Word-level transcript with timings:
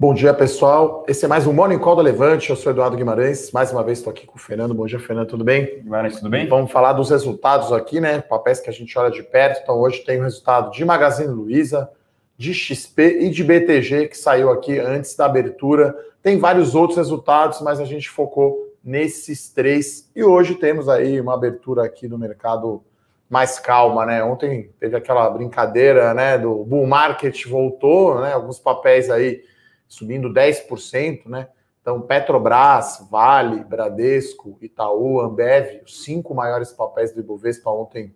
Bom 0.00 0.14
dia, 0.14 0.32
pessoal. 0.32 1.04
Esse 1.06 1.26
é 1.26 1.28
mais 1.28 1.46
um 1.46 1.52
Morning 1.52 1.78
Call 1.78 1.94
da 1.94 2.00
Levante. 2.00 2.48
Eu 2.48 2.56
sou 2.56 2.72
Eduardo 2.72 2.96
Guimarães. 2.96 3.52
Mais 3.52 3.70
uma 3.70 3.84
vez 3.84 3.98
estou 3.98 4.10
aqui 4.10 4.26
com 4.26 4.36
o 4.36 4.40
Fernando. 4.40 4.72
Bom 4.72 4.86
dia, 4.86 4.98
Fernando. 4.98 5.28
Tudo 5.28 5.44
bem? 5.44 5.78
Guimarães, 5.82 6.16
tudo 6.16 6.30
bem? 6.30 6.48
Vamos 6.48 6.72
falar 6.72 6.94
dos 6.94 7.10
resultados 7.10 7.70
aqui, 7.70 8.00
né? 8.00 8.18
Papéis 8.22 8.60
que 8.60 8.70
a 8.70 8.72
gente 8.72 8.98
olha 8.98 9.10
de 9.10 9.22
perto. 9.22 9.60
Então, 9.62 9.78
hoje 9.78 10.02
tem 10.02 10.18
o 10.18 10.22
resultado 10.22 10.70
de 10.70 10.82
Magazine 10.86 11.28
Luiza, 11.28 11.90
de 12.34 12.54
XP 12.54 13.18
e 13.20 13.28
de 13.28 13.44
BTG, 13.44 14.08
que 14.08 14.16
saiu 14.16 14.50
aqui 14.50 14.78
antes 14.78 15.14
da 15.14 15.26
abertura. 15.26 15.94
Tem 16.22 16.38
vários 16.38 16.74
outros 16.74 16.96
resultados, 16.96 17.60
mas 17.60 17.78
a 17.78 17.84
gente 17.84 18.08
focou 18.08 18.72
nesses 18.82 19.50
três. 19.50 20.10
E 20.16 20.24
hoje 20.24 20.54
temos 20.54 20.88
aí 20.88 21.20
uma 21.20 21.34
abertura 21.34 21.84
aqui 21.84 22.08
do 22.08 22.18
mercado 22.18 22.82
mais 23.28 23.58
calma, 23.58 24.06
né? 24.06 24.24
Ontem 24.24 24.70
teve 24.80 24.96
aquela 24.96 25.28
brincadeira, 25.28 26.14
né, 26.14 26.38
do 26.38 26.64
bull 26.64 26.86
market 26.86 27.46
voltou, 27.46 28.18
né? 28.18 28.32
Alguns 28.32 28.58
papéis 28.58 29.10
aí 29.10 29.42
subindo 29.90 30.32
10%, 30.32 31.26
né? 31.26 31.48
Então, 31.82 32.00
Petrobras, 32.00 33.06
Vale, 33.10 33.64
Bradesco, 33.64 34.56
Itaú, 34.62 35.20
Ambev, 35.20 35.82
os 35.84 36.04
cinco 36.04 36.32
maiores 36.32 36.70
papéis 36.70 37.12
do 37.12 37.20
Ibovespa 37.20 37.70
ontem 37.70 38.14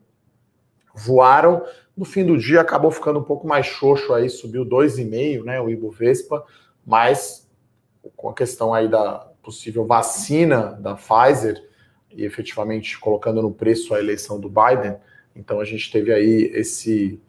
voaram. 0.95 1.65
No 1.97 2.05
fim 2.05 2.25
do 2.25 2.39
dia 2.39 2.61
acabou 2.61 2.93
ficando 2.93 3.19
um 3.19 3.25
pouco 3.25 3.47
mais 3.47 3.67
xoxo 3.67 4.15
aí, 4.15 4.31
subiu 4.31 4.65
2,5, 4.65 5.45
né, 5.45 5.61
o 5.61 5.69
Ibovespa, 5.69 6.45
mas 6.87 7.51
com 8.17 8.31
a 8.31 8.35
questão 8.35 8.73
aí 8.73 8.87
da 8.87 9.27
possível 9.43 9.85
vacina 9.85 10.79
da 10.81 10.95
Pfizer 10.95 11.61
e 12.11 12.25
efetivamente 12.25 12.99
colocando 13.01 13.43
no 13.43 13.51
preço 13.51 13.95
a 13.95 13.99
eleição 13.99 14.39
do 14.39 14.49
Biden, 14.49 14.97
então 15.35 15.59
a 15.59 15.65
gente 15.65 15.91
teve 15.91 16.13
aí 16.13 16.51
esse 16.55 17.21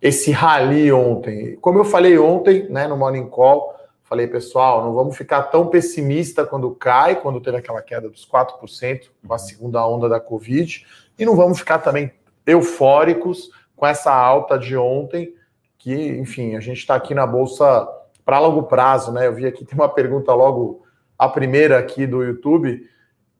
esse 0.00 0.30
rally 0.30 0.92
ontem. 0.92 1.56
Como 1.56 1.80
eu 1.80 1.84
falei 1.84 2.16
ontem, 2.16 2.68
né, 2.68 2.86
no 2.86 2.96
Morning 2.96 3.28
Call, 3.28 3.77
Falei, 4.08 4.26
pessoal, 4.26 4.82
não 4.82 4.94
vamos 4.94 5.18
ficar 5.18 5.42
tão 5.42 5.66
pessimista 5.66 6.46
quando 6.46 6.70
cai, 6.70 7.20
quando 7.20 7.42
teve 7.42 7.58
aquela 7.58 7.82
queda 7.82 8.08
dos 8.08 8.26
4% 8.26 9.10
com 9.26 9.32
a 9.34 9.36
uhum. 9.36 9.38
segunda 9.38 9.86
onda 9.86 10.08
da 10.08 10.18
Covid, 10.18 10.86
e 11.18 11.26
não 11.26 11.36
vamos 11.36 11.58
ficar 11.58 11.80
também 11.80 12.10
eufóricos 12.46 13.50
com 13.76 13.86
essa 13.86 14.10
alta 14.10 14.58
de 14.58 14.74
ontem, 14.78 15.34
que, 15.76 15.92
enfim, 15.92 16.56
a 16.56 16.60
gente 16.60 16.78
está 16.78 16.94
aqui 16.94 17.14
na 17.14 17.26
bolsa 17.26 17.86
para 18.24 18.38
longo 18.38 18.62
prazo, 18.62 19.12
né? 19.12 19.26
Eu 19.26 19.34
vi 19.34 19.46
aqui, 19.46 19.62
tem 19.66 19.78
uma 19.78 19.90
pergunta 19.90 20.32
logo, 20.32 20.86
a 21.18 21.28
primeira 21.28 21.78
aqui 21.78 22.06
do 22.06 22.24
YouTube, 22.24 22.88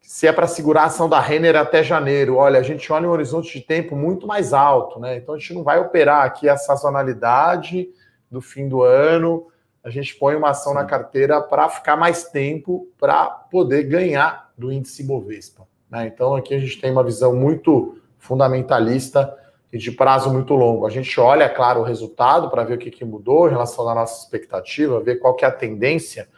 se 0.02 0.26
é 0.26 0.32
para 0.32 0.46
segurar 0.46 0.82
a 0.82 0.86
ação 0.86 1.08
da 1.08 1.18
Renner 1.18 1.56
até 1.56 1.82
janeiro. 1.82 2.36
Olha, 2.36 2.60
a 2.60 2.62
gente 2.62 2.92
olha 2.92 3.08
um 3.08 3.12
horizonte 3.12 3.58
de 3.58 3.64
tempo 3.64 3.96
muito 3.96 4.26
mais 4.26 4.52
alto, 4.52 5.00
né? 5.00 5.16
Então 5.16 5.34
a 5.34 5.38
gente 5.38 5.54
não 5.54 5.62
vai 5.62 5.78
operar 5.78 6.26
aqui 6.26 6.46
a 6.46 6.58
sazonalidade 6.58 7.88
do 8.30 8.42
fim 8.42 8.68
do 8.68 8.82
ano 8.82 9.46
a 9.88 9.90
gente 9.90 10.14
põe 10.16 10.36
uma 10.36 10.50
ação 10.50 10.72
Sim. 10.72 10.78
na 10.78 10.84
carteira 10.84 11.40
para 11.40 11.68
ficar 11.68 11.96
mais 11.96 12.24
tempo 12.24 12.88
para 12.98 13.26
poder 13.26 13.84
ganhar 13.84 14.52
do 14.56 14.70
índice 14.70 15.02
Bovespa. 15.02 15.66
Né? 15.90 16.06
Então 16.06 16.34
aqui 16.34 16.54
a 16.54 16.58
gente 16.58 16.78
tem 16.78 16.92
uma 16.92 17.02
visão 17.02 17.34
muito 17.34 17.98
fundamentalista 18.18 19.34
e 19.72 19.78
de 19.78 19.90
prazo 19.90 20.30
muito 20.30 20.54
longo. 20.54 20.86
A 20.86 20.90
gente 20.90 21.18
olha, 21.18 21.48
claro, 21.48 21.80
o 21.80 21.84
resultado 21.84 22.50
para 22.50 22.64
ver 22.64 22.74
o 22.74 22.78
que, 22.78 22.90
que 22.90 23.04
mudou 23.04 23.46
em 23.48 23.52
relação 23.52 23.88
à 23.88 23.94
nossa 23.94 24.22
expectativa, 24.22 25.00
ver 25.00 25.16
qual 25.16 25.34
que 25.34 25.44
é 25.44 25.48
a 25.48 25.52
tendência, 25.52 26.28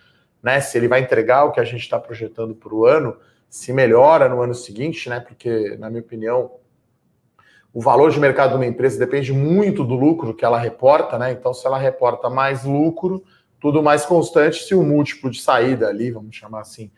né? 0.43 0.61
Se 0.61 0.79
ele 0.79 0.89
vai 0.89 1.01
entregar 1.01 1.45
o 1.45 1.53
que 1.53 1.61
a 1.61 1.65
gente 1.65 1.81
está 1.83 1.99
projetando 1.99 2.55
para 2.55 2.75
o 2.75 2.85
ano, 2.85 3.17
se 3.49 3.73
melhora 3.73 4.29
no 4.29 4.41
ano 4.41 4.55
seguinte, 4.55 5.09
né? 5.09 5.21
Porque, 5.21 5.77
na 5.79 5.91
minha 5.91 6.03
opinião, 6.03 6.53
o 7.73 7.81
valor 7.81 8.11
de 8.11 8.19
mercado 8.19 8.51
de 8.51 8.57
uma 8.57 8.67
empresa 8.67 8.99
depende 8.99 9.33
muito 9.33 9.85
do 9.85 9.95
lucro 9.95 10.35
que 10.35 10.45
ela 10.45 10.59
reporta, 10.59 11.19
né? 11.19 11.31
Então, 11.31 11.55
se 11.55 11.67
ela 11.67 11.79
reporta 11.79 12.29
mais 12.29 12.65
lucro, 12.65 13.23
tudo 13.61 13.83
mais 13.83 14.07
constante, 14.07 14.65
se 14.65 14.75
o 14.75 14.83
múltiplo 14.83 15.31
de 15.31 15.41
saída 15.41 15.89
ali, 15.89 16.11
vamos 16.11 16.35
chamar 16.35 16.61
assim, 16.61 16.91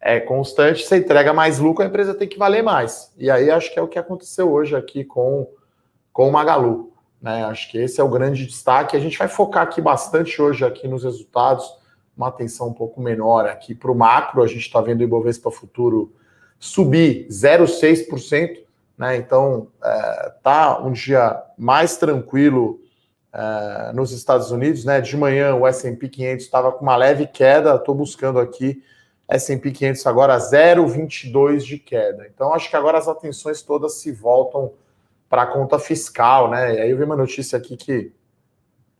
é 0.00 0.18
constante, 0.20 0.84
você 0.84 0.96
entrega 0.96 1.32
mais 1.32 1.58
lucro, 1.58 1.84
a 1.84 1.86
empresa 1.86 2.14
tem 2.14 2.28
que 2.28 2.38
valer 2.38 2.62
mais. 2.62 3.12
E 3.16 3.30
aí 3.30 3.50
acho 3.50 3.72
que 3.72 3.78
é 3.78 3.82
o 3.82 3.88
que 3.88 3.98
aconteceu 3.98 4.50
hoje 4.50 4.74
aqui 4.74 5.04
com, 5.04 5.48
com 6.12 6.28
o 6.28 6.32
Magalu. 6.32 6.92
Né? 7.20 7.44
Acho 7.44 7.70
que 7.70 7.78
esse 7.78 8.00
é 8.00 8.04
o 8.04 8.08
grande 8.08 8.46
destaque. 8.46 8.96
A 8.96 9.00
gente 9.00 9.18
vai 9.18 9.28
focar 9.28 9.64
aqui 9.64 9.80
bastante 9.80 10.40
hoje 10.40 10.64
aqui 10.64 10.86
nos 10.86 11.02
resultados, 11.02 11.68
uma 12.16 12.28
atenção 12.28 12.68
um 12.68 12.72
pouco 12.72 13.00
menor 13.00 13.46
aqui 13.46 13.74
para 13.74 13.90
o 13.90 13.94
macro. 13.94 14.42
A 14.42 14.46
gente 14.46 14.60
está 14.60 14.80
vendo 14.80 15.00
o 15.00 15.04
Ibovespa 15.04 15.50
Futuro 15.50 16.12
subir 16.60 17.26
0,6%. 17.28 18.64
Né? 18.96 19.16
Então, 19.16 19.68
é, 19.82 20.32
tá 20.42 20.80
um 20.80 20.92
dia 20.92 21.42
mais 21.56 21.96
tranquilo 21.96 22.80
é, 23.32 23.92
nos 23.92 24.12
Estados 24.12 24.50
Unidos. 24.50 24.84
Né? 24.84 25.00
De 25.00 25.16
manhã, 25.16 25.54
o 25.54 25.66
S&P 25.66 26.08
500 26.08 26.44
estava 26.44 26.72
com 26.72 26.82
uma 26.82 26.96
leve 26.96 27.26
queda. 27.26 27.74
Estou 27.74 27.94
buscando 27.94 28.38
aqui 28.38 28.82
S&P 29.28 29.70
500 29.70 30.06
agora 30.06 30.36
0,22 30.38 31.58
de 31.58 31.78
queda. 31.78 32.26
Então, 32.32 32.52
acho 32.54 32.70
que 32.70 32.76
agora 32.76 32.98
as 32.98 33.08
atenções 33.08 33.62
todas 33.62 33.94
se 33.94 34.10
voltam 34.12 34.72
para 35.28 35.42
a 35.42 35.46
conta 35.46 35.78
fiscal. 35.78 36.50
Né? 36.50 36.76
E 36.76 36.80
aí 36.80 36.90
eu 36.90 36.96
vi 36.96 37.04
uma 37.04 37.16
notícia 37.16 37.58
aqui 37.58 37.76
que, 37.76 38.12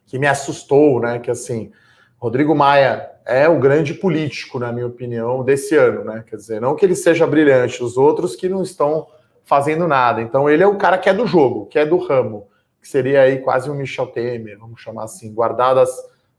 que 0.07 0.19
me 0.19 0.27
assustou, 0.27 1.01
né? 1.01 1.19
que 1.19 1.31
assim... 1.31 1.73
Rodrigo 2.21 2.53
Maia 2.53 3.13
é 3.25 3.49
o 3.49 3.61
grande 3.61 3.95
político, 3.95 4.59
na 4.59 4.73
minha 4.73 4.87
opinião, 4.87 5.45
desse 5.45 5.77
ano, 5.77 6.03
né? 6.03 6.25
Quer 6.27 6.37
dizer, 6.37 6.61
não 6.61 6.75
que 6.75 6.85
ele 6.85 6.97
seja 6.97 7.27
brilhante, 7.27 7.83
os 7.83 7.97
outros 7.97 8.35
que 8.35 8.49
não 8.49 8.63
estão 8.63 9.07
fazendo 9.45 9.87
nada. 9.87 10.21
Então 10.21 10.51
ele 10.51 10.63
é 10.63 10.67
o 10.67 10.77
cara 10.77 10.99
que 10.99 11.09
é 11.09 11.15
do 11.15 11.27
jogo, 11.27 11.67
que 11.67 11.79
é 11.79 11.87
do 11.87 11.97
ramo, 11.97 12.49
que 12.89 12.93
seria 12.93 13.21
aí 13.21 13.39
quase 13.39 13.71
um 13.71 13.75
Michel 13.75 14.07
Temer, 14.07 14.59
vamos 14.59 14.81
chamar 14.81 15.05
assim, 15.05 15.31
guardadas 15.31 15.91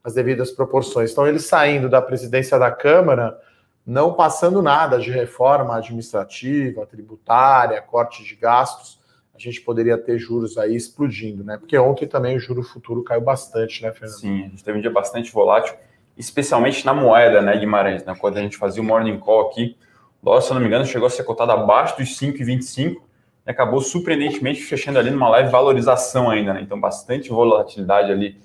as 0.03 0.15
devidas 0.15 0.49
proporções. 0.49 1.11
Então 1.11 1.27
ele 1.27 1.37
saindo 1.37 1.87
da 1.87 2.01
presidência 2.01 2.57
da 2.57 2.71
Câmara, 2.71 3.39
não 3.85 4.13
passando 4.13 4.59
nada 4.59 4.97
de 4.97 5.11
reforma 5.11 5.77
administrativa, 5.77 6.87
tributária, 6.87 7.79
corte 7.83 8.23
de 8.23 8.35
gastos, 8.35 8.99
a 9.35 9.37
gente 9.37 9.61
poderia 9.61 9.95
ter 9.95 10.17
juros 10.17 10.57
aí 10.57 10.75
explodindo, 10.75 11.43
né? 11.43 11.57
Porque 11.57 11.77
ontem 11.77 12.07
também 12.07 12.35
o 12.35 12.39
juro 12.39 12.63
futuro 12.63 13.03
caiu 13.03 13.21
bastante, 13.21 13.83
né, 13.83 13.91
Fernando? 13.91 14.19
Sim, 14.19 14.45
a 14.45 14.49
gente 14.49 14.63
teve 14.63 14.79
um 14.79 14.81
dia 14.81 14.91
bastante 14.91 15.31
volátil, 15.31 15.75
especialmente 16.17 16.83
na 16.83 16.95
moeda, 16.95 17.41
né, 17.43 17.55
Guimarães, 17.57 18.03
né? 18.03 18.16
Quando 18.19 18.37
a 18.37 18.41
gente 18.41 18.57
fazia 18.57 18.81
o 18.81 18.85
morning 18.85 19.19
call 19.19 19.49
aqui, 19.49 19.77
o 20.21 20.25
dólar, 20.25 20.41
se 20.41 20.49
eu 20.49 20.55
não 20.55 20.61
me 20.61 20.67
engano, 20.67 20.83
chegou 20.83 21.05
a 21.05 21.09
ser 21.11 21.23
cotado 21.23 21.51
abaixo 21.51 21.95
dos 21.95 22.17
5,25 22.17 23.09
e 23.49 23.51
acabou 23.51 23.81
surpreendentemente 23.81 24.61
fechando 24.61 24.99
ali 24.99 25.09
numa 25.09 25.27
leve 25.27 25.49
valorização 25.49 26.29
ainda, 26.29 26.53
né? 26.53 26.61
Então, 26.61 26.79
bastante 26.79 27.29
volatilidade 27.29 28.11
ali 28.11 28.37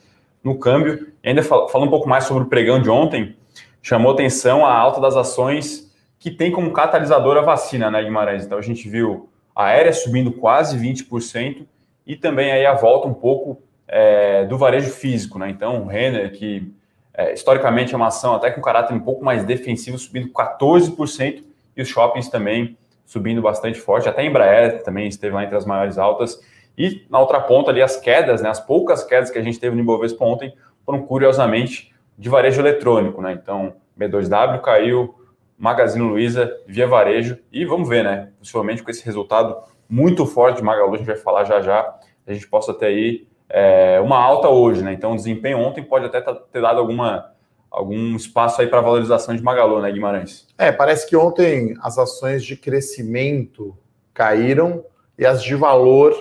no 0.42 0.58
câmbio. 0.58 1.12
E 1.22 1.28
ainda 1.28 1.42
falando 1.42 1.88
um 1.88 1.90
pouco 1.90 2.08
mais 2.08 2.24
sobre 2.24 2.44
o 2.44 2.46
pregão 2.46 2.80
de 2.80 2.88
ontem, 2.88 3.36
chamou 3.82 4.12
atenção 4.12 4.64
a 4.64 4.72
alta 4.74 5.02
das 5.02 5.14
ações 5.14 5.92
que 6.18 6.30
tem 6.30 6.50
como 6.50 6.72
catalisador 6.72 7.36
a 7.36 7.42
vacina, 7.42 7.90
né, 7.90 8.02
Guimarães? 8.02 8.46
Então, 8.46 8.56
a 8.56 8.62
gente 8.62 8.88
viu 8.88 9.28
a 9.54 9.66
aérea 9.66 9.92
subindo 9.92 10.32
quase 10.32 10.78
20% 10.78 11.66
e 12.06 12.16
também 12.16 12.50
aí 12.50 12.64
a 12.64 12.72
volta 12.72 13.06
um 13.06 13.12
pouco 13.12 13.60
é, 13.86 14.46
do 14.46 14.56
varejo 14.56 14.90
físico, 14.90 15.38
né? 15.38 15.50
Então, 15.50 15.82
o 15.82 15.86
Renner, 15.86 16.32
que 16.32 16.72
é, 17.12 17.34
historicamente 17.34 17.92
é 17.92 17.96
uma 17.98 18.06
ação 18.06 18.34
até 18.34 18.50
com 18.50 18.62
caráter 18.62 18.94
um 18.94 19.00
pouco 19.00 19.22
mais 19.22 19.44
defensivo, 19.44 19.98
subindo 19.98 20.30
14%, 20.30 21.44
e 21.76 21.82
os 21.82 21.88
shoppings 21.88 22.30
também 22.30 22.78
subindo 23.04 23.42
bastante 23.42 23.78
forte, 23.78 24.08
até 24.08 24.22
a 24.22 24.24
Embraer 24.24 24.82
também 24.82 25.08
esteve 25.08 25.34
lá 25.34 25.44
entre 25.44 25.56
as 25.56 25.66
maiores 25.66 25.98
altas. 25.98 26.40
E 26.76 27.06
na 27.08 27.20
outra 27.20 27.40
ponta 27.40 27.70
ali, 27.70 27.82
as 27.82 27.96
quedas, 27.96 28.42
né, 28.42 28.48
as 28.48 28.60
poucas 28.60 29.04
quedas 29.04 29.30
que 29.30 29.38
a 29.38 29.42
gente 29.42 29.60
teve 29.60 29.76
no 29.76 29.82
Ibovespa 29.82 30.24
ontem 30.24 30.54
foram 30.84 31.02
curiosamente 31.02 31.94
de 32.18 32.28
varejo 32.28 32.60
eletrônico, 32.60 33.20
né? 33.20 33.32
Então, 33.32 33.74
B2W 33.98 34.60
caiu, 34.60 35.14
Magazine 35.58 36.06
Luiza, 36.06 36.52
Via 36.66 36.86
Varejo, 36.86 37.38
e 37.52 37.64
vamos 37.64 37.88
ver, 37.88 38.04
né? 38.04 38.30
Possivelmente 38.38 38.82
com 38.82 38.90
esse 38.90 39.04
resultado 39.04 39.56
muito 39.88 40.26
forte 40.26 40.56
de 40.56 40.62
Magalu, 40.62 40.94
a 40.94 40.96
gente 40.96 41.06
vai 41.06 41.16
falar 41.16 41.44
já 41.44 41.60
já, 41.60 41.98
a 42.26 42.32
gente 42.32 42.48
possa 42.48 42.74
ter 42.74 42.86
aí 42.86 43.28
é, 43.48 44.00
uma 44.00 44.18
alta 44.18 44.48
hoje, 44.48 44.82
né? 44.82 44.92
Então, 44.92 45.12
o 45.12 45.16
desempenho 45.16 45.58
ontem 45.58 45.82
pode 45.82 46.06
até 46.06 46.20
ter 46.20 46.60
dado 46.60 46.78
alguma 46.78 47.32
algum 47.70 48.14
espaço 48.14 48.60
aí 48.60 48.68
para 48.68 48.80
valorização 48.80 49.34
de 49.34 49.42
Magalu, 49.42 49.80
né, 49.80 49.90
Guimarães? 49.90 50.43
É, 50.56 50.70
parece 50.70 51.08
que 51.08 51.16
ontem 51.16 51.76
as 51.82 51.98
ações 51.98 52.44
de 52.44 52.56
crescimento 52.56 53.76
caíram 54.12 54.84
e 55.18 55.26
as 55.26 55.42
de 55.42 55.54
valor 55.54 56.14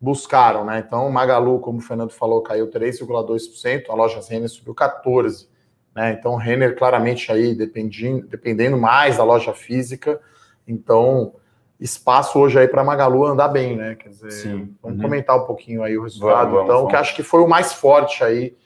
buscaram, 0.00 0.64
né? 0.64 0.82
Então, 0.86 1.10
Magalu, 1.10 1.58
como 1.58 1.78
o 1.78 1.82
Fernando 1.82 2.12
falou, 2.12 2.42
caiu 2.42 2.70
3,2%, 2.70 3.84
a 3.88 3.94
loja 3.94 4.20
Renner 4.28 4.48
subiu 4.48 4.74
14%. 4.74 5.48
Né? 5.94 6.12
Então, 6.12 6.36
Renner 6.36 6.76
claramente 6.76 7.32
aí 7.32 7.54
dependendo, 7.54 8.26
dependendo 8.28 8.78
mais 8.78 9.16
da 9.16 9.24
loja 9.24 9.52
física. 9.52 10.20
Então, 10.66 11.34
espaço 11.80 12.38
hoje 12.38 12.58
aí 12.58 12.68
para 12.68 12.84
Magalu 12.84 13.24
andar 13.24 13.48
bem, 13.48 13.76
né? 13.76 13.96
Quer 13.96 14.10
dizer, 14.10 14.30
Sim. 14.30 14.76
vamos 14.80 14.98
uhum. 14.98 15.02
comentar 15.02 15.36
um 15.36 15.46
pouquinho 15.46 15.82
aí 15.82 15.98
o 15.98 16.02
resultado, 16.02 16.50
vamos, 16.50 16.64
então, 16.64 16.76
vamos. 16.76 16.90
que 16.90 16.96
acho 16.96 17.16
que 17.16 17.22
foi 17.22 17.40
o 17.40 17.48
mais 17.48 17.72
forte 17.72 18.22
aí 18.22 18.56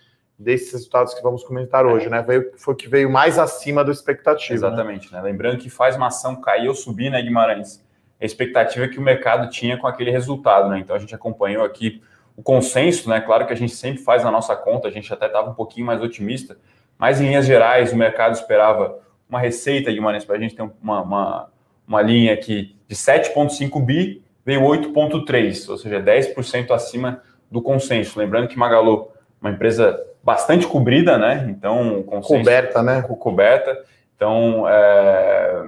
desses 0.43 0.73
resultados 0.73 1.15
que 1.15 1.23
vamos 1.23 1.45
comentar 1.45 1.87
hoje, 1.87 2.09
né? 2.09 2.23
Veio, 2.23 2.53
foi 2.57 2.75
o 2.75 2.77
que 2.77 2.89
veio 2.89 3.11
mais 3.11 3.39
acima 3.39 3.85
do 3.85 3.91
expectativa. 3.91 4.53
Né? 4.53 4.57
Exatamente, 4.57 5.13
né? 5.13 5.19
né? 5.21 5.25
Lembrando 5.25 5.59
que 5.59 5.71
faz 5.71 5.97
uma 5.97 6.09
ação 6.09 6.41
cair 6.41 6.69
ou 6.69 6.75
subir, 6.75 7.11
né, 7.11 7.23
Guimarães? 7.23 7.85
A 8.21 8.25
expectativa 8.25 8.89
que 8.89 8.99
o 8.99 9.03
mercado 9.03 9.49
tinha 9.51 9.77
com 9.77 9.87
aquele 9.87 10.11
resultado, 10.11 10.69
né? 10.69 10.79
Então 10.79 10.95
a 10.95 10.99
gente 10.99 11.15
acompanhou 11.15 11.65
aqui 11.65 12.03
o 12.37 12.43
consenso, 12.43 13.09
né? 13.09 13.21
Claro 13.21 13.47
que 13.47 13.53
a 13.53 13.57
gente 13.57 13.75
sempre 13.75 14.03
faz 14.03 14.25
na 14.25 14.31
nossa 14.31 14.57
conta, 14.57 14.89
a 14.89 14.91
gente 14.91 15.13
até 15.13 15.27
estava 15.27 15.51
um 15.51 15.55
pouquinho 15.55 15.87
mais 15.87 16.03
otimista, 16.03 16.57
Mas 16.99 17.21
em 17.21 17.27
linhas 17.27 17.47
gerais, 17.47 17.93
o 17.93 17.97
mercado 17.97 18.35
esperava 18.35 18.99
uma 19.29 19.41
receita, 19.41 19.91
Guimarães, 19.91 20.25
para 20.25 20.37
a 20.37 20.39
gente 20.39 20.55
ter 20.55 20.63
uma, 20.83 21.03
uma, 21.03 21.51
uma 21.87 22.03
linha 22.03 22.35
aqui 22.35 22.77
de 22.87 22.95
7,5 22.95 23.85
bi, 23.85 24.23
veio 24.45 24.63
8,3, 24.63 25.69
ou 25.69 25.79
seja, 25.79 26.01
10% 26.01 26.71
acima 26.71 27.23
do 27.51 27.63
consenso. 27.63 28.19
Lembrando 28.19 28.49
que 28.49 28.59
Magalu, 28.59 29.11
uma 29.41 29.51
empresa 29.51 30.01
bastante 30.23 30.67
cobrida, 30.67 31.19
né? 31.19 31.47
Então, 31.51 32.03
coberta, 32.23 32.83
né? 32.83 33.03
Coberta. 33.03 33.85
Então, 34.15 34.69
é, 34.69 35.65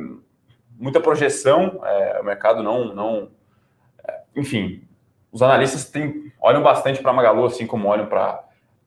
muita 0.78 1.00
projeção, 1.00 1.80
é, 1.84 2.20
o 2.20 2.24
mercado 2.24 2.62
não, 2.62 2.94
não, 2.94 3.28
é, 4.06 4.20
enfim, 4.36 4.82
os 5.32 5.42
analistas 5.42 5.90
têm, 5.90 6.32
olham 6.40 6.62
bastante 6.62 7.02
para 7.02 7.12
Magalu, 7.12 7.46
assim 7.46 7.66
como 7.66 7.88
olham 7.88 8.06
para 8.06 8.44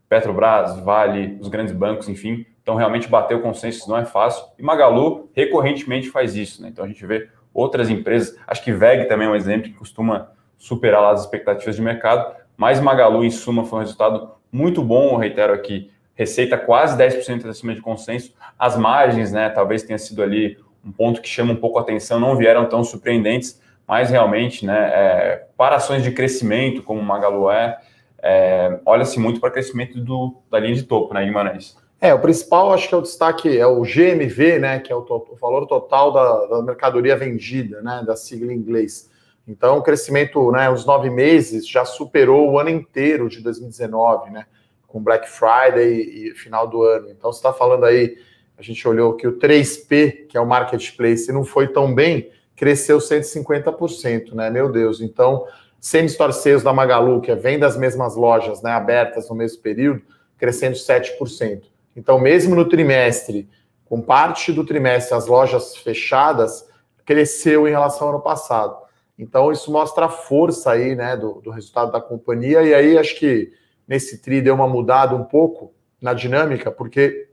Petrobras, 0.08 0.80
Vale, 0.80 1.38
os 1.42 1.50
grandes 1.50 1.74
bancos, 1.74 2.08
enfim. 2.08 2.46
Então, 2.64 2.76
realmente 2.76 3.10
bater 3.10 3.36
o 3.36 3.42
consenso 3.42 3.90
não 3.90 3.98
é 3.98 4.06
fácil. 4.06 4.46
E 4.58 4.64
Magalu 4.64 5.30
recorrentemente 5.34 6.10
faz 6.10 6.36
isso, 6.36 6.62
né? 6.62 6.70
Então, 6.70 6.86
a 6.86 6.88
gente 6.88 7.06
vê 7.06 7.30
outras 7.54 7.90
empresas, 7.90 8.38
acho 8.48 8.64
que 8.64 8.72
VEG 8.72 9.06
também 9.06 9.28
é 9.28 9.32
um 9.32 9.36
exemplo 9.36 9.64
que 9.64 9.78
costuma 9.78 10.32
superar 10.58 11.04
as 11.14 11.22
expectativas 11.22 11.76
de 11.76 11.82
mercado, 11.82 12.36
mas 12.56 12.80
Magalu, 12.80 13.26
em 13.26 13.30
suma, 13.30 13.66
foi 13.66 13.80
um 13.80 13.82
resultado 13.82 14.37
muito 14.58 14.82
bom, 14.82 15.12
eu 15.12 15.18
reitero 15.18 15.54
aqui, 15.54 15.92
receita 16.16 16.58
quase 16.58 16.98
10% 16.98 17.46
acima 17.48 17.76
de 17.76 17.82
consenso, 17.82 18.34
as 18.58 18.76
margens, 18.76 19.32
né, 19.32 19.50
talvez 19.50 19.84
tenha 19.84 20.00
sido 20.00 20.24
ali 20.24 20.58
um 20.84 20.92
ponto 20.92 21.22
que 21.22 21.30
chama 21.30 21.54
um 21.54 21.56
pouco 21.56 21.78
a 21.78 21.82
atenção, 21.82 22.20
não 22.20 22.36
vieram 22.36 22.68
tão 22.68 22.84
surpreendentes, 22.84 23.62
mas 23.88 24.10
realmente, 24.10 24.66
né, 24.66 24.92
é, 24.94 25.46
para 25.56 25.76
ações 25.76 26.04
de 26.04 26.12
crescimento, 26.12 26.82
como 26.82 27.02
Magalu 27.02 27.52
é, 27.52 27.78
é 28.22 28.80
olha-se 28.86 29.20
muito 29.20 29.40
para 29.40 29.52
crescimento 29.52 30.00
do, 30.00 30.36
da 30.50 30.60
linha 30.60 30.76
de 30.76 30.84
topo, 30.84 31.14
né, 31.14 31.24
Guimarães? 31.24 31.78
É, 32.00 32.14
o 32.14 32.20
principal, 32.20 32.74
acho 32.74 32.88
que 32.88 32.94
é 32.94 32.98
o 32.98 33.02
destaque, 33.02 33.58
é 33.58 33.66
o 33.66 33.82
GMV, 33.82 34.60
né, 34.60 34.80
que 34.80 34.92
é 34.92 34.96
o, 34.96 35.02
to, 35.02 35.28
o 35.32 35.36
valor 35.36 35.68
total 35.68 36.12
da, 36.12 36.46
da, 36.48 36.62
mercadoria 36.62 37.16
vendida, 37.16 37.82
né, 37.82 38.04
da 38.06 38.16
sigla 38.16 38.52
em 38.52 38.58
inglês. 38.58 39.10
Então, 39.48 39.78
o 39.78 39.82
crescimento, 39.82 40.52
né, 40.52 40.70
os 40.70 40.86
nove 40.86 41.10
meses 41.10 41.68
já 41.68 41.86
superou 41.86 42.52
o 42.52 42.60
ano 42.60 42.70
inteiro 42.70 43.30
de 43.30 43.42
2019, 43.42 44.30
né, 44.30 44.46
com 44.86 45.02
Black 45.02 45.30
Friday 45.30 46.02
e, 46.02 46.36
final 46.36 46.68
do 46.68 46.84
ano. 46.84 47.10
Então, 47.10 47.32
você 47.32 47.40
está 47.40 47.54
falando 47.54 47.86
aí, 47.86 48.18
a 48.58 48.62
gente 48.62 48.86
olhou 48.86 49.14
que 49.14 49.26
o 49.26 49.38
3P, 49.38 50.28
que 50.28 50.38
é 50.38 50.42
o 50.42 50.46
marketplace, 50.46 51.32
não 51.32 51.46
foi 51.46 51.68
tão 51.68 51.96
bem, 51.96 52.30
cresceu 52.56 52.98
150%, 52.98 54.34
né, 54.34 54.50
meu 54.50 54.70
Deus. 54.70 55.00
Então, 55.00 55.46
same 55.80 56.08
store 56.08 56.34
sales 56.34 56.64
da 56.64 56.74
Magalu, 56.74 57.22
que 57.22 57.32
é 57.32 57.36
vem 57.36 57.58
das 57.58 57.78
mesmas 57.78 58.16
lojas, 58.16 58.62
né, 58.62 58.72
abertas 58.72 59.30
no 59.30 59.36
mesmo 59.36 59.62
período, 59.62 60.02
crescendo 60.38 60.76
7%. 60.76 61.62
Então, 61.96 62.20
mesmo 62.20 62.54
no 62.54 62.68
trimestre, 62.68 63.50
com 63.86 64.02
parte 64.02 64.52
do 64.52 64.66
trimestre 64.66 65.16
as 65.16 65.28
lojas 65.28 65.78
fechadas, 65.78 66.68
cresceu 67.06 67.66
em 67.66 67.72
relação 67.72 68.08
ao 68.08 68.16
ano 68.16 68.24
passado. 68.24 68.87
Então, 69.18 69.52
isso 69.52 69.72
mostra 69.72 70.06
a 70.06 70.10
força 70.10 70.72
aí, 70.72 70.96
né, 70.96 71.18
do, 71.18 71.42
do 71.42 71.50
resultado 71.50 71.92
da 71.92 72.00
companhia. 72.00 72.62
E 72.62 72.74
aí, 72.74 72.98
acho 72.98 73.18
que 73.18 73.52
nesse 73.88 74.22
TRI 74.22 74.42
deu 74.42 74.54
uma 74.54 74.68
mudada 74.68 75.16
um 75.16 75.24
pouco 75.24 75.74
na 76.00 76.14
dinâmica, 76.14 76.72
porque 76.72 77.30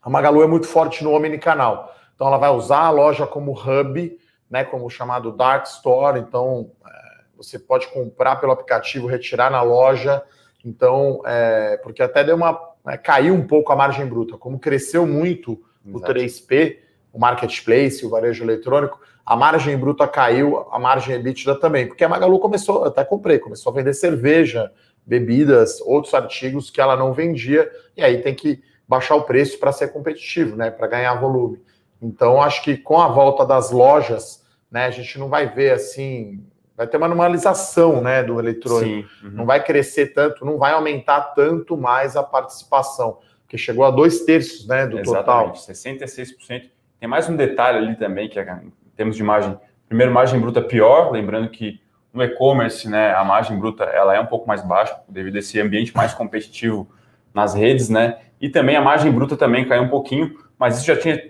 a 0.00 0.08
Magalu 0.08 0.42
é 0.42 0.46
muito 0.46 0.66
forte 0.66 1.02
no 1.02 1.12
omnicanal. 1.12 1.92
Então, 2.14 2.28
ela 2.28 2.38
vai 2.38 2.50
usar 2.50 2.82
a 2.82 2.90
loja 2.90 3.26
como 3.26 3.52
hub, 3.52 4.18
né, 4.48 4.64
como 4.64 4.88
chamado 4.88 5.32
Dark 5.32 5.66
Store. 5.66 6.20
Então, 6.20 6.70
é, 6.86 6.90
você 7.36 7.58
pode 7.58 7.88
comprar 7.88 8.36
pelo 8.36 8.52
aplicativo, 8.52 9.08
retirar 9.08 9.50
na 9.50 9.62
loja. 9.62 10.22
Então, 10.64 11.22
é, 11.26 11.76
porque 11.78 12.02
até 12.02 12.22
deu 12.22 12.36
uma 12.36 12.76
né, 12.86 12.96
caiu 12.96 13.34
um 13.34 13.44
pouco 13.44 13.72
a 13.72 13.76
margem 13.76 14.06
bruta. 14.06 14.38
Como 14.38 14.60
cresceu 14.60 15.04
muito 15.04 15.60
Exato. 15.84 16.12
o 16.12 16.14
3P, 16.14 16.78
o 17.12 17.18
marketplace, 17.18 18.06
o 18.06 18.10
varejo 18.10 18.44
eletrônico, 18.44 19.00
a 19.26 19.34
margem 19.34 19.76
bruta 19.76 20.06
caiu, 20.06 20.66
a 20.70 20.78
margem 20.78 21.16
EBITDA 21.16 21.56
também, 21.56 21.88
porque 21.88 22.04
a 22.04 22.08
Magalu 22.08 22.38
começou, 22.38 22.84
até 22.84 23.04
comprei, 23.04 23.40
começou 23.40 23.72
a 23.72 23.74
vender 23.74 23.92
cerveja, 23.92 24.72
bebidas, 25.04 25.80
outros 25.80 26.14
artigos 26.14 26.70
que 26.70 26.80
ela 26.80 26.96
não 26.96 27.12
vendia, 27.12 27.68
e 27.96 28.04
aí 28.04 28.22
tem 28.22 28.34
que 28.34 28.62
baixar 28.86 29.16
o 29.16 29.22
preço 29.22 29.58
para 29.58 29.72
ser 29.72 29.88
competitivo, 29.88 30.54
né, 30.54 30.70
para 30.70 30.86
ganhar 30.86 31.14
volume. 31.16 31.60
Então, 32.00 32.40
acho 32.40 32.62
que 32.62 32.76
com 32.76 33.00
a 33.00 33.08
volta 33.08 33.44
das 33.44 33.72
lojas, 33.72 34.44
né, 34.70 34.86
a 34.86 34.90
gente 34.90 35.18
não 35.18 35.28
vai 35.28 35.48
ver 35.52 35.72
assim 35.72 36.40
vai 36.76 36.86
ter 36.86 36.98
uma 36.98 37.08
normalização 37.08 38.02
né, 38.02 38.22
do 38.22 38.38
eletrônico. 38.38 39.08
Uhum. 39.24 39.30
Não 39.30 39.46
vai 39.46 39.64
crescer 39.64 40.12
tanto, 40.12 40.44
não 40.44 40.58
vai 40.58 40.72
aumentar 40.72 41.32
tanto 41.34 41.76
mais 41.76 42.16
a 42.16 42.22
participação, 42.22 43.18
porque 43.42 43.56
chegou 43.56 43.84
a 43.84 43.90
dois 43.90 44.24
terços 44.24 44.68
né, 44.68 44.86
do 44.86 44.98
Exatamente, 44.98 45.24
total. 45.24 45.52
66%. 45.52 46.70
Tem 47.00 47.08
mais 47.08 47.28
um 47.28 47.36
detalhe 47.36 47.78
ali 47.78 47.96
também, 47.96 48.28
que 48.28 48.38
é, 48.38 48.60
termos 48.96 49.16
de 49.16 49.22
margem, 49.22 49.56
primeiro, 49.88 50.12
margem 50.12 50.40
bruta 50.40 50.62
pior, 50.62 51.10
lembrando 51.10 51.48
que 51.48 51.80
no 52.12 52.22
e-commerce, 52.22 52.88
né, 52.88 53.14
a 53.14 53.22
margem 53.22 53.58
bruta 53.58 53.84
ela 53.84 54.14
é 54.14 54.20
um 54.20 54.26
pouco 54.26 54.48
mais 54.48 54.62
baixa, 54.62 54.98
devido 55.08 55.36
a 55.36 55.38
esse 55.38 55.60
ambiente 55.60 55.94
mais 55.94 56.14
competitivo 56.14 56.88
nas 57.34 57.54
redes, 57.54 57.90
né? 57.90 58.18
E 58.40 58.48
também 58.48 58.74
a 58.74 58.80
margem 58.80 59.12
bruta 59.12 59.36
também 59.36 59.68
caiu 59.68 59.82
um 59.82 59.88
pouquinho, 59.88 60.34
mas 60.58 60.78
isso 60.78 60.86
já 60.86 60.96
tinha 60.96 61.22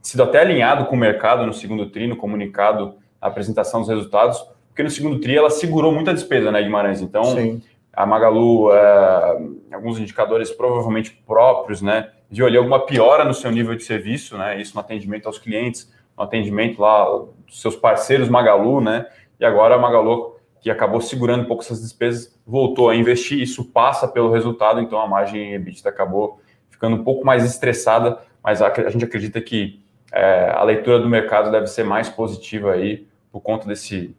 sido 0.00 0.22
até 0.22 0.40
alinhado 0.40 0.86
com 0.86 0.96
o 0.96 0.98
mercado 0.98 1.46
no 1.46 1.52
segundo 1.52 1.90
tri, 1.90 2.06
no 2.06 2.16
comunicado, 2.16 2.96
a 3.20 3.28
apresentação 3.28 3.80
dos 3.80 3.88
resultados, 3.88 4.44
porque 4.68 4.82
no 4.82 4.90
segundo 4.90 5.20
TRI 5.20 5.36
ela 5.36 5.50
segurou 5.50 5.92
muita 5.92 6.12
despesa, 6.12 6.50
né, 6.50 6.62
Guimarães? 6.62 7.00
Então, 7.00 7.24
Sim. 7.24 7.62
a 7.92 8.04
Magalu, 8.04 8.72
é, 8.72 9.74
alguns 9.74 9.98
indicadores 9.98 10.50
provavelmente 10.50 11.12
próprios, 11.26 11.82
né, 11.82 12.08
de 12.30 12.42
olhar 12.42 12.58
alguma 12.58 12.80
piora 12.80 13.24
no 13.24 13.34
seu 13.34 13.50
nível 13.50 13.76
de 13.76 13.84
serviço, 13.84 14.36
né, 14.36 14.60
isso 14.60 14.74
no 14.74 14.80
atendimento 14.80 15.26
aos 15.26 15.38
clientes, 15.38 15.92
atendimento 16.22 16.80
lá 16.80 17.04
dos 17.46 17.60
seus 17.60 17.76
parceiros 17.76 18.28
Magalu, 18.28 18.80
né, 18.80 19.06
e 19.38 19.44
agora 19.44 19.74
a 19.74 19.78
Magalu, 19.78 20.36
que 20.60 20.70
acabou 20.70 21.00
segurando 21.00 21.42
um 21.42 21.46
pouco 21.46 21.62
essas 21.62 21.80
despesas, 21.80 22.38
voltou 22.46 22.88
a 22.88 22.96
investir, 22.96 23.40
isso 23.40 23.64
passa 23.64 24.06
pelo 24.06 24.32
resultado, 24.32 24.80
então 24.80 25.00
a 25.00 25.06
margem 25.06 25.54
EBITDA 25.54 25.88
acabou 25.88 26.40
ficando 26.70 26.96
um 26.96 27.04
pouco 27.04 27.24
mais 27.24 27.44
estressada, 27.44 28.18
mas 28.42 28.62
a, 28.62 28.68
a 28.68 28.90
gente 28.90 29.04
acredita 29.04 29.40
que 29.40 29.82
é, 30.12 30.50
a 30.54 30.62
leitura 30.62 31.00
do 31.00 31.08
mercado 31.08 31.50
deve 31.50 31.66
ser 31.66 31.84
mais 31.84 32.08
positiva 32.08 32.72
aí 32.72 33.06
por 33.30 33.40
conta 33.40 33.66
desse 33.66 34.14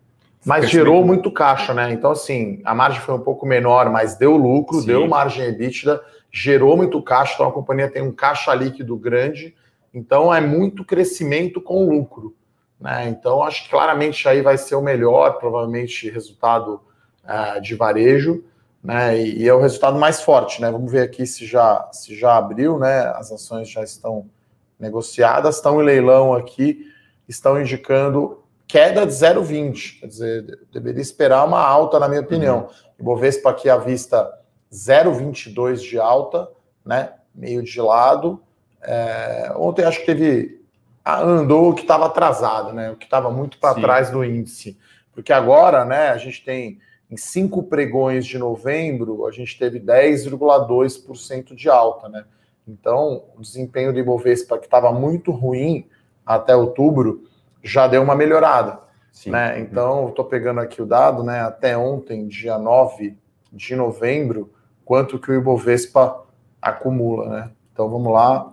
mas 0.46 0.70
gerou 0.70 1.06
muito 1.06 1.32
caixa, 1.32 1.74
né? 1.74 1.92
Então, 1.94 2.12
assim, 2.12 2.62
a 2.66 2.76
margem 2.76 3.00
foi 3.00 3.16
um 3.16 3.20
pouco 3.20 3.46
menor, 3.46 3.90
mas 3.90 4.18
deu 4.18 4.36
lucro, 4.36 4.82
Sim. 4.82 4.88
deu 4.88 5.08
margem 5.08 5.46
EBITDA, 5.46 6.02
gerou 6.30 6.76
muito 6.76 7.02
caixa, 7.02 7.36
então 7.36 7.48
a 7.48 7.52
companhia 7.52 7.90
tem 7.90 8.02
um 8.02 8.12
caixa 8.12 8.54
líquido 8.54 8.98
grande, 8.98 9.56
então 9.94 10.34
é 10.34 10.42
muito 10.42 10.84
crescimento 10.84 11.62
com 11.62 11.88
lucro. 11.88 12.36
Né? 12.80 13.08
Então, 13.10 13.44
acho 13.44 13.64
que 13.64 13.70
claramente 13.70 14.28
aí 14.28 14.42
vai 14.42 14.58
ser 14.58 14.76
o 14.76 14.82
melhor, 14.82 15.38
provavelmente, 15.40 16.10
resultado 16.10 16.82
uh, 17.24 17.62
de 17.62 17.76
varejo, 17.76 18.44
né? 18.84 19.18
E, 19.18 19.44
e, 19.44 19.48
é 19.48 19.54
o 19.54 19.62
resultado 19.62 19.98
mais 19.98 20.22
forte, 20.22 20.62
né? 20.62 20.70
Vamos 20.70 20.92
ver 20.92 21.04
aqui 21.04 21.26
se 21.26 21.46
já, 21.46 21.88
se 21.94 22.14
já 22.14 22.36
abriu, 22.36 22.78
né? 22.78 23.08
As 23.16 23.32
ações 23.32 23.70
já 23.70 23.82
estão 23.82 24.30
negociadas, 24.78 25.56
estão 25.56 25.82
em 25.82 25.86
leilão 25.86 26.34
aqui, 26.34 26.92
estão 27.28 27.60
indicando 27.62 28.44
queda 28.68 29.06
de 29.06 29.14
0,20. 29.14 30.00
Quer 30.02 30.08
dizer, 30.08 30.60
deveria 30.72 31.02
esperar 31.02 31.46
uma 31.46 31.62
alta, 31.62 31.98
na 32.00 32.10
minha 32.10 32.20
opinião. 32.22 32.64
Uhum. 32.64 32.94
Ibovespa 33.00 33.52
aqui 33.52 33.70
à 33.70 33.78
vista 33.78 34.30
0,22 34.70 35.78
de 35.78 35.98
alta, 35.98 36.50
né? 36.86 37.14
Meio 37.34 37.64
de 37.64 37.80
lado. 37.80 38.44
É, 38.84 39.52
ontem 39.56 39.86
acho 39.86 40.00
que 40.00 40.06
teve. 40.06 40.62
Andou 41.06 41.72
o 41.72 41.74
que 41.74 41.82
estava 41.82 42.06
atrasado, 42.06 42.72
né? 42.72 42.92
O 42.92 42.96
que 42.96 43.06
estava 43.06 43.30
muito 43.30 43.58
para 43.58 43.80
trás 43.80 44.10
do 44.10 44.24
índice. 44.24 44.78
Porque 45.12 45.34
agora, 45.34 45.84
né, 45.84 46.10
a 46.10 46.18
gente 46.18 46.44
tem 46.44 46.80
em 47.12 47.18
cinco 47.18 47.64
pregões 47.64 48.26
de 48.26 48.38
novembro, 48.38 49.28
a 49.28 49.32
gente 49.32 49.60
teve 49.60 49.80
10,2% 49.80 51.54
de 51.54 51.70
alta, 51.70 52.08
né? 52.10 52.26
Então, 52.68 53.26
o 53.36 53.42
desempenho 53.42 53.92
do 53.92 54.00
Ibovespa, 54.00 54.58
que 54.58 54.66
estava 54.66 54.92
muito 54.92 55.32
ruim 55.32 55.88
até 56.26 56.56
outubro, 56.56 57.26
já 57.62 57.86
deu 57.88 58.02
uma 58.02 58.16
melhorada. 58.16 58.80
Sim. 59.12 59.32
Né? 59.32 59.60
Então, 59.60 60.10
estou 60.10 60.26
pegando 60.26 60.62
aqui 60.62 60.82
o 60.82 60.86
dado, 60.86 61.22
né? 61.22 61.42
Até 61.42 61.78
ontem, 61.78 62.28
dia 62.28 62.58
9 62.58 63.18
de 63.52 63.76
novembro, 63.76 64.52
quanto 64.84 65.20
que 65.20 65.30
o 65.30 65.36
Ibovespa 65.36 66.24
acumula, 66.62 67.30
né? 67.30 67.52
Então 67.72 67.90
vamos 67.90 68.12
lá, 68.12 68.53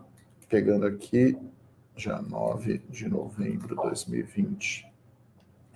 pegando 0.50 0.84
aqui, 0.84 1.38
dia 1.96 2.20
9 2.20 2.82
de 2.90 3.08
novembro 3.08 3.68
de 3.68 3.82
2020. 3.82 4.86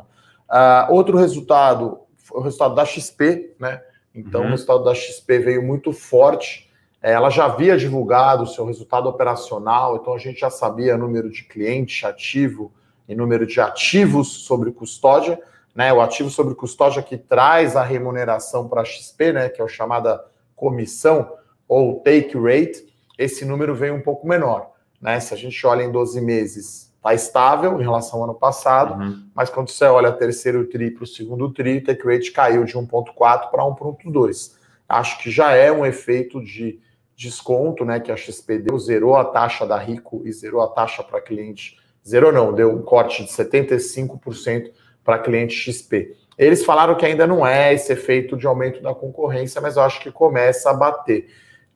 Uh, 0.50 0.94
outro 0.94 1.18
resultado, 1.18 2.00
o 2.32 2.40
resultado 2.40 2.76
da 2.76 2.86
XP, 2.86 3.56
né? 3.60 3.82
Então, 4.14 4.42
uhum. 4.42 4.48
o 4.48 4.52
resultado 4.52 4.84
da 4.84 4.96
XP 4.96 5.40
veio 5.40 5.62
muito 5.62 5.92
forte. 5.94 6.72
É, 7.02 7.12
ela 7.12 7.30
já 7.30 7.46
havia 7.46 7.78
divulgado 7.78 8.44
o 8.44 8.48
seu 8.48 8.66
resultado 8.66 9.08
operacional, 9.08 9.96
então 9.98 10.14
a 10.14 10.18
gente 10.18 10.40
já 10.40 10.50
sabia 10.50 10.98
número 10.98 11.30
de 11.30 11.44
cliente 11.44 12.06
ativo 12.06 12.72
e 13.08 13.14
número 13.16 13.46
de 13.46 13.62
ativos 13.62 14.46
sobre 14.46 14.72
custódia. 14.72 15.40
Né, 15.76 15.94
o 15.94 16.02
ativo 16.02 16.32
sobre 16.32 16.56
custódia 16.56 17.04
que 17.04 17.16
traz 17.16 17.76
a 17.76 17.84
remuneração 17.84 18.68
para 18.68 18.82
a 18.82 18.86
XP, 18.86 19.32
né, 19.32 19.48
que 19.48 19.62
é 19.62 19.64
o 19.64 19.68
chamada 19.68 20.26
comissão 20.56 21.32
ou 21.68 22.00
take 22.00 22.36
rate, 22.36 22.87
esse 23.18 23.44
número 23.46 23.76
veio 23.76 23.96
um 23.96 24.02
pouco 24.02 24.28
menor. 24.28 24.72
Né? 25.02 25.20
Se 25.20 25.34
a 25.34 25.38
gente 25.38 25.66
olha 25.66 25.84
em 25.84 25.92
12 25.92 26.22
meses, 26.22 26.94
está 26.96 27.14
estável 27.14 27.80
em 27.80 27.84
relação 27.84 28.20
ao 28.20 28.26
ano 28.26 28.36
passado, 28.36 29.02
uhum. 29.02 29.28
mas 29.34 29.50
quando 29.50 29.70
você 29.70 29.86
olha 29.86 30.12
terceiro 30.12 30.66
tri 30.66 30.92
para 30.92 31.04
o 31.04 31.08
segundo 31.08 31.52
tri, 31.54 31.78
o 31.78 31.84
take 31.84 32.06
rate 32.06 32.32
caiu 32.32 32.64
de 32.64 32.74
1,4 32.74 33.50
para 33.50 33.64
1,2. 33.64 34.54
Acho 34.88 35.20
que 35.20 35.30
já 35.30 35.52
é 35.54 35.72
um 35.72 35.86
efeito 35.86 36.44
de 36.44 36.80
desconto, 37.16 37.84
né? 37.84 38.00
Que 38.00 38.12
a 38.12 38.16
XP 38.16 38.60
deu, 38.60 38.78
zerou 38.78 39.16
a 39.16 39.26
taxa 39.26 39.66
da 39.66 39.78
Rico 39.78 40.22
e 40.24 40.32
zerou 40.32 40.62
a 40.62 40.68
taxa 40.68 41.04
para 41.04 41.20
cliente. 41.20 41.78
Zerou 42.08 42.32
não, 42.32 42.54
deu 42.54 42.72
um 42.72 42.82
corte 42.82 43.24
de 43.24 43.30
75% 43.32 44.72
para 45.04 45.20
cliente 45.20 45.56
XP. 45.56 46.16
Eles 46.38 46.64
falaram 46.64 46.96
que 46.96 47.06
ainda 47.06 47.26
não 47.26 47.46
é 47.46 47.74
esse 47.74 47.92
efeito 47.92 48.38
de 48.38 48.46
aumento 48.46 48.82
da 48.82 48.94
concorrência, 48.94 49.60
mas 49.60 49.76
eu 49.76 49.82
acho 49.82 50.00
que 50.00 50.12
começa 50.12 50.70
a 50.70 50.74
bater. 50.74 51.28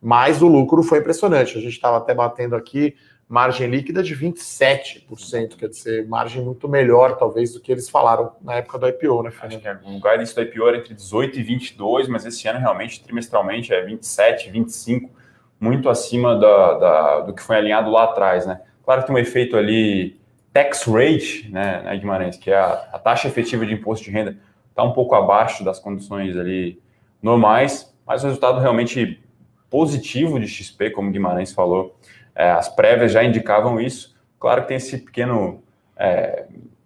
Mas 0.01 0.41
o 0.41 0.48
lucro 0.48 0.81
foi 0.81 1.00
impressionante. 1.00 1.58
A 1.58 1.62
gente 1.62 1.74
estava 1.74 1.98
até 1.98 2.13
batendo 2.13 2.55
aqui 2.55 2.96
margem 3.31 3.70
líquida 3.70 4.03
de 4.03 4.13
27%, 4.13 5.55
quer 5.55 5.70
dizer, 5.70 6.05
margem 6.05 6.43
muito 6.43 6.67
melhor, 6.67 7.15
talvez, 7.15 7.53
do 7.53 7.62
que 7.62 7.72
eles 7.72 7.89
falaram 7.89 8.34
na 8.41 8.55
época 8.55 8.77
do 8.77 8.86
IPO, 8.89 9.24
né, 9.24 9.31
Fernando? 9.31 9.53
Acho 9.53 9.62
que 9.62 9.67
é, 9.70 9.74
o 9.74 10.01
guidance 10.01 10.36
do 10.36 10.41
IPO 10.41 10.67
era 10.67 10.77
entre 10.77 10.93
18 10.93 11.39
e 11.39 11.41
22, 11.41 12.10
mas 12.10 12.25
esse 12.25 12.46
ano 12.50 12.60
realmente, 12.60 13.01
trimestralmente, 13.01 13.74
é 13.74 13.86
27, 13.86 14.50
25, 14.50 15.10
muito 15.58 15.88
acima 15.88 16.36
da, 16.36 16.74
da, 16.74 17.20
do 17.22 17.34
que 17.34 17.41
foi 17.41 17.55
alinhado 17.55 17.89
lá 17.89 18.03
atrás, 18.03 18.46
né? 18.46 18.60
Claro 18.84 19.00
que 19.00 19.08
tem 19.08 19.15
um 19.15 19.20
efeito 19.20 19.55
ali 19.55 20.20
tax 20.51 20.84
rate, 20.84 21.50
né, 21.50 21.84
né 21.86 21.96
Guimarães, 21.96 22.36
que 22.36 22.51
é 22.51 22.58
a, 22.58 22.74
a 22.91 23.00
taxa 23.00 23.29
efetiva 23.29 23.65
de 23.65 23.74
imposto 23.74 24.03
de 24.03 24.12
renda, 24.12 24.36
está 24.70 24.84
um 24.84 24.91
pouco 24.91 25.15
abaixo 25.15 25.63
das 25.63 25.79
condições 25.79 26.36
ali 26.36 26.81
normais, 27.24 27.96
mas 28.05 28.25
o 28.25 28.27
resultado 28.27 28.60
realmente 28.60 29.24
positivo 29.71 30.37
de 30.39 30.47
XP, 30.47 30.91
como 30.91 31.09
Guimarães 31.09 31.53
falou, 31.53 31.95
é, 32.35 32.51
as 32.51 32.67
prévias 32.67 33.13
já 33.13 33.23
indicavam 33.23 33.79
isso. 33.79 34.13
Claro 34.37 34.63
que 34.63 34.67
tem 34.67 34.77
esse 34.77 34.97
pequeno, 34.97 35.63
é, 35.97 36.45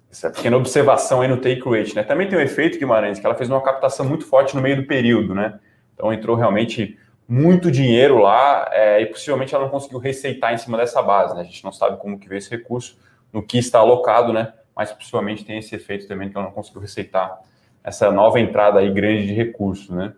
essa 0.10 0.30
pequena 0.30 0.56
observação 0.56 1.22
aí 1.22 1.28
no 1.28 1.38
take 1.38 1.68
rate, 1.68 1.96
né? 1.96 2.04
Também 2.04 2.30
tem 2.30 2.38
o 2.38 2.42
um 2.42 2.44
efeito, 2.44 2.78
Guimarães, 2.78 3.20
que 3.20 3.26
ela 3.26 3.36
fez 3.36 3.50
uma 3.50 3.62
captação 3.62 4.06
muito 4.06 4.26
forte 4.26 4.56
no 4.56 4.62
meio 4.62 4.78
do 4.78 4.84
período, 4.86 5.34
né? 5.34 5.60
Então 5.94 6.14
entrou 6.14 6.36
realmente 6.36 6.98
muito 7.28 7.72
dinheiro 7.72 8.20
lá 8.20 8.70
é, 8.72 9.02
e 9.02 9.08
possivelmente 9.08 9.56
ela 9.56 9.64
não 9.64 9.72
conseguiu 9.72 9.98
receitar 9.98 10.54
em 10.54 10.58
cima 10.58 10.78
dessa 10.78 11.02
base, 11.02 11.34
né? 11.34 11.42
A 11.42 11.46
gente 11.46 11.64
não 11.64 11.72
sabe 11.72 11.98
como 11.98 12.20
que 12.20 12.30
veio 12.30 12.38
esse 12.38 12.52
recurso, 12.52 13.00
no 13.34 13.42
que 13.42 13.58
está 13.58 13.80
alocado, 13.80 14.32
né? 14.32 14.54
Mas 14.76 14.92
possivelmente 14.92 15.44
tem 15.44 15.58
esse 15.58 15.74
efeito 15.74 16.08
também 16.08 16.30
que 16.30 16.38
ela 16.38 16.46
não 16.46 16.54
conseguiu 16.54 16.82
receitar 16.82 17.40
essa 17.84 18.12
nova 18.12 18.40
entrada 18.40 18.80
aí 18.80 18.92
grande 18.92 19.26
de 19.26 19.34
recurso, 19.34 19.96
né? 19.96 20.14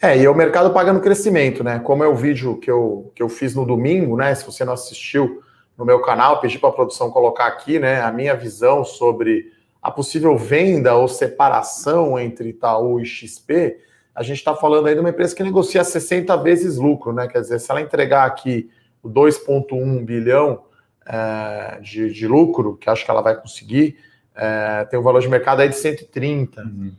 É, 0.00 0.18
e 0.18 0.28
o 0.28 0.34
mercado 0.34 0.72
pagando 0.72 1.00
crescimento, 1.00 1.64
né? 1.64 1.78
Como 1.78 2.04
é 2.04 2.08
o 2.08 2.14
vídeo 2.14 2.58
que 2.58 2.70
eu, 2.70 3.10
que 3.14 3.22
eu 3.22 3.28
fiz 3.28 3.54
no 3.54 3.64
domingo, 3.64 4.16
né? 4.16 4.34
Se 4.34 4.44
você 4.44 4.64
não 4.64 4.74
assistiu 4.74 5.42
no 5.76 5.84
meu 5.84 6.00
canal, 6.00 6.40
pedi 6.40 6.58
para 6.58 6.68
a 6.68 6.72
produção 6.72 7.10
colocar 7.10 7.46
aqui, 7.46 7.78
né? 7.78 8.00
A 8.02 8.12
minha 8.12 8.34
visão 8.34 8.84
sobre 8.84 9.52
a 9.80 9.90
possível 9.90 10.36
venda 10.36 10.94
ou 10.94 11.08
separação 11.08 12.18
entre 12.18 12.50
Itaú 12.50 13.00
e 13.00 13.06
XP. 13.06 13.78
A 14.14 14.22
gente 14.22 14.38
está 14.38 14.54
falando 14.54 14.86
aí 14.86 14.94
de 14.94 15.00
uma 15.00 15.10
empresa 15.10 15.34
que 15.34 15.42
negocia 15.42 15.84
60 15.84 16.36
vezes 16.38 16.76
lucro, 16.76 17.12
né? 17.12 17.26
Quer 17.28 17.40
dizer, 17.40 17.58
se 17.58 17.70
ela 17.70 17.80
entregar 17.80 18.26
aqui 18.26 18.70
o 19.02 19.08
2,1 19.08 20.04
bilhão 20.04 20.64
é, 21.06 21.78
de, 21.80 22.12
de, 22.12 22.26
lucro, 22.26 22.76
que 22.76 22.90
acho 22.90 23.04
que 23.04 23.10
ela 23.10 23.22
vai 23.22 23.40
conseguir, 23.40 23.96
é, 24.34 24.84
tem 24.86 24.98
um 24.98 25.02
valor 25.02 25.20
de 25.20 25.28
mercado 25.28 25.60
aí 25.60 25.68
de 25.68 25.76
130. 25.76 26.62
Uhum. 26.62 26.92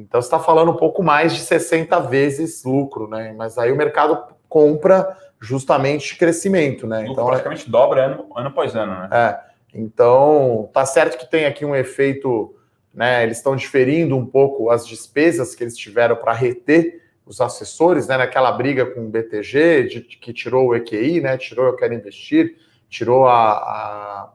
Então 0.00 0.20
você 0.20 0.26
está 0.26 0.38
falando 0.38 0.70
um 0.70 0.76
pouco 0.76 1.02
mais 1.02 1.34
de 1.34 1.40
60 1.40 1.98
vezes 2.00 2.64
lucro, 2.64 3.08
né? 3.08 3.34
Mas 3.36 3.58
aí 3.58 3.72
o 3.72 3.76
mercado 3.76 4.22
compra 4.48 5.16
justamente 5.40 6.16
crescimento, 6.16 6.86
né? 6.86 7.06
Então 7.08 7.24
praticamente 7.26 7.66
é... 7.66 7.70
dobra 7.70 8.06
ano, 8.06 8.26
ano 8.34 8.48
após 8.48 8.74
ano, 8.74 8.92
né? 8.92 9.08
É. 9.12 9.46
Então 9.74 10.70
tá 10.72 10.84
certo 10.86 11.18
que 11.18 11.30
tem 11.30 11.46
aqui 11.46 11.64
um 11.64 11.74
efeito, 11.74 12.54
né? 12.92 13.22
Eles 13.22 13.38
estão 13.38 13.56
diferindo 13.56 14.16
um 14.16 14.26
pouco 14.26 14.70
as 14.70 14.86
despesas 14.86 15.54
que 15.54 15.64
eles 15.64 15.76
tiveram 15.76 16.16
para 16.16 16.32
reter 16.32 17.02
os 17.26 17.40
assessores, 17.40 18.06
né? 18.06 18.16
Naquela 18.16 18.52
briga 18.52 18.86
com 18.86 19.00
o 19.00 19.08
BTG, 19.08 19.82
de, 19.84 20.00
que 20.00 20.32
tirou 20.32 20.68
o 20.68 20.74
EQI, 20.76 21.20
né? 21.20 21.36
Tirou 21.36 21.66
eu 21.66 21.76
quero 21.76 21.92
investir, 21.92 22.56
tirou 22.88 23.26
a, 23.26 23.52
a 23.52 24.32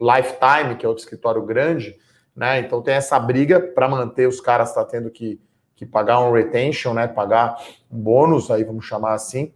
Lifetime, 0.00 0.76
que 0.76 0.84
é 0.84 0.88
outro 0.88 1.02
escritório 1.02 1.42
grande. 1.42 1.96
Né? 2.38 2.60
Então 2.60 2.80
tem 2.80 2.94
essa 2.94 3.18
briga 3.18 3.58
para 3.58 3.88
manter 3.88 4.28
os 4.28 4.40
caras 4.40 4.72
tá 4.72 4.84
tendo 4.84 5.10
que, 5.10 5.40
que 5.74 5.84
pagar 5.84 6.20
um 6.20 6.30
retention, 6.30 6.94
né? 6.94 7.08
Pagar 7.08 7.60
um 7.90 7.98
bônus, 7.98 8.48
aí 8.48 8.62
vamos 8.62 8.84
chamar 8.84 9.14
assim. 9.14 9.52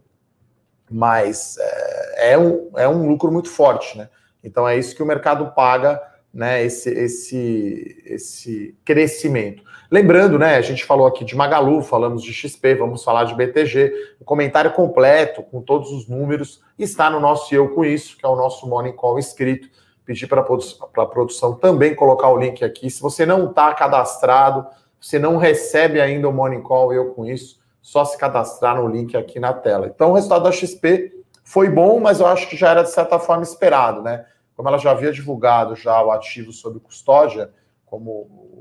Mas 0.91 1.57
é, 1.57 2.33
é, 2.33 2.37
um, 2.37 2.71
é 2.75 2.85
um 2.85 3.07
lucro 3.07 3.31
muito 3.31 3.49
forte, 3.49 3.97
né? 3.97 4.09
Então 4.43 4.67
é 4.67 4.77
isso 4.77 4.93
que 4.93 5.01
o 5.01 5.05
mercado 5.05 5.53
paga, 5.53 5.97
né? 6.33 6.61
Esse, 6.61 6.89
esse, 6.89 8.03
esse 8.05 8.77
crescimento. 8.83 9.63
Lembrando, 9.89 10.37
né? 10.37 10.57
A 10.57 10.61
gente 10.61 10.83
falou 10.83 11.07
aqui 11.07 11.23
de 11.23 11.37
Magalu, 11.37 11.81
falamos 11.83 12.21
de 12.21 12.33
XP, 12.33 12.75
vamos 12.75 13.01
falar 13.01 13.23
de 13.23 13.33
BTG. 13.33 13.93
O 14.19 14.25
comentário 14.25 14.73
completo, 14.73 15.41
com 15.41 15.61
todos 15.61 15.89
os 15.89 16.09
números, 16.09 16.61
está 16.77 17.09
no 17.09 17.21
nosso 17.21 17.55
Eu 17.55 17.69
Com 17.69 17.85
Isso, 17.85 18.17
que 18.17 18.25
é 18.25 18.27
o 18.27 18.35
nosso 18.35 18.67
Morning 18.67 18.91
Call 18.91 19.17
escrito 19.17 19.69
pedir 20.05 20.27
para 20.27 20.41
a 20.41 21.05
produção 21.05 21.55
também 21.55 21.95
colocar 21.95 22.29
o 22.29 22.37
link 22.37 22.63
aqui. 22.63 22.89
Se 22.89 23.01
você 23.01 23.25
não 23.25 23.49
está 23.49 23.73
cadastrado, 23.73 24.67
você 24.99 25.17
não 25.17 25.37
recebe 25.37 25.99
ainda 25.99 26.27
o 26.27 26.33
Morning 26.33 26.61
Call, 26.61 26.93
eu 26.93 27.13
com 27.13 27.25
isso, 27.25 27.59
só 27.81 28.05
se 28.05 28.17
cadastrar 28.17 28.75
no 28.75 28.87
link 28.87 29.15
aqui 29.15 29.39
na 29.39 29.53
tela. 29.53 29.87
Então, 29.87 30.11
o 30.11 30.13
resultado 30.13 30.43
da 30.43 30.51
XP 30.51 31.13
foi 31.43 31.69
bom, 31.69 31.99
mas 31.99 32.19
eu 32.19 32.27
acho 32.27 32.49
que 32.49 32.55
já 32.55 32.71
era 32.71 32.83
de 32.83 32.91
certa 32.91 33.19
forma 33.19 33.43
esperado, 33.43 34.01
né? 34.01 34.25
Como 34.55 34.69
ela 34.69 34.77
já 34.77 34.91
havia 34.91 35.11
divulgado 35.11 35.75
já 35.75 36.01
o 36.01 36.11
ativo 36.11 36.53
sob 36.53 36.79
custódia, 36.79 37.51
como 37.85 38.09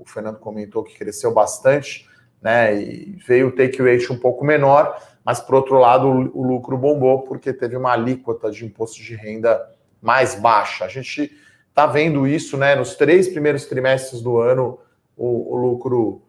o 0.01 0.03
Fernando 0.07 0.39
comentou 0.39 0.83
que 0.83 0.99
cresceu 0.99 1.33
bastante, 1.33 2.09
né? 2.41 2.75
E 2.75 3.17
veio 3.25 3.49
o 3.49 3.53
take 3.53 3.81
rate 3.81 4.13
um 4.13 4.19
pouco 4.19 4.45
menor, 4.45 5.01
mas 5.25 5.39
por 5.39 5.55
outro 5.55 5.79
lado 5.79 6.09
o 6.09 6.43
lucro 6.43 6.77
bombou 6.77 7.23
porque 7.23 7.53
teve 7.53 7.77
uma 7.77 7.93
alíquota 7.93 8.51
de 8.51 8.65
imposto 8.65 9.01
de 9.01 9.15
renda 9.15 9.65
mais 10.03 10.35
baixa. 10.35 10.85
A 10.85 10.89
gente 10.89 11.33
está 11.69 11.87
vendo 11.87 12.27
isso, 12.27 12.57
né? 12.57 12.75
Nos 12.75 12.97
três 12.97 13.29
primeiros 13.29 13.65
trimestres 13.67 14.21
do 14.21 14.39
ano, 14.39 14.79
o, 15.17 15.55
o, 15.55 15.57
lucro 15.57 16.23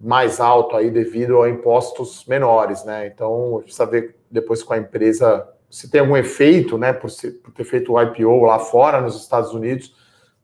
mais 0.00 0.38
alto 0.38 0.76
aí 0.76 0.90
devido 0.90 1.42
a 1.42 1.50
impostos 1.50 2.24
menores, 2.26 2.84
né? 2.84 3.08
Então, 3.08 3.60
precisa 3.62 3.84
ver 3.84 4.16
depois 4.30 4.62
com 4.62 4.72
a 4.72 4.78
empresa 4.78 5.46
se 5.68 5.90
tem 5.90 6.00
algum 6.00 6.16
efeito, 6.16 6.78
né? 6.78 6.92
Por, 6.92 7.10
ser, 7.10 7.32
por 7.42 7.52
ter 7.52 7.64
feito 7.64 7.92
o 7.92 8.00
IPO 8.00 8.44
lá 8.44 8.58
fora, 8.58 9.00
nos 9.00 9.20
Estados 9.20 9.52
Unidos, 9.52 9.94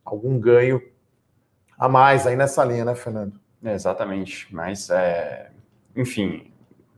algum 0.05 0.39
ganho 0.39 0.83
a 1.79 1.89
mais 1.89 2.27
aí 2.27 2.37
nessa 2.37 2.65
linha, 2.65 2.85
né, 2.85 2.95
Fernando? 2.95 3.41
É, 3.65 3.73
exatamente. 3.73 4.47
Mas, 4.55 4.91
é... 4.91 5.51
enfim, 5.97 6.53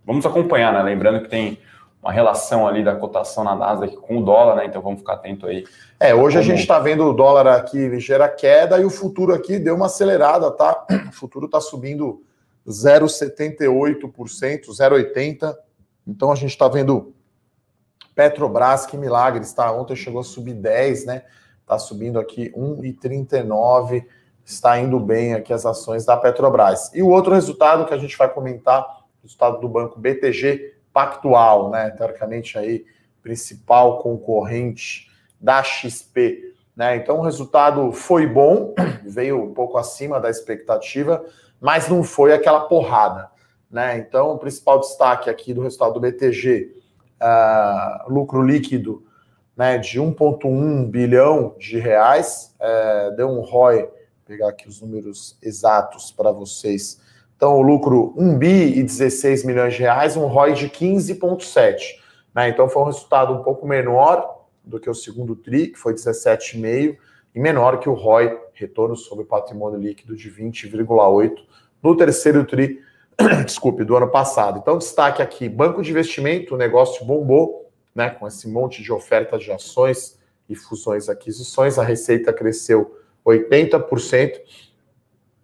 vamos 0.04 0.26
acompanhar, 0.26 0.72
né? 0.72 0.82
Lembrando 0.82 1.22
que 1.22 1.28
tem 1.28 1.58
uma 2.06 2.12
relação 2.12 2.68
ali 2.68 2.84
da 2.84 2.94
cotação 2.94 3.42
na 3.42 3.56
Nasdaq 3.56 3.96
com 3.96 4.18
o 4.18 4.24
dólar, 4.24 4.54
né? 4.54 4.66
Então 4.66 4.80
vamos 4.80 5.00
ficar 5.00 5.14
atento 5.14 5.44
aí. 5.44 5.64
É, 5.98 6.14
hoje 6.14 6.36
como... 6.36 6.38
a 6.38 6.42
gente 6.42 6.60
está 6.60 6.78
vendo 6.78 7.04
o 7.04 7.12
dólar 7.12 7.48
aqui 7.48 7.88
ligeira 7.88 8.28
queda 8.28 8.78
e 8.78 8.84
o 8.84 8.90
futuro 8.90 9.34
aqui 9.34 9.58
deu 9.58 9.74
uma 9.74 9.86
acelerada, 9.86 10.48
tá? 10.52 10.86
O 11.08 11.12
futuro 11.12 11.46
está 11.46 11.60
subindo 11.60 12.22
0,78%, 12.64 14.68
0,80%. 14.68 15.56
Então 16.06 16.30
a 16.30 16.36
gente 16.36 16.50
está 16.50 16.68
vendo 16.68 17.12
Petrobras, 18.14 18.86
que 18.86 18.96
milagre, 18.96 19.42
está 19.42 19.72
ontem 19.72 19.96
chegou 19.96 20.20
a 20.20 20.24
subir 20.24 20.54
10, 20.54 21.06
né? 21.06 21.24
Está 21.60 21.76
subindo 21.76 22.20
aqui 22.20 22.52
1,39, 22.52 24.06
está 24.44 24.78
indo 24.78 25.00
bem 25.00 25.34
aqui 25.34 25.52
as 25.52 25.66
ações 25.66 26.04
da 26.04 26.16
Petrobras. 26.16 26.88
E 26.94 27.02
o 27.02 27.08
outro 27.08 27.34
resultado 27.34 27.84
que 27.84 27.92
a 27.92 27.98
gente 27.98 28.16
vai 28.16 28.32
comentar, 28.32 28.86
resultado 29.24 29.60
do 29.60 29.68
banco 29.68 29.98
BTG, 29.98 30.75
Pactual, 30.96 31.68
né? 31.68 31.90
Teoricamente 31.90 32.56
aí 32.56 32.86
principal 33.22 33.98
concorrente 33.98 35.10
da 35.38 35.62
XP, 35.62 36.54
né? 36.74 36.96
Então 36.96 37.18
o 37.18 37.22
resultado 37.22 37.92
foi 37.92 38.26
bom, 38.26 38.74
veio 39.04 39.44
um 39.44 39.52
pouco 39.52 39.76
acima 39.76 40.18
da 40.18 40.30
expectativa, 40.30 41.22
mas 41.60 41.86
não 41.86 42.02
foi 42.02 42.32
aquela 42.32 42.60
porrada, 42.60 43.30
né? 43.70 43.98
Então 43.98 44.30
o 44.30 44.38
principal 44.38 44.80
destaque 44.80 45.28
aqui 45.28 45.52
do 45.52 45.60
resultado 45.60 45.92
do 45.92 46.00
BTG, 46.00 46.72
uh, 46.72 46.80
ah, 47.20 48.06
lucro 48.08 48.40
líquido 48.40 49.04
né, 49.54 49.76
de 49.76 50.00
1,1 50.00 50.88
bilhão 50.88 51.54
de 51.58 51.78
reais, 51.78 52.54
é, 52.58 53.10
deu 53.10 53.28
um 53.28 53.40
ROI, 53.42 53.86
pegar 54.24 54.48
aqui 54.48 54.66
os 54.66 54.80
números 54.80 55.36
exatos 55.42 56.10
para 56.10 56.32
vocês. 56.32 57.00
Então, 57.36 57.58
o 57.58 57.62
lucro 57.62 58.14
1 58.16 58.38
bi 58.38 58.78
e 58.78 58.82
16 58.82 59.44
milhões 59.44 59.74
de 59.74 59.80
reais, 59.80 60.16
um 60.16 60.26
ROI 60.26 60.54
de 60.54 60.70
15,7. 60.70 61.76
Né? 62.34 62.48
Então, 62.48 62.68
foi 62.68 62.82
um 62.82 62.86
resultado 62.86 63.34
um 63.34 63.42
pouco 63.42 63.66
menor 63.66 64.46
do 64.64 64.80
que 64.80 64.88
o 64.88 64.94
segundo 64.94 65.36
TRI, 65.36 65.68
que 65.68 65.78
foi 65.78 65.92
17,5, 65.92 66.96
e 67.34 67.40
menor 67.40 67.78
que 67.78 67.88
o 67.88 67.92
ROI, 67.92 68.38
retorno 68.54 68.96
sobre 68.96 69.26
patrimônio 69.26 69.78
líquido, 69.78 70.16
de 70.16 70.30
20,8 70.30 71.36
no 71.82 71.94
terceiro 71.94 72.44
TRI, 72.44 72.80
desculpe, 73.44 73.84
do 73.84 73.94
ano 73.94 74.08
passado. 74.08 74.58
Então, 74.58 74.78
destaque 74.78 75.20
aqui: 75.20 75.46
banco 75.46 75.82
de 75.82 75.90
investimento, 75.90 76.54
o 76.54 76.58
negócio 76.58 77.04
bombou, 77.04 77.70
né, 77.94 78.10
com 78.10 78.26
esse 78.26 78.48
monte 78.48 78.82
de 78.82 78.90
oferta 78.90 79.38
de 79.38 79.52
ações 79.52 80.18
e 80.48 80.54
fusões 80.54 81.08
e 81.08 81.10
aquisições, 81.10 81.78
a 81.78 81.82
receita 81.82 82.32
cresceu 82.32 82.98
80%. 83.24 84.40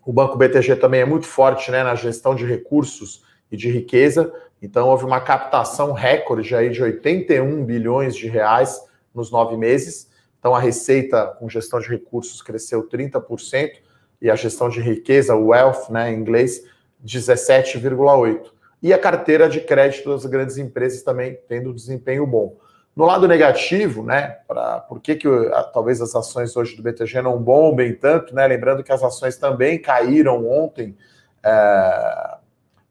O 0.05 0.13
Banco 0.13 0.37
BTG 0.37 0.77
também 0.77 1.01
é 1.01 1.05
muito 1.05 1.27
forte 1.27 1.71
né, 1.71 1.85
na 1.85 1.95
gestão 1.95 2.35
de 2.35 2.45
recursos 2.45 3.23
e 3.51 3.57
de 3.57 3.71
riqueza, 3.71 4.33
então 4.61 4.89
houve 4.89 5.05
uma 5.05 5.21
captação 5.21 5.93
recorde 5.93 6.55
aí 6.55 6.71
de 6.71 6.83
81 6.83 7.65
bilhões 7.65 8.17
de 8.17 8.29
reais 8.29 8.81
nos 9.15 9.31
nove 9.31 9.57
meses. 9.57 10.11
Então 10.39 10.55
a 10.55 10.61
receita 10.61 11.27
com 11.39 11.49
gestão 11.49 11.79
de 11.79 11.89
recursos 11.89 12.41
cresceu 12.41 12.89
30% 12.89 13.73
e 14.21 14.31
a 14.31 14.37
gestão 14.37 14.69
de 14.69 14.81
riqueza, 14.81 15.35
o 15.35 15.49
wealth, 15.49 15.91
né, 15.91 16.13
em 16.13 16.19
inglês, 16.19 16.65
17,8%. 17.05 18.53
E 18.83 18.93
a 18.93 18.99
carteira 18.99 19.49
de 19.49 19.61
crédito 19.61 20.11
das 20.11 20.27
grandes 20.27 20.59
empresas 20.59 21.03
também 21.03 21.39
tendo 21.49 21.73
desempenho 21.73 22.27
bom. 22.27 22.57
No 22.95 23.07
lado 23.07 23.27
negativo, 23.27 24.03
né, 24.03 24.39
pra, 24.47 24.81
por 24.81 25.01
que, 25.01 25.15
que 25.15 25.29
talvez 25.73 26.01
as 26.01 26.15
ações 26.15 26.55
hoje 26.57 26.77
do 26.77 26.83
BTG 26.83 27.23
não 27.23 27.39
bombem 27.39 27.95
tanto, 27.95 28.35
né? 28.35 28.47
Lembrando 28.47 28.85
que 28.85 28.93
as 28.93 29.03
ações 29.03 29.37
também 29.39 29.81
caíram 29.81 30.47
ontem. 30.47 30.97
É, 31.43 32.37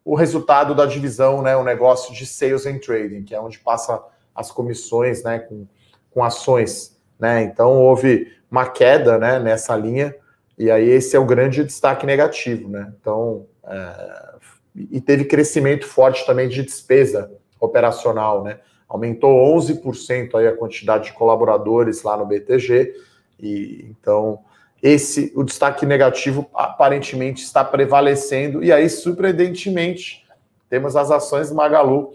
o 0.04 0.16
resultado 0.16 0.74
da 0.74 0.88
divisão, 0.88 1.44
né, 1.44 1.56
o 1.56 1.64
negócio 1.64 2.14
de 2.16 2.26
sales 2.26 2.66
and 2.66 2.80
trading, 2.80 3.24
que 3.24 3.36
é 3.36 3.40
onde 3.40 3.60
passa 3.60 4.04
as 4.34 4.52
comissões, 4.52 5.24
né, 5.24 5.40
com, 5.40 5.68
com 6.10 6.24
ações, 6.24 7.00
né? 7.20 7.44
Então 7.44 7.78
houve 7.78 8.36
uma 8.50 8.68
queda, 8.68 9.20
né, 9.20 9.40
nessa 9.40 9.76
linha 9.76 10.16
e 10.58 10.70
aí 10.70 10.90
esse 10.90 11.16
é 11.16 11.20
o 11.20 11.26
grande 11.26 11.64
destaque 11.64 12.06
negativo, 12.06 12.70
né? 12.70 12.94
Então, 13.00 13.48
é, 13.66 14.36
e 14.76 15.02
teve 15.02 15.26
crescimento 15.26 15.88
forte 15.88 16.26
também 16.26 16.48
de 16.48 16.64
despesa 16.64 17.32
operacional, 17.60 18.44
né? 18.44 18.60
Aumentou 18.92 19.32
11% 19.56 20.36
aí 20.36 20.48
a 20.48 20.56
quantidade 20.56 21.06
de 21.06 21.14
colaboradores 21.14 22.04
lá 22.04 22.18
no 22.18 22.26
BTG, 22.26 22.94
e 23.40 23.86
então 23.90 24.40
esse 24.84 25.32
o 25.34 25.44
destaque 25.44 25.86
negativo 25.86 26.50
aparentemente 26.54 27.42
está 27.42 27.64
prevalecendo, 27.64 28.62
e 28.62 28.70
aí, 28.70 28.90
surpreendentemente, 28.90 30.28
temos 30.70 30.98
as 30.98 31.10
ações 31.10 31.48
do 31.48 31.56
Magalu 31.56 32.12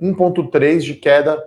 1,3 0.00 0.80
de 0.80 0.94
queda 0.94 1.46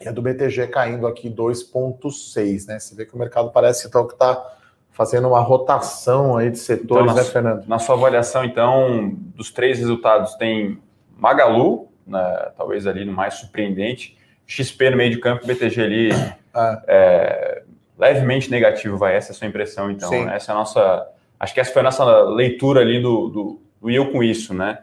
e 0.00 0.08
a 0.08 0.10
do 0.10 0.20
BTG 0.20 0.66
caindo 0.66 1.06
aqui 1.06 1.30
2,6, 1.30 2.66
né? 2.66 2.80
Você 2.80 2.96
vê 2.96 3.06
que 3.06 3.14
o 3.14 3.18
mercado 3.18 3.52
parece 3.52 3.86
então 3.86 4.08
que 4.08 4.14
está 4.14 4.54
fazendo 4.90 5.28
uma 5.28 5.40
rotação 5.40 6.36
aí 6.36 6.50
de 6.50 6.58
setores, 6.58 7.12
então, 7.12 7.14
né, 7.14 7.22
Fernando? 7.22 7.68
Na 7.68 7.78
sua 7.78 7.94
avaliação, 7.94 8.44
então, 8.44 9.14
dos 9.36 9.52
três 9.52 9.78
resultados, 9.78 10.34
tem 10.34 10.80
Magalu, 11.16 11.88
né, 12.06 12.52
talvez 12.56 12.86
ali 12.86 13.04
no 13.04 13.12
mais 13.12 13.34
surpreendente, 13.34 14.16
XP 14.46 14.90
no 14.90 14.96
meio 14.96 15.10
de 15.10 15.18
campo, 15.18 15.46
BTG 15.46 15.80
ali 15.80 16.10
ah. 16.52 16.82
é, 16.86 17.62
levemente 17.98 18.50
negativo, 18.50 18.96
vai, 18.96 19.16
essa 19.16 19.30
é 19.30 19.32
a 19.32 19.36
sua 19.36 19.46
impressão, 19.46 19.90
então. 19.90 20.08
Sim. 20.08 20.28
Essa 20.28 20.52
é 20.52 20.54
a 20.54 20.58
nossa, 20.58 21.08
acho 21.38 21.54
que 21.54 21.60
essa 21.60 21.72
foi 21.72 21.80
a 21.80 21.84
nossa 21.84 22.04
leitura 22.22 22.80
ali 22.80 23.00
do, 23.00 23.28
do, 23.28 23.62
do 23.80 23.90
eu 23.90 24.10
com 24.10 24.22
isso, 24.22 24.52
né? 24.52 24.78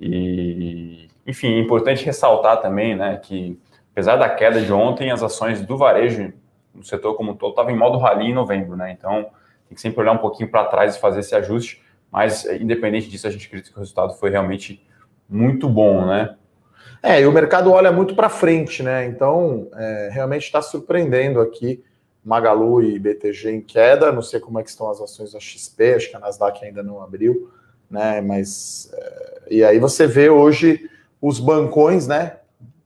E, 0.00 1.08
enfim, 1.26 1.54
é 1.54 1.58
importante 1.58 2.04
ressaltar 2.04 2.60
também, 2.60 2.96
né, 2.96 3.16
que 3.22 3.58
apesar 3.92 4.16
da 4.16 4.28
queda 4.28 4.60
de 4.60 4.72
ontem, 4.72 5.10
as 5.10 5.22
ações 5.22 5.64
do 5.64 5.76
varejo 5.76 6.32
no 6.74 6.82
setor 6.82 7.14
como 7.14 7.32
um 7.32 7.36
todo 7.36 7.50
estavam 7.50 7.70
em 7.70 7.76
modo 7.76 7.98
rally 7.98 8.26
em 8.26 8.34
novembro, 8.34 8.76
né? 8.76 8.90
Então, 8.90 9.26
tem 9.68 9.74
que 9.74 9.80
sempre 9.80 10.00
olhar 10.00 10.12
um 10.12 10.18
pouquinho 10.18 10.50
para 10.50 10.64
trás 10.64 10.96
e 10.96 11.00
fazer 11.00 11.20
esse 11.20 11.34
ajuste, 11.34 11.82
mas 12.10 12.44
independente 12.44 13.08
disso, 13.08 13.26
a 13.26 13.30
gente 13.30 13.46
acredita 13.46 13.70
que 13.70 13.76
o 13.76 13.80
resultado 13.80 14.14
foi 14.14 14.30
realmente 14.30 14.84
muito 15.28 15.68
bom, 15.68 16.06
né? 16.06 16.36
É, 17.02 17.20
e 17.20 17.26
o 17.26 17.32
mercado 17.32 17.72
olha 17.72 17.90
muito 17.90 18.14
para 18.14 18.28
frente, 18.28 18.82
né? 18.82 19.06
Então, 19.06 19.68
é, 19.74 20.08
realmente 20.12 20.44
está 20.44 20.62
surpreendendo 20.62 21.40
aqui 21.40 21.82
Magalu 22.24 22.82
e 22.82 22.98
BTG 22.98 23.50
em 23.50 23.60
queda. 23.60 24.12
Não 24.12 24.22
sei 24.22 24.38
como 24.38 24.60
é 24.60 24.62
que 24.62 24.70
estão 24.70 24.88
as 24.88 25.00
ações 25.00 25.32
da 25.32 25.40
XP, 25.40 25.94
acho 25.94 26.10
que 26.10 26.16
a 26.16 26.20
Nasdaq 26.20 26.64
ainda 26.64 26.82
não 26.82 27.02
abriu, 27.02 27.50
né? 27.90 28.20
Mas 28.20 28.90
é, 28.92 29.42
e 29.50 29.64
aí 29.64 29.78
você 29.78 30.06
vê 30.06 30.30
hoje 30.30 30.88
os 31.20 31.40
bancões, 31.40 32.06
né? 32.06 32.36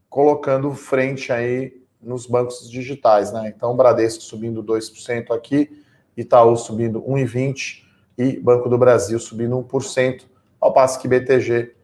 Colocando 0.09 0.73
frente 0.73 1.31
aí 1.31 1.75
nos 2.01 2.27
bancos 2.27 2.71
digitais, 2.71 3.33
né? 3.33 3.53
Então, 3.55 3.77
Bradesco 3.77 4.23
subindo 4.23 4.63
2% 4.63 5.31
aqui, 5.31 5.83
Itaú 6.17 6.57
subindo 6.57 7.03
1,20% 7.03 7.83
e 8.17 8.39
Banco 8.39 8.69
do 8.71 8.79
Brasil 8.79 9.19
subindo 9.19 9.57
1%, 9.63 10.23
ao 10.59 10.73
passo 10.73 10.99
que 10.99 11.07
BTG 11.07 11.76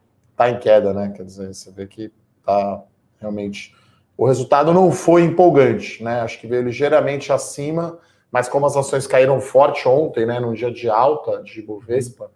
está 0.42 0.50
em 0.50 0.59
queda, 0.59 0.92
né? 0.92 1.12
Quer 1.14 1.24
dizer, 1.24 1.55
você 1.55 1.70
vê 1.70 1.87
que 1.87 2.12
está 2.40 2.83
realmente. 3.20 3.74
O 4.16 4.26
resultado 4.26 4.72
não 4.72 4.90
foi 4.90 5.22
empolgante, 5.22 6.02
né? 6.02 6.20
Acho 6.20 6.40
que 6.40 6.46
veio 6.46 6.62
ligeiramente 6.62 7.33
acima, 7.33 7.98
mas 8.31 8.48
como 8.48 8.66
as 8.66 8.76
ações 8.76 9.07
caíram 9.07 9.40
forte 9.40 9.88
ontem, 9.88 10.26
né? 10.26 10.40
Num 10.40 10.52
dia 10.52 10.70
de 10.70 10.88
alta 10.88 11.42
de 11.42 11.62
Bovespa, 11.62 12.31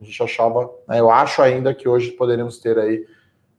a 0.00 0.04
gente 0.04 0.22
achava, 0.22 0.70
né, 0.86 1.00
eu 1.00 1.10
acho 1.10 1.42
ainda 1.42 1.74
que 1.74 1.88
hoje 1.88 2.12
poderíamos 2.12 2.58
ter 2.58 2.78
aí 2.78 3.04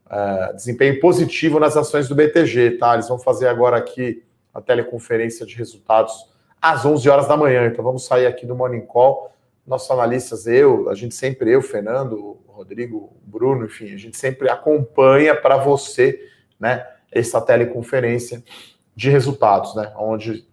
uh, 0.06 0.56
desempenho 0.56 0.98
positivo 1.02 1.60
nas 1.60 1.76
ações 1.76 2.08
do 2.08 2.16
BTG, 2.16 2.78
tá? 2.78 2.94
Eles 2.94 3.10
vão 3.10 3.20
fazer 3.20 3.48
agora 3.48 3.78
aqui 3.78 4.24
a 4.54 4.62
teleconferência 4.62 5.46
de 5.46 5.56
resultados 5.56 6.14
às 6.62 6.86
11 6.86 7.10
horas 7.10 7.28
da 7.28 7.36
manhã. 7.36 7.68
Então 7.68 7.84
vamos 7.84 8.06
sair 8.06 8.26
aqui 8.26 8.46
do 8.46 8.56
Morning 8.56 8.86
Call. 8.86 9.32
Nossos 9.65 9.89
analistas, 9.91 10.48
eu, 10.48 10.89
a 10.89 10.95
gente 10.95 11.13
sempre, 11.13 11.52
eu, 11.52 11.62
Fernando, 11.62 12.39
Rodrigo, 12.48 13.15
Bruno, 13.24 13.65
enfim, 13.65 13.93
a 13.93 13.98
gente 13.98 14.17
sempre 14.17 14.50
acompanha 14.50 15.34
para 15.34 15.58
você, 15.58 16.19
né, 16.60 16.86
essa 17.12 17.39
teleconferência 17.39 18.43
de 18.95 19.10
resultados, 19.10 19.76
né, 19.76 19.93
onde 19.95 20.45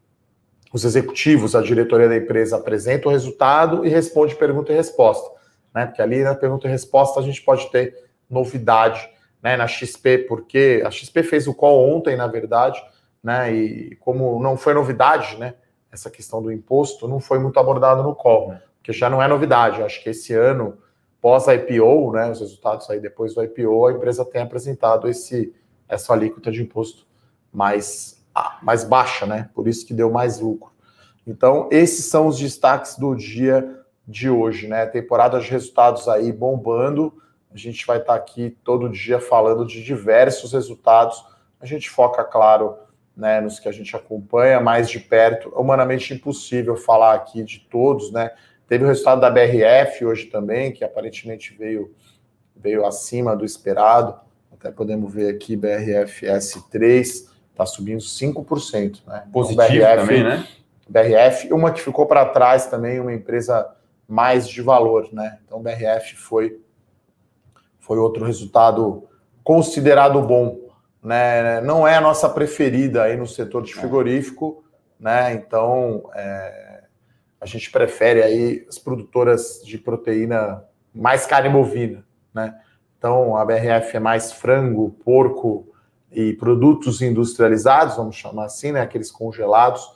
os 0.72 0.84
executivos, 0.84 1.56
a 1.56 1.62
diretoria 1.62 2.08
da 2.08 2.16
empresa 2.16 2.56
apresenta 2.56 3.08
o 3.08 3.10
resultado 3.10 3.84
e 3.84 3.88
responde 3.88 4.36
pergunta 4.36 4.72
e 4.72 4.76
resposta, 4.76 5.28
né, 5.74 5.86
porque 5.86 6.00
ali 6.00 6.22
na 6.22 6.34
pergunta 6.34 6.68
e 6.68 6.70
resposta 6.70 7.18
a 7.18 7.22
gente 7.22 7.42
pode 7.42 7.70
ter 7.70 7.94
novidade, 8.30 9.08
né, 9.42 9.56
na 9.56 9.66
XP, 9.66 10.26
porque 10.28 10.82
a 10.84 10.90
XP 10.90 11.22
fez 11.22 11.48
o 11.48 11.54
call 11.54 11.90
ontem, 11.90 12.16
na 12.16 12.26
verdade, 12.26 12.80
né, 13.22 13.52
e 13.52 13.96
como 13.96 14.40
não 14.40 14.56
foi 14.56 14.74
novidade, 14.74 15.36
né, 15.38 15.54
essa 15.90 16.10
questão 16.10 16.42
do 16.42 16.52
imposto 16.52 17.08
não 17.08 17.18
foi 17.18 17.38
muito 17.38 17.58
abordado 17.58 18.02
no 18.02 18.14
call, 18.14 18.54
porque 18.86 18.92
já 18.92 19.10
não 19.10 19.20
é 19.20 19.26
novidade. 19.26 19.82
Acho 19.82 20.00
que 20.00 20.10
esse 20.10 20.32
ano, 20.32 20.78
pós-IPO, 21.20 22.12
né, 22.12 22.30
os 22.30 22.38
resultados 22.38 22.88
aí 22.88 23.00
depois 23.00 23.34
do 23.34 23.42
IPO, 23.42 23.86
a 23.86 23.92
empresa 23.92 24.24
tem 24.24 24.42
apresentado 24.42 25.08
esse, 25.08 25.52
essa 25.88 26.12
alíquota 26.12 26.52
de 26.52 26.62
imposto 26.62 27.04
mais, 27.52 28.24
mais 28.62 28.84
baixa, 28.84 29.26
né? 29.26 29.50
Por 29.52 29.66
isso 29.66 29.84
que 29.84 29.92
deu 29.92 30.08
mais 30.08 30.38
lucro. 30.38 30.70
Então, 31.26 31.68
esses 31.72 32.04
são 32.04 32.28
os 32.28 32.38
destaques 32.38 32.96
do 32.96 33.12
dia 33.16 33.82
de 34.06 34.30
hoje, 34.30 34.68
né? 34.68 34.86
Temporada 34.86 35.40
de 35.40 35.50
resultados 35.50 36.06
aí 36.06 36.30
bombando. 36.30 37.12
A 37.52 37.56
gente 37.56 37.84
vai 37.84 37.98
estar 37.98 38.14
aqui 38.14 38.56
todo 38.62 38.88
dia 38.88 39.18
falando 39.18 39.66
de 39.66 39.82
diversos 39.82 40.52
resultados. 40.52 41.24
A 41.60 41.66
gente 41.66 41.90
foca, 41.90 42.22
claro, 42.22 42.76
né, 43.16 43.40
nos 43.40 43.58
que 43.58 43.68
a 43.68 43.72
gente 43.72 43.96
acompanha 43.96 44.60
mais 44.60 44.88
de 44.88 45.00
perto. 45.00 45.52
É 45.56 45.58
humanamente 45.58 46.14
impossível 46.14 46.76
falar 46.76 47.14
aqui 47.14 47.42
de 47.42 47.58
todos, 47.68 48.12
né? 48.12 48.30
Teve 48.68 48.84
o 48.84 48.88
resultado 48.88 49.20
da 49.20 49.30
BRF 49.30 50.04
hoje 50.04 50.26
também, 50.26 50.72
que 50.72 50.84
aparentemente 50.84 51.54
veio, 51.56 51.94
veio 52.54 52.84
acima 52.84 53.36
do 53.36 53.44
esperado. 53.44 54.18
Até 54.52 54.70
podemos 54.70 55.12
ver 55.12 55.34
aqui, 55.34 55.56
BRF 55.56 56.26
S3 56.26 57.28
está 57.50 57.64
subindo 57.64 58.00
5%. 58.00 59.02
Né? 59.06 59.22
Então, 59.22 59.32
Positivo 59.32 59.62
então, 59.62 59.78
BRF, 59.78 60.00
também, 60.00 60.24
né? 60.24 60.48
BRF, 60.88 61.52
uma 61.52 61.72
que 61.72 61.80
ficou 61.80 62.06
para 62.06 62.24
trás 62.26 62.66
também, 62.66 63.00
uma 63.00 63.14
empresa 63.14 63.74
mais 64.08 64.48
de 64.48 64.62
valor, 64.62 65.08
né? 65.12 65.38
Então, 65.44 65.62
BRF 65.62 66.14
foi, 66.16 66.60
foi 67.80 67.98
outro 67.98 68.24
resultado 68.24 69.08
considerado 69.42 70.20
bom 70.22 70.66
né, 71.06 71.60
não 71.60 71.86
é 71.86 71.94
a 71.94 72.00
nossa 72.00 72.28
preferida 72.28 73.04
aí 73.04 73.16
no 73.16 73.28
setor 73.28 73.62
de 73.62 73.70
é. 73.70 73.76
frigorífico, 73.76 74.64
né? 74.98 75.34
Então 75.34 76.10
é, 76.16 76.75
a 77.40 77.46
gente 77.46 77.70
prefere 77.70 78.22
aí 78.22 78.66
as 78.68 78.78
produtoras 78.78 79.62
de 79.64 79.78
proteína 79.78 80.64
mais 80.94 81.26
carne 81.26 81.48
bovina, 81.48 82.04
né? 82.34 82.54
Então 82.98 83.36
a 83.36 83.44
BRF 83.44 83.96
é 83.96 84.00
mais 84.00 84.32
frango, 84.32 84.96
porco 85.04 85.68
e 86.10 86.32
produtos 86.32 87.02
industrializados, 87.02 87.96
vamos 87.96 88.16
chamar 88.16 88.46
assim, 88.46 88.72
né? 88.72 88.80
Aqueles 88.80 89.10
congelados. 89.10 89.86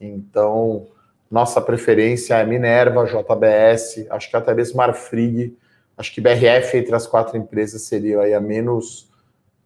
Então, 0.00 0.86
nossa 1.30 1.60
preferência 1.60 2.34
é 2.34 2.44
Minerva, 2.46 3.04
JBS, 3.04 4.06
acho 4.10 4.30
que 4.30 4.36
até 4.36 4.54
mesmo 4.54 4.78
Marfrig, 4.78 5.56
acho 5.96 6.14
que 6.14 6.20
BRF 6.20 6.78
entre 6.78 6.94
as 6.94 7.06
quatro 7.06 7.36
empresas 7.36 7.82
seria 7.82 8.20
aí 8.20 8.34
a 8.34 8.40
menos 8.40 9.10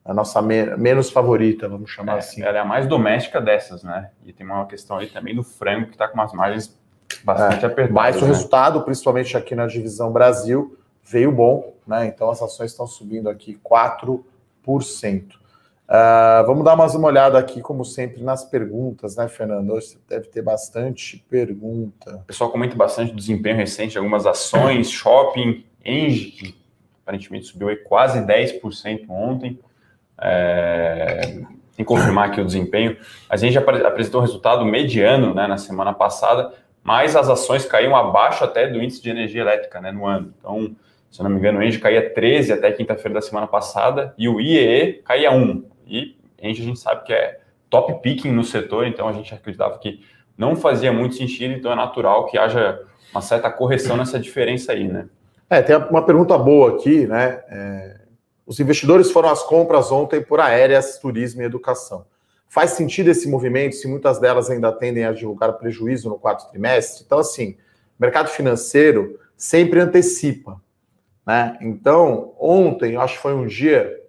a 0.03 0.15
nossa 0.15 0.41
me 0.41 0.65
menos 0.77 1.11
favorita, 1.11 1.69
vamos 1.69 1.91
chamar 1.91 2.17
é, 2.17 2.19
assim. 2.19 2.43
Ela 2.43 2.59
é 2.59 2.61
a 2.61 2.65
mais 2.65 2.87
doméstica 2.87 3.41
dessas, 3.41 3.85
né? 3.85 4.11
E 4.25 4.33
tem 4.33 4.47
uma 4.47 4.67
questão 4.67 4.97
aí 4.97 5.07
também 5.07 5.35
do 5.35 5.45
frango 5.45 5.87
que 5.87 5.93
está 5.93 6.09
com 6.09 6.15
umas 6.15 6.33
margens 6.33 6.80
bastante 7.25 7.65
é, 7.65 7.69
apertadas. 7.69 7.93
Mas 7.93 8.17
o 8.17 8.21
né? 8.21 8.27
resultado, 8.29 8.83
principalmente 8.83 9.37
aqui 9.37 9.55
na 9.55 9.67
divisão 9.67 10.13
Brasil, 10.13 10.77
veio 11.05 11.33
bom, 11.33 11.75
né? 11.87 12.07
Então 12.07 12.31
as 12.31 12.41
ações 12.43 12.71
estão 12.71 12.87
subindo 12.87 13.29
aqui 13.29 13.59
4%. 13.65 14.21
Uh, 15.91 16.47
vamos 16.47 16.65
dar 16.65 16.77
mais 16.77 16.95
uma 16.95 17.09
olhada 17.09 17.37
aqui, 17.37 17.61
como 17.61 17.85
sempre, 17.85 18.23
nas 18.23 18.45
perguntas, 18.45 19.17
né, 19.17 19.27
Fernando? 19.27 19.73
Hoje 19.73 19.99
deve 20.09 20.29
ter 20.29 20.41
bastante 20.41 21.25
pergunta. 21.29 22.15
O 22.15 22.21
pessoal 22.21 22.49
comenta 22.51 22.77
bastante 22.77 23.11
do 23.11 23.17
desempenho 23.17 23.57
recente 23.57 23.93
de 23.93 23.99
algumas 23.99 24.25
ações, 24.25 24.89
shopping, 24.89 25.65
Engie, 25.85 26.31
que 26.31 26.55
aparentemente 27.03 27.47
subiu 27.47 27.69
aí 27.69 27.77
quase 27.77 28.21
10% 28.21 29.11
ontem. 29.11 29.59
É, 30.23 31.23
tem 31.75 31.85
que 31.85 31.85
confirmar 31.85 32.29
aqui 32.29 32.41
o 32.41 32.47
desempenho. 32.47 32.97
A 33.29 33.37
gente 33.37 33.55
já 33.55 33.61
apresentou 33.61 34.21
um 34.21 34.25
resultado 34.25 34.65
mediano 34.65 35.35
né, 35.35 35.49
na 35.49 35.59
semana 35.59 35.93
passada, 35.93 36.53
mas 36.83 37.15
as 37.17 37.29
ações 37.29 37.65
caíam 37.65 37.95
abaixo 37.95 38.43
até 38.43 38.67
do 38.67 38.83
índice 38.83 39.03
de 39.03 39.11
energia 39.11 39.43
elétrica 39.43 39.81
né, 39.81 39.93
no 39.93 40.07
ano. 40.07 40.35
Então, 40.39 40.75
se 41.11 41.21
eu 41.21 41.25
não 41.25 41.31
me 41.31 41.39
engano, 41.39 41.59
o 41.59 41.63
Engie 41.63 41.79
caía 41.79 42.13
13 42.13 42.53
até 42.53 42.71
quinta-feira 42.73 43.15
da 43.15 43.21
semana 43.21 43.47
passada 43.47 44.15
e 44.17 44.29
o 44.29 44.41
IEE 44.41 45.03
caía 45.05 45.33
1. 45.33 45.65
E 45.87 46.17
gente, 46.41 46.61
a 46.61 46.65
gente 46.65 46.79
sabe 46.79 47.05
que 47.05 47.13
é 47.13 47.41
top 47.69 48.01
picking 48.03 48.33
no 48.33 48.45
setor, 48.45 48.87
então 48.87 49.09
a 49.09 49.13
gente 49.13 49.35
acreditava 49.35 49.79
que 49.79 50.01
não 50.37 50.57
fazia 50.57 50.93
muito 50.93 51.17
sentido, 51.17 51.55
então 51.55 51.71
é 51.71 51.75
natural 51.75 52.27
que 52.27 52.39
haja 52.39 52.81
uma 53.13 53.21
certa 53.21 53.51
correção 53.51 53.97
nessa 53.97 54.19
diferença 54.19 54.73
aí, 54.73 54.89
né? 54.89 55.09
É, 55.49 55.61
tem 55.61 55.77
uma 55.77 56.05
pergunta 56.07 56.39
boa 56.39 56.77
aqui, 56.77 57.07
né? 57.07 57.43
É, 57.49 57.97
os 58.47 58.59
investidores 58.59 59.11
foram 59.11 59.29
às 59.29 59.43
compras 59.43 59.93
ontem 59.93 60.23
por 60.23 60.41
aéreas, 60.41 60.99
turismo 60.99 61.43
e 61.43 61.45
educação. 61.45 62.07
Faz 62.51 62.73
sentido 62.73 63.09
esse 63.11 63.29
movimento 63.29 63.77
se 63.77 63.87
muitas 63.87 64.19
delas 64.19 64.51
ainda 64.51 64.73
tendem 64.73 65.05
a 65.05 65.13
divulgar 65.13 65.53
prejuízo 65.53 66.09
no 66.09 66.19
quarto 66.19 66.51
trimestre? 66.51 67.05
Então, 67.07 67.21
assim, 67.21 67.57
mercado 67.97 68.27
financeiro 68.27 69.21
sempre 69.37 69.79
antecipa. 69.79 70.61
Né? 71.25 71.57
Então, 71.61 72.35
ontem, 72.41 72.97
acho 72.97 73.15
que 73.15 73.23
foi 73.23 73.35
um 73.35 73.47
dia 73.47 74.03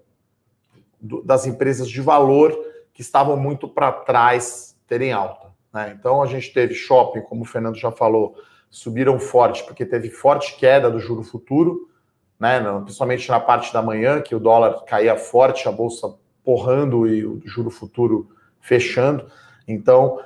do, 1.00 1.22
das 1.22 1.46
empresas 1.46 1.88
de 1.88 2.02
valor 2.02 2.52
que 2.92 3.02
estavam 3.02 3.38
muito 3.38 3.70
para 3.70 3.92
trás 3.92 4.76
terem 4.88 5.14
alta. 5.14 5.54
Né? 5.72 5.96
Então, 6.00 6.24
a 6.24 6.26
gente 6.26 6.52
teve 6.52 6.74
shopping, 6.74 7.22
como 7.22 7.44
o 7.44 7.46
Fernando 7.46 7.78
já 7.78 7.92
falou, 7.92 8.36
subiram 8.72 9.20
forte, 9.20 9.64
porque 9.66 9.86
teve 9.86 10.10
forte 10.10 10.58
queda 10.58 10.90
do 10.90 11.00
juro 11.00 11.22
futuro, 11.22 11.92
né? 12.40 12.60
principalmente 12.82 13.30
na 13.30 13.40
parte 13.40 13.72
da 13.72 13.84
manhã, 13.84 14.20
que 14.20 14.34
o 14.34 14.40
dólar 14.40 14.84
caía 14.86 15.16
forte, 15.16 15.70
a 15.70 15.72
bolsa 15.72 16.20
porrando 16.44 17.08
e 17.08 17.26
o 17.26 17.42
juro 17.46 17.70
futuro 17.70 18.30
fechando. 18.60 19.26
Então, 19.68 20.20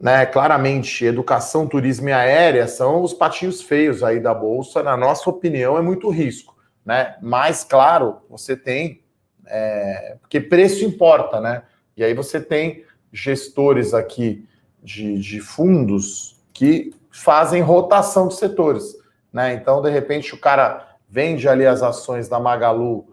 né, 0.00 0.26
claramente, 0.26 1.04
educação, 1.04 1.66
turismo 1.66 2.08
e 2.08 2.12
aérea 2.12 2.66
são 2.66 3.02
os 3.02 3.12
patinhos 3.12 3.62
feios 3.62 4.02
aí 4.02 4.20
da 4.20 4.34
bolsa, 4.34 4.82
na 4.82 4.96
nossa 4.96 5.28
opinião, 5.30 5.78
é 5.78 5.82
muito 5.82 6.10
risco. 6.10 6.54
Né? 6.84 7.16
Mas, 7.22 7.64
claro, 7.64 8.18
você 8.28 8.56
tem 8.56 9.02
é, 9.46 10.16
porque 10.20 10.40
preço 10.40 10.84
importa, 10.84 11.40
né? 11.40 11.62
E 11.96 12.02
aí 12.02 12.14
você 12.14 12.40
tem 12.40 12.84
gestores 13.12 13.94
aqui 13.94 14.46
de, 14.82 15.18
de 15.18 15.40
fundos 15.40 16.36
que 16.52 16.94
fazem 17.10 17.62
rotação 17.62 18.28
de 18.28 18.34
setores, 18.34 18.96
né? 19.32 19.54
Então, 19.54 19.80
de 19.80 19.90
repente, 19.90 20.34
o 20.34 20.40
cara 20.40 20.96
vende 21.08 21.48
ali 21.48 21.66
as 21.66 21.82
ações 21.82 22.28
da 22.28 22.40
Magalu 22.40 23.06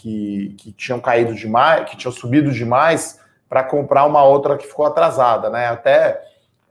que, 0.00 0.54
que 0.58 0.72
tinham 0.72 1.00
caído 1.00 1.34
demais, 1.34 1.88
que 1.88 1.96
tinham 1.96 2.12
subido 2.12 2.50
demais, 2.50 3.20
para 3.48 3.62
comprar 3.64 4.06
uma 4.06 4.24
outra 4.24 4.56
que 4.56 4.66
ficou 4.66 4.86
atrasada, 4.86 5.50
né? 5.50 5.66
Até 5.66 6.22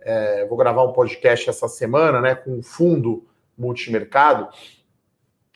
é, 0.02 0.46
vou 0.46 0.58
gravar 0.58 0.84
um 0.84 0.94
podcast 0.94 1.50
essa 1.50 1.68
semana, 1.68 2.22
né, 2.22 2.36
com 2.36 2.58
um 2.58 2.64
fundo 2.64 3.28
multimercado 3.58 4.48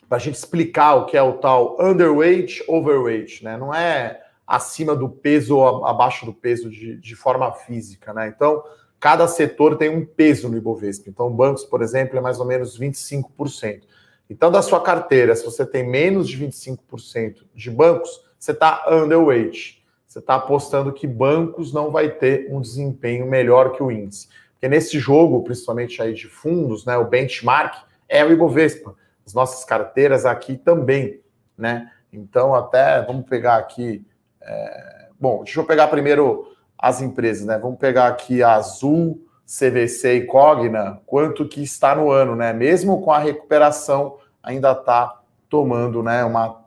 para 0.08 0.18
a 0.18 0.20
gente 0.20 0.34
explicar 0.34 0.94
o 0.94 1.06
que 1.06 1.16
é 1.16 1.22
o 1.22 1.34
tal 1.34 1.76
underweight, 1.80 2.62
overweight, 2.68 3.42
né? 3.42 3.56
Não 3.56 3.74
é 3.74 4.20
acima 4.46 4.94
do 4.94 5.08
peso 5.08 5.56
ou 5.56 5.86
abaixo 5.86 6.26
do 6.26 6.32
peso 6.32 6.70
de, 6.70 6.96
de 6.96 7.16
forma 7.16 7.50
física, 7.52 8.12
né? 8.12 8.28
Então, 8.28 8.62
cada 9.00 9.26
setor 9.26 9.76
tem 9.76 9.88
um 9.88 10.04
peso 10.04 10.48
no 10.48 10.56
Ibovespa. 10.56 11.08
Então, 11.08 11.30
bancos, 11.30 11.64
por 11.64 11.82
exemplo, 11.82 12.18
é 12.18 12.20
mais 12.20 12.38
ou 12.38 12.46
menos 12.46 12.78
25%. 12.78 13.82
Então, 14.28 14.50
da 14.50 14.62
sua 14.62 14.80
carteira, 14.80 15.34
se 15.36 15.44
você 15.44 15.66
tem 15.66 15.88
menos 15.88 16.28
de 16.28 16.44
25% 16.44 17.44
de 17.54 17.70
bancos, 17.70 18.24
você 18.38 18.52
está 18.52 18.84
underweight. 18.88 19.84
Você 20.06 20.18
está 20.18 20.36
apostando 20.36 20.92
que 20.92 21.06
bancos 21.06 21.72
não 21.72 21.90
vai 21.90 22.08
ter 22.08 22.48
um 22.50 22.60
desempenho 22.60 23.26
melhor 23.26 23.72
que 23.72 23.82
o 23.82 23.90
índice. 23.90 24.28
Porque 24.52 24.68
nesse 24.68 24.98
jogo, 24.98 25.42
principalmente 25.42 26.00
aí 26.00 26.14
de 26.14 26.26
fundos, 26.26 26.86
né, 26.86 26.96
o 26.96 27.04
benchmark 27.04 27.74
é 28.08 28.24
o 28.24 28.32
Ibovespa 28.32 28.94
as 29.26 29.32
nossas 29.32 29.64
carteiras 29.64 30.26
aqui 30.26 30.56
também, 30.56 31.20
né? 31.56 31.90
Então, 32.12 32.54
até 32.54 33.02
vamos 33.02 33.26
pegar 33.26 33.56
aqui. 33.56 34.04
É... 34.40 35.08
Bom, 35.18 35.42
deixa 35.42 35.60
eu 35.60 35.64
pegar 35.64 35.88
primeiro 35.88 36.54
as 36.78 37.00
empresas, 37.00 37.46
né? 37.46 37.58
Vamos 37.58 37.78
pegar 37.78 38.08
aqui 38.08 38.42
a 38.42 38.54
Azul, 38.54 39.23
CVC 39.46 40.14
e 40.16 40.26
Cogna, 40.26 41.00
quanto 41.06 41.46
que 41.46 41.62
está 41.62 41.94
no 41.94 42.10
ano, 42.10 42.34
né? 42.34 42.52
Mesmo 42.52 43.02
com 43.02 43.12
a 43.12 43.18
recuperação, 43.18 44.18
ainda 44.42 44.72
está 44.72 45.20
tomando, 45.48 46.02
né? 46.02 46.24
Uma 46.24 46.64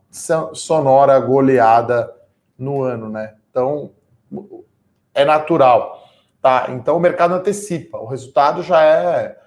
sonora 0.54 1.20
goleada 1.20 2.14
no 2.58 2.82
ano, 2.82 3.10
né? 3.10 3.36
Então, 3.50 3.92
é 5.14 5.26
natural, 5.26 6.08
tá? 6.42 6.68
Então, 6.70 6.98
o 6.98 7.00
mercado 7.00 7.34
antecipa, 7.34 7.98
o 7.98 8.06
resultado 8.06 8.62
já 8.62 8.84
é 8.84 9.38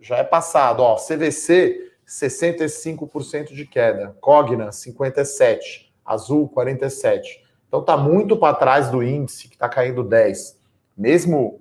já 0.00 0.18
é 0.18 0.24
passado, 0.24 0.80
ó, 0.80 0.94
CVC 0.96 1.86
65% 2.06 3.52
de 3.52 3.66
queda. 3.66 4.16
Cogna, 4.20 4.68
57%. 4.68 5.86
Azul, 6.04 6.48
47%. 6.48 7.22
Então 7.66 7.80
está 7.80 7.96
muito 7.96 8.36
para 8.36 8.54
trás 8.54 8.88
do 8.88 9.02
índice, 9.02 9.48
que 9.48 9.54
está 9.54 9.68
caindo 9.68 10.04
10%. 10.04 10.54
Mesmo, 10.96 11.60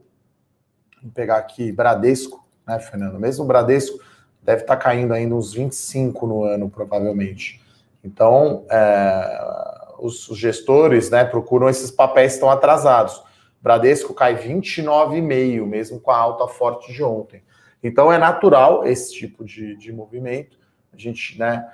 vamos 1.06 1.14
pegar 1.14 1.38
aqui, 1.38 1.72
Bradesco, 1.72 2.44
né, 2.68 2.80
Fernando? 2.80 3.20
Mesmo 3.20 3.46
Bradesco 3.46 4.00
deve 4.42 4.62
estar 4.62 4.76
tá 4.76 4.82
caindo 4.82 5.14
ainda 5.14 5.36
uns 5.36 5.56
25% 5.56 6.24
no 6.24 6.44
ano, 6.44 6.70
provavelmente. 6.70 7.62
Então, 8.04 8.66
é, 8.70 9.96
os, 10.00 10.28
os 10.30 10.38
gestores 10.38 11.10
né, 11.12 11.24
procuram 11.24 11.70
esses 11.70 11.92
papéis 11.92 12.34
que 12.34 12.38
estão 12.38 12.50
atrasados. 12.50 13.24
Bradesco 13.62 14.14
cai 14.14 14.36
29,5%, 14.36 15.66
mesmo 15.66 16.00
com 16.00 16.12
a 16.12 16.18
alta 16.18 16.48
forte 16.48 16.92
de 16.92 17.04
ontem. 17.04 17.44
Então 17.84 18.12
é 18.12 18.18
natural 18.18 18.86
esse 18.86 19.14
tipo 19.14 19.44
de, 19.44 19.76
de 19.76 19.92
movimento. 19.94 20.58
A 20.92 20.98
gente 20.98 21.38
né, 21.38 21.68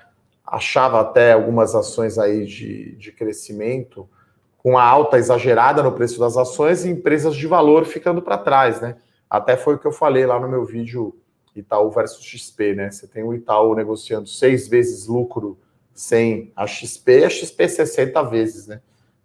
achava 0.46 1.00
até 1.02 1.34
algumas 1.34 1.74
ações 1.74 2.18
aí 2.18 2.46
de, 2.46 2.96
de 2.96 3.12
crescimento 3.12 4.10
com 4.58 4.78
a 4.78 4.84
alta 4.84 5.18
exagerada 5.18 5.82
no 5.82 5.92
preço 5.92 6.20
das 6.20 6.38
ações 6.38 6.86
e 6.86 6.90
empresas 6.90 7.36
de 7.36 7.48
valor 7.48 7.86
ficando 7.86 8.22
para 8.22 8.38
trás, 8.38 8.80
né? 8.80 8.96
Até 9.32 9.56
foi 9.56 9.76
o 9.76 9.80
que 9.80 9.88
eu 9.88 9.94
falei 9.94 10.26
lá 10.26 10.38
no 10.38 10.50
meu 10.50 10.66
vídeo 10.66 11.16
Itaú 11.56 11.90
versus 11.90 12.22
XP, 12.22 12.76
né? 12.76 12.92
Você 12.92 13.08
tem 13.08 13.24
o 13.24 13.34
Itaú 13.34 13.74
negociando 13.74 14.28
seis 14.28 14.68
vezes 14.68 15.08
lucro 15.08 15.58
sem 15.94 16.52
a 16.54 16.68
XP 16.68 17.24
a 17.24 17.30
XP 17.30 17.70
60 17.70 18.22
vezes, 18.24 18.68
né? 18.68 18.82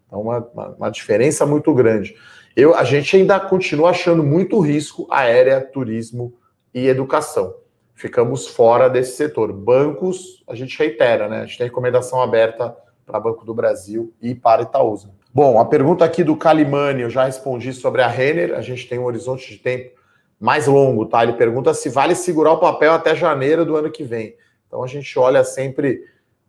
Então, 0.07 0.21
uma, 0.21 0.39
uma, 0.55 0.69
uma, 0.69 0.91
diferença 0.91 1.45
muito 1.45 1.75
grande. 1.75 2.17
Eu, 2.55 2.77
a 2.77 2.85
gente 2.85 3.17
ainda 3.17 3.41
continua 3.41 3.91
achando 3.91 4.23
muito 4.23 4.61
risco 4.61 5.09
aérea, 5.11 5.61
turismo, 5.61 6.33
e 6.73 6.87
educação. 6.87 7.57
Ficamos 7.93 8.47
fora 8.47 8.89
desse 8.89 9.17
setor. 9.17 9.53
Bancos, 9.53 10.45
a 10.47 10.55
gente 10.55 10.79
reitera, 10.79 11.29
né? 11.29 11.41
A 11.41 11.47
gente 11.47 11.59
tem 11.59 11.67
recomendação 11.67 12.21
aberta 12.21 12.77
para 13.05 13.19
Banco 13.19 13.45
do 13.45 13.55
Brasil 13.55 14.15
e 14.23 14.35
para 14.37 14.63
Itaúsa. 14.63 15.11
Bom, 15.37 15.61
a 15.61 15.67
pergunta 15.67 16.03
aqui 16.03 16.25
do 16.25 16.35
Calimani, 16.35 17.03
eu 17.03 17.11
já 17.11 17.27
respondi 17.27 17.71
sobre 17.75 18.01
a 18.01 18.09
Renner, 18.09 18.55
a 18.55 18.63
gente 18.63 18.89
tem 18.89 18.99
um 18.99 19.05
horizonte 19.05 19.51
de 19.51 19.59
tempo 19.59 19.95
mais 20.41 20.67
longo, 20.67 21.05
tá? 21.05 21.23
Ele 21.23 21.35
pergunta 21.35 21.75
se 21.75 21.91
vale 21.91 22.15
segurar 22.15 22.53
o 22.53 22.59
papel 22.59 22.95
até 22.95 23.15
janeiro 23.15 23.63
do 23.63 23.77
ano 23.77 23.91
que 23.91 24.03
vem. 24.03 24.35
Então 24.67 24.83
a 24.83 24.87
gente 24.87 25.19
olha 25.19 25.45
sempre 25.45 26.03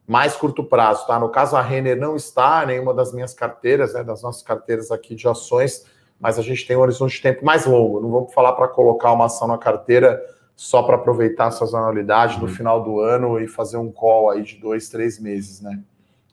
mais 0.07 0.37
curto 0.37 0.63
prazo, 0.63 1.05
tá? 1.05 1.19
No 1.19 1.27
caso, 1.27 1.57
a 1.57 1.61
Renner 1.61 1.97
não 1.97 2.15
está 2.15 2.63
em 2.63 2.67
nenhuma 2.67 2.93
das 2.93 3.11
minhas 3.11 3.33
carteiras, 3.33 3.93
né? 3.93 4.05
Das 4.05 4.21
nossas 4.21 4.41
carteiras 4.41 4.89
aqui 4.89 5.15
de 5.15 5.27
ações 5.27 5.83
mas 6.17 6.39
a 6.39 6.41
gente 6.41 6.65
tem 6.65 6.77
um 6.77 6.79
horizonte 6.79 7.17
de 7.17 7.21
tempo 7.21 7.45
mais 7.45 7.65
longo. 7.65 7.99
Não 7.99 8.09
vamos 8.09 8.33
falar 8.33 8.53
para 8.53 8.69
colocar 8.69 9.11
uma 9.11 9.25
ação 9.25 9.49
na 9.49 9.57
carteira 9.57 10.19
só 10.55 10.81
para 10.81 10.95
aproveitar 10.95 11.47
a 11.47 11.51
sazonalidade 11.51 12.35
uhum. 12.35 12.43
no 12.43 12.47
final 12.47 12.81
do 12.81 13.01
ano 13.01 13.37
e 13.37 13.49
fazer 13.49 13.75
um 13.75 13.91
call 13.91 14.29
aí 14.29 14.43
de 14.43 14.55
dois, 14.55 14.87
três 14.87 15.19
meses, 15.19 15.61
né? 15.61 15.77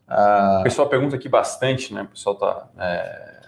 Uh... 0.09 0.61
O 0.61 0.63
pessoal 0.63 0.89
pergunta 0.89 1.17
aqui 1.17 1.29
bastante, 1.29 1.93
né? 1.93 2.03
O 2.03 2.07
pessoal 2.07 2.35
está, 2.35 2.69
é, 2.79 3.41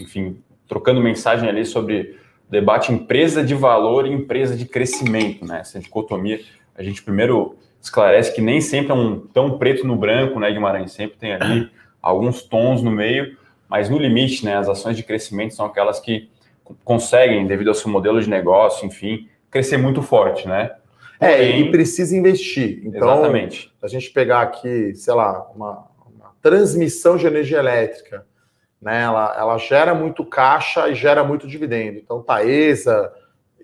enfim, 0.00 0.38
trocando 0.68 1.00
mensagem 1.00 1.48
ali 1.48 1.64
sobre 1.64 2.18
o 2.48 2.50
debate 2.50 2.92
empresa 2.92 3.42
de 3.42 3.54
valor 3.54 4.06
e 4.06 4.12
empresa 4.12 4.56
de 4.56 4.66
crescimento, 4.66 5.44
né? 5.44 5.60
Essa 5.60 5.80
dicotomia. 5.80 6.40
A 6.74 6.82
gente 6.82 7.02
primeiro 7.02 7.56
esclarece 7.80 8.34
que 8.34 8.40
nem 8.40 8.60
sempre 8.60 8.92
é 8.92 8.94
um 8.94 9.18
tão 9.18 9.58
preto 9.58 9.86
no 9.86 9.96
branco, 9.96 10.38
né, 10.38 10.50
Guimarães? 10.50 10.92
Sempre 10.92 11.18
tem 11.18 11.32
ali 11.32 11.70
alguns 12.00 12.42
tons 12.42 12.82
no 12.82 12.90
meio, 12.90 13.36
mas 13.68 13.88
no 13.90 13.98
limite, 13.98 14.44
né, 14.44 14.56
as 14.56 14.68
ações 14.68 14.96
de 14.96 15.02
crescimento 15.02 15.54
são 15.54 15.66
aquelas 15.66 15.98
que 15.98 16.30
conseguem, 16.84 17.46
devido 17.46 17.68
ao 17.68 17.74
seu 17.74 17.90
modelo 17.90 18.20
de 18.20 18.30
negócio, 18.30 18.86
enfim, 18.86 19.28
crescer 19.50 19.76
muito 19.76 20.00
forte, 20.00 20.46
né? 20.46 20.72
É, 21.20 21.36
Porém, 21.36 21.60
e 21.60 21.70
precisa 21.70 22.16
investir. 22.16 22.82
Então, 22.84 23.12
exatamente. 23.12 23.72
a 23.82 23.88
gente 23.88 24.10
pegar 24.10 24.42
aqui, 24.42 24.94
sei 24.94 25.14
lá, 25.14 25.46
uma 25.54 25.86
transmissão 26.42 27.16
de 27.16 27.26
energia 27.26 27.58
elétrica, 27.58 28.26
né? 28.80 29.02
Ela, 29.02 29.34
ela 29.38 29.58
gera 29.58 29.94
muito 29.94 30.24
caixa 30.24 30.88
e 30.88 30.94
gera 30.94 31.22
muito 31.22 31.46
dividendo. 31.46 31.98
Então, 31.98 32.20
Taesa, 32.20 33.12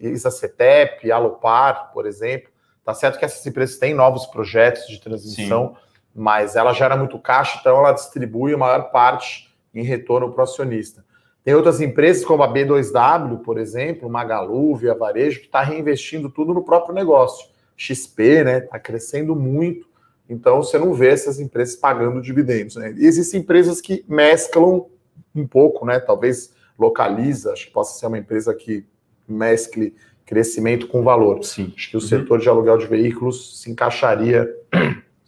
Isacetep, 0.01 1.11
Alopar, 1.11 1.91
por 1.93 2.07
exemplo, 2.07 2.51
tá 2.85 2.95
certo 2.95 3.19
que 3.19 3.25
essas 3.25 3.45
empresas 3.45 3.77
têm 3.77 3.93
novos 3.93 4.27
projetos 4.27 4.87
de 4.87 5.01
transmissão, 5.01 5.75
Sim. 5.75 5.83
mas 6.14 6.55
ela 6.55 6.73
gera 6.73 6.97
muito 6.97 7.19
caixa, 7.19 7.59
então 7.61 7.79
ela 7.79 7.93
distribui 7.93 8.55
a 8.55 8.59
maior 8.59 8.91
parte 8.91 9.53
em 9.75 9.83
retorno 9.83 10.33
para 10.33 10.41
o 10.41 10.45
acionista. 10.45 11.05
Tem 11.45 11.55
outras 11.55 11.81
empresas, 11.81 12.25
como 12.25 12.43
a 12.43 12.53
B2W, 12.53 13.43
por 13.43 13.59
exemplo, 13.59 14.09
Magalu, 14.09 14.77
Via 14.77 14.95
Varejo, 14.95 15.41
que 15.41 15.47
está 15.47 15.62
reinvestindo 15.62 16.29
tudo 16.29 16.53
no 16.53 16.62
próprio 16.62 16.95
negócio. 16.95 17.49
XP, 17.75 18.45
né? 18.45 18.59
Está 18.59 18.79
crescendo 18.79 19.35
muito. 19.35 19.88
Então 20.29 20.62
você 20.62 20.79
não 20.79 20.93
vê 20.93 21.09
essas 21.09 21.41
empresas 21.41 21.77
pagando 21.77 22.21
dividendos. 22.21 22.77
Né? 22.77 22.95
E 22.97 23.07
existem 23.07 23.41
empresas 23.41 23.81
que 23.81 24.05
mesclam 24.09 24.87
um 25.35 25.47
pouco, 25.47 25.87
né? 25.87 25.99
Talvez 25.99 26.53
localiza, 26.79 27.53
acho 27.53 27.67
que 27.67 27.73
possa 27.73 27.99
ser 27.99 28.07
uma 28.07 28.19
empresa 28.19 28.55
que 28.55 28.85
mescle 29.27 29.95
crescimento 30.27 30.87
com 30.88 31.03
valor. 31.03 31.43
Sim. 31.43 31.73
Acho 31.77 31.91
que 31.91 31.97
o 31.97 32.01
uhum. 32.01 32.07
setor 32.07 32.38
de 32.38 32.49
aluguel 32.49 32.77
de 32.77 32.87
veículos 32.87 33.61
se 33.61 33.71
encaixaria 33.71 34.49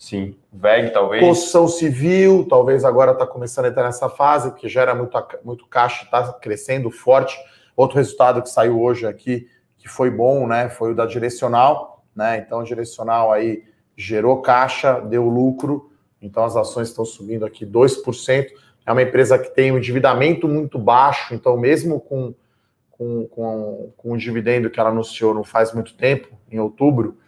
Sim, 0.01 0.35
VEG 0.51 0.95
talvez. 0.95 1.23
Construção 1.23 1.69
civil, 1.69 2.47
talvez 2.49 2.87
agora 2.87 3.13
está 3.13 3.27
começando 3.27 3.67
a 3.67 3.69
entrar 3.69 3.85
nessa 3.85 4.09
fase, 4.09 4.49
porque 4.49 4.67
gera 4.67 4.95
muito, 4.95 5.15
muito 5.45 5.67
caixa, 5.67 6.05
está 6.05 6.33
crescendo 6.33 6.91
forte. 6.91 7.39
Outro 7.77 7.99
resultado 7.99 8.41
que 8.41 8.49
saiu 8.49 8.81
hoje 8.81 9.07
aqui, 9.07 9.47
que 9.77 9.89
foi 9.89 10.11
bom, 10.11 10.47
né? 10.47 10.71
Foi 10.71 10.93
o 10.93 10.95
da 10.95 11.05
direcional, 11.05 12.03
né? 12.17 12.39
Então, 12.39 12.63
direcional 12.63 13.31
aí 13.31 13.63
gerou 14.01 14.41
caixa, 14.41 15.01
deu 15.01 15.29
lucro, 15.29 15.91
então 16.23 16.45
as 16.45 16.57
ações 16.57 16.89
estão 16.89 17.05
subindo 17.05 17.45
aqui 17.45 17.67
2%. 17.67 18.49
É 18.87 18.93
uma 18.93 19.03
empresa 19.03 19.39
que 19.39 19.55
tem 19.55 19.71
um 19.71 19.79
endividamento 19.79 20.49
muito 20.49 20.79
baixo, 20.79 21.35
então, 21.35 21.57
mesmo 21.57 22.01
com, 22.01 22.35
com, 22.91 23.27
com, 23.27 23.93
com 23.97 24.13
o 24.13 24.17
dividendo 24.17 24.71
que 24.71 24.81
ela 24.81 24.89
anunciou 24.89 25.35
não 25.35 25.45
faz 25.45 25.73
muito 25.73 25.95
tempo, 25.95 26.29
em 26.51 26.59
outubro, 26.59 27.19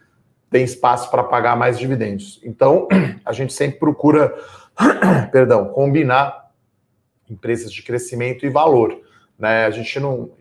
tem 0.49 0.63
espaço 0.63 1.09
para 1.09 1.23
pagar 1.23 1.55
mais 1.55 1.77
dividendos. 1.77 2.41
Então, 2.43 2.87
a 3.23 3.31
gente 3.31 3.53
sempre 3.53 3.79
procura, 3.79 4.35
perdão, 5.31 5.69
combinar 5.69 6.51
empresas 7.29 7.71
de 7.71 7.83
crescimento 7.83 8.45
e 8.45 8.49
valor. 8.49 8.99
Né? 9.37 9.65
A 9.65 9.71
gente 9.71 9.99
não. 9.99 10.31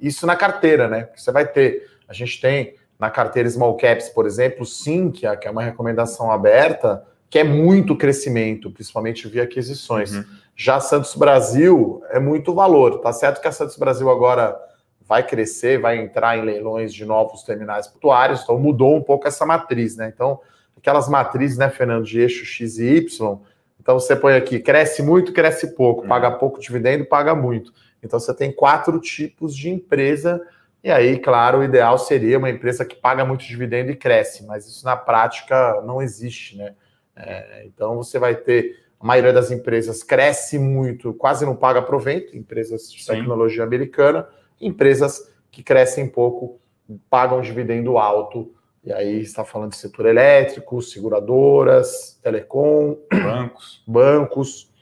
Isso 0.00 0.26
na 0.26 0.36
carteira, 0.36 0.88
né? 0.88 1.08
Você 1.14 1.30
vai 1.30 1.46
ter. 1.46 1.88
A 2.08 2.12
gente 2.12 2.40
tem 2.40 2.74
na 3.00 3.08
carteira 3.08 3.48
Small 3.48 3.76
Caps, 3.78 4.10
por 4.10 4.26
exemplo, 4.26 4.66
Sinqia, 4.66 5.34
que 5.34 5.48
é 5.48 5.50
uma 5.50 5.62
recomendação 5.62 6.30
aberta, 6.30 7.02
que 7.30 7.38
é 7.38 7.44
muito 7.44 7.96
crescimento, 7.96 8.70
principalmente 8.70 9.26
via 9.26 9.44
aquisições. 9.44 10.12
Uhum. 10.12 10.24
Já 10.54 10.78
Santos 10.80 11.14
Brasil 11.14 12.02
é 12.10 12.20
muito 12.20 12.54
valor. 12.54 12.98
Tá 13.00 13.12
certo 13.12 13.40
que 13.40 13.48
a 13.48 13.52
Santos 13.52 13.78
Brasil 13.78 14.10
agora 14.10 14.54
vai 15.00 15.26
crescer, 15.26 15.80
vai 15.80 15.98
entrar 15.98 16.36
em 16.36 16.42
leilões 16.42 16.92
de 16.92 17.06
novos 17.06 17.42
terminais 17.42 17.88
portuários, 17.88 18.42
então 18.42 18.58
mudou 18.58 18.94
um 18.94 19.02
pouco 19.02 19.26
essa 19.26 19.46
matriz, 19.46 19.96
né? 19.96 20.12
Então, 20.14 20.38
aquelas 20.76 21.08
matrizes, 21.08 21.56
né, 21.56 21.68
Fernando, 21.70 22.04
de 22.04 22.20
eixo 22.20 22.44
X 22.44 22.78
e 22.78 22.96
Y, 22.96 23.38
então 23.80 23.98
você 23.98 24.14
põe 24.14 24.34
aqui, 24.34 24.60
cresce 24.60 25.02
muito, 25.02 25.32
cresce 25.32 25.74
pouco, 25.74 26.06
paga 26.06 26.30
uhum. 26.30 26.38
pouco 26.38 26.60
dividendo, 26.60 27.06
paga 27.06 27.34
muito. 27.34 27.72
Então 28.02 28.20
você 28.20 28.34
tem 28.34 28.52
quatro 28.52 29.00
tipos 29.00 29.56
de 29.56 29.70
empresa, 29.70 30.40
e 30.82 30.90
aí, 30.90 31.18
claro, 31.18 31.58
o 31.58 31.64
ideal 31.64 31.98
seria 31.98 32.38
uma 32.38 32.50
empresa 32.50 32.84
que 32.84 32.96
paga 32.96 33.24
muito 33.24 33.44
dividendo 33.44 33.90
e 33.90 33.96
cresce, 33.96 34.46
mas 34.46 34.66
isso 34.66 34.84
na 34.84 34.96
prática 34.96 35.82
não 35.82 36.00
existe, 36.00 36.56
né? 36.56 36.74
É, 37.14 37.64
então 37.66 37.96
você 37.96 38.18
vai 38.18 38.34
ter 38.34 38.80
a 38.98 39.06
maioria 39.06 39.32
das 39.32 39.50
empresas 39.50 40.02
cresce 40.02 40.58
muito, 40.58 41.12
quase 41.14 41.44
não 41.44 41.56
paga 41.56 41.82
provento, 41.82 42.36
empresas 42.36 42.92
de 42.92 43.02
Sim. 43.02 43.14
tecnologia 43.14 43.62
americana, 43.62 44.26
empresas 44.60 45.30
que 45.50 45.62
crescem 45.62 46.06
pouco, 46.06 46.60
pagam 47.08 47.40
dividendo 47.40 47.98
alto. 47.98 48.54
E 48.82 48.92
aí 48.92 49.20
está 49.20 49.44
falando 49.44 49.70
de 49.70 49.76
setor 49.76 50.06
elétrico, 50.06 50.80
seguradoras, 50.80 52.18
telecom, 52.22 52.96
bancos, 53.10 53.82
bancos. 53.86 54.72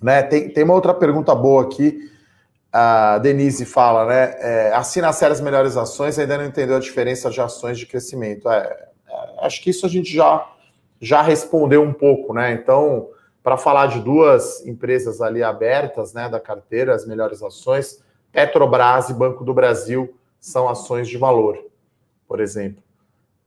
Né? 0.00 0.22
Tem, 0.22 0.48
tem 0.48 0.62
uma 0.62 0.74
outra 0.74 0.94
pergunta 0.94 1.34
boa 1.34 1.62
aqui. 1.64 2.10
A 2.76 3.18
Denise 3.18 3.64
fala, 3.64 4.04
né? 4.04 4.34
É, 4.40 4.72
assina 4.74 5.08
as 5.08 5.40
melhores 5.40 5.76
ações, 5.76 6.18
ainda 6.18 6.38
não 6.38 6.44
entendeu 6.44 6.74
a 6.74 6.80
diferença 6.80 7.30
de 7.30 7.40
ações 7.40 7.78
de 7.78 7.86
crescimento. 7.86 8.50
É, 8.50 8.88
é, 9.08 9.46
acho 9.46 9.62
que 9.62 9.70
isso 9.70 9.86
a 9.86 9.88
gente 9.88 10.12
já, 10.12 10.44
já 11.00 11.22
respondeu 11.22 11.82
um 11.82 11.92
pouco, 11.92 12.34
né? 12.34 12.50
Então, 12.50 13.10
para 13.44 13.56
falar 13.56 13.86
de 13.86 14.00
duas 14.00 14.66
empresas 14.66 15.20
ali 15.20 15.40
abertas, 15.40 16.12
né, 16.12 16.28
da 16.28 16.40
carteira, 16.40 16.92
as 16.92 17.06
melhores 17.06 17.44
ações, 17.44 18.02
Petrobras 18.32 19.08
e 19.08 19.14
Banco 19.14 19.44
do 19.44 19.54
Brasil 19.54 20.18
são 20.40 20.68
ações 20.68 21.06
de 21.06 21.16
valor, 21.16 21.56
por 22.26 22.40
exemplo, 22.40 22.82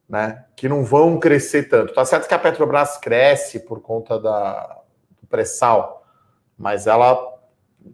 né? 0.08 0.46
Que 0.56 0.70
não 0.70 0.86
vão 0.86 1.20
crescer 1.20 1.68
tanto. 1.68 1.94
Tá 1.94 2.06
certo 2.06 2.30
que 2.30 2.34
a 2.34 2.40
Petrobras 2.40 2.96
cresce 2.98 3.60
por 3.60 3.82
conta 3.82 4.18
da, 4.18 4.80
do 5.20 5.28
pré-sal, 5.28 6.08
mas 6.58 6.88
ela 6.88 7.36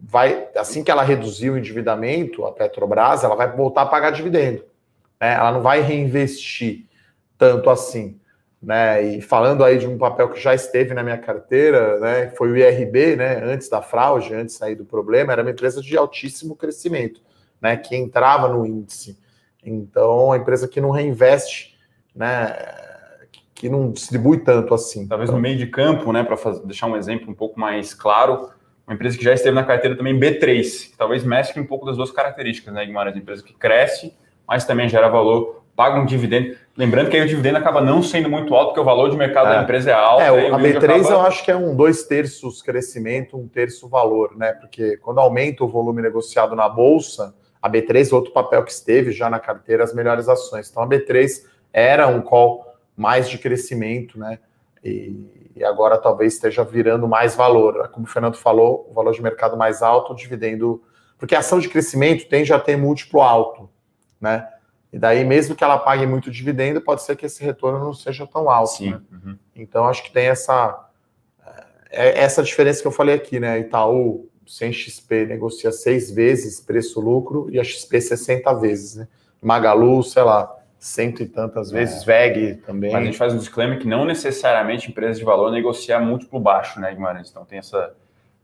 vai, 0.02 0.48
assim 0.56 0.82
que 0.82 0.90
ela 0.90 1.02
reduzir 1.02 1.50
o 1.50 1.58
endividamento, 1.58 2.44
a 2.44 2.52
Petrobras, 2.52 3.24
ela 3.24 3.34
vai 3.34 3.50
voltar 3.54 3.82
a 3.82 3.86
pagar 3.86 4.10
dividendo. 4.10 4.64
Né? 5.20 5.34
Ela 5.34 5.52
não 5.52 5.62
vai 5.62 5.80
reinvestir 5.80 6.86
tanto 7.38 7.70
assim. 7.70 8.18
Né? 8.62 9.02
E 9.02 9.20
falando 9.20 9.62
aí 9.62 9.78
de 9.78 9.86
um 9.86 9.98
papel 9.98 10.30
que 10.30 10.40
já 10.40 10.54
esteve 10.54 10.94
na 10.94 11.02
minha 11.02 11.18
carteira, 11.18 12.00
né? 12.00 12.30
Foi 12.30 12.50
o 12.50 12.56
IRB, 12.56 13.14
né? 13.14 13.42
Antes 13.44 13.68
da 13.68 13.82
fraude, 13.82 14.32
antes 14.32 14.54
sair 14.54 14.74
do 14.74 14.86
problema, 14.86 15.32
era 15.32 15.42
uma 15.42 15.50
empresa 15.50 15.82
de 15.82 15.94
altíssimo 15.98 16.56
crescimento, 16.56 17.20
né? 17.60 17.76
Que 17.76 17.94
entrava 17.94 18.48
no 18.48 18.64
índice. 18.64 19.18
Então, 19.62 20.32
a 20.32 20.38
empresa 20.38 20.66
que 20.66 20.80
não 20.80 20.88
reinveste, 20.88 21.76
né? 22.16 22.56
Que 23.54 23.68
não 23.68 23.90
distribui 23.90 24.38
tanto 24.38 24.72
assim. 24.72 25.06
Talvez 25.06 25.28
no 25.28 25.38
meio 25.38 25.58
de 25.58 25.66
campo, 25.66 26.10
né? 26.10 26.24
Para 26.24 26.36
deixar 26.64 26.86
um 26.86 26.96
exemplo 26.96 27.30
um 27.30 27.34
pouco 27.34 27.60
mais 27.60 27.92
claro, 27.92 28.48
uma 28.86 28.94
empresa 28.94 29.16
que 29.16 29.24
já 29.24 29.32
esteve 29.32 29.54
na 29.54 29.64
carteira 29.64 29.96
também 29.96 30.18
B3, 30.18 30.90
que 30.90 30.96
talvez 30.96 31.24
mescle 31.24 31.60
um 31.62 31.66
pouco 31.66 31.86
das 31.86 31.96
duas 31.96 32.10
características, 32.10 32.72
né, 32.72 32.84
Guimarães? 32.84 33.16
Empresa 33.16 33.42
que 33.42 33.54
cresce, 33.54 34.14
mas 34.46 34.64
também 34.64 34.88
gera 34.88 35.08
valor 35.08 35.64
paga 35.76 35.98
um 35.98 36.06
dividendo. 36.06 36.56
Lembrando 36.76 37.10
que 37.10 37.16
aí 37.16 37.22
o 37.22 37.28
dividendo 37.28 37.58
acaba 37.58 37.80
não 37.80 38.02
sendo 38.02 38.28
muito 38.28 38.54
alto, 38.54 38.68
porque 38.68 38.80
o 38.80 38.84
valor 38.84 39.10
de 39.10 39.16
mercado 39.16 39.48
é. 39.48 39.56
da 39.56 39.62
empresa 39.62 39.90
é 39.90 39.94
alto. 39.94 40.22
É, 40.22 40.48
a 40.48 40.58
B3 40.58 40.76
acaba... 40.76 41.10
eu 41.10 41.20
acho 41.20 41.44
que 41.44 41.50
é 41.50 41.56
um 41.56 41.74
dois 41.74 42.04
terços 42.04 42.62
crescimento, 42.62 43.36
um 43.36 43.46
terço 43.46 43.88
valor, 43.88 44.36
né? 44.36 44.52
Porque 44.52 44.96
quando 44.98 45.18
aumenta 45.20 45.64
o 45.64 45.68
volume 45.68 46.02
negociado 46.02 46.56
na 46.56 46.68
bolsa, 46.68 47.34
a 47.60 47.70
B3 47.70 48.10
é 48.10 48.14
outro 48.14 48.32
papel 48.32 48.64
que 48.64 48.72
esteve 48.72 49.12
já 49.12 49.30
na 49.30 49.38
carteira, 49.38 49.84
as 49.84 49.94
melhores 49.94 50.28
ações. 50.28 50.68
Então 50.70 50.82
a 50.82 50.88
B3 50.88 51.44
era 51.72 52.08
um 52.08 52.20
call 52.20 52.64
mais 52.96 53.28
de 53.28 53.38
crescimento, 53.38 54.18
né? 54.18 54.38
E, 54.84 55.43
e 55.56 55.64
agora 55.64 55.98
talvez 55.98 56.34
esteja 56.34 56.64
virando 56.64 57.06
mais 57.06 57.34
valor. 57.34 57.88
Como 57.88 58.06
o 58.06 58.08
Fernando 58.08 58.36
falou, 58.36 58.88
o 58.90 58.94
valor 58.94 59.12
de 59.12 59.22
mercado 59.22 59.56
mais 59.56 59.82
alto, 59.82 60.12
o 60.12 60.16
dividendo. 60.16 60.82
Porque 61.16 61.34
a 61.34 61.38
ação 61.38 61.58
de 61.58 61.68
crescimento 61.68 62.28
tende 62.28 62.52
a 62.52 62.58
ter 62.58 62.76
múltiplo 62.76 63.20
alto, 63.20 63.70
né? 64.20 64.48
E 64.92 64.98
daí, 64.98 65.24
mesmo 65.24 65.56
que 65.56 65.64
ela 65.64 65.78
pague 65.78 66.06
muito 66.06 66.30
dividendo, 66.30 66.80
pode 66.80 67.02
ser 67.02 67.16
que 67.16 67.26
esse 67.26 67.42
retorno 67.42 67.80
não 67.80 67.92
seja 67.92 68.26
tão 68.26 68.48
alto. 68.48 68.76
Sim. 68.76 68.90
Né? 68.92 69.00
Uhum. 69.10 69.38
Então, 69.56 69.88
acho 69.88 70.04
que 70.04 70.12
tem 70.12 70.26
essa, 70.26 70.88
é, 71.90 72.20
essa 72.20 72.42
diferença 72.42 72.80
que 72.80 72.86
eu 72.86 72.92
falei 72.92 73.14
aqui, 73.14 73.40
né? 73.40 73.58
Itaú, 73.58 74.28
sem 74.46 74.72
XP, 74.72 75.26
negocia 75.26 75.72
seis 75.72 76.10
vezes 76.10 76.60
preço-lucro 76.60 77.48
e 77.50 77.58
a 77.58 77.64
XP 77.64 78.00
60 78.00 78.52
vezes, 78.54 78.96
né? 78.96 79.08
Magalu, 79.40 80.02
sei 80.02 80.22
lá, 80.22 80.54
cento 80.84 81.22
e 81.22 81.26
tantas 81.26 81.70
vezes, 81.70 82.06
é. 82.06 82.28
VEG 82.28 82.56
também. 82.56 82.92
Mas 82.92 83.02
a 83.02 83.04
gente 83.06 83.16
faz 83.16 83.32
um 83.32 83.38
disclaimer 83.38 83.78
que 83.78 83.88
não 83.88 84.04
necessariamente 84.04 84.90
empresas 84.90 85.18
de 85.18 85.24
valor 85.24 85.50
negocia 85.50 85.98
múltiplo 85.98 86.38
baixo, 86.38 86.78
né, 86.78 86.92
Guimarães? 86.92 87.30
Então 87.30 87.42
tem 87.42 87.58
essa, 87.58 87.94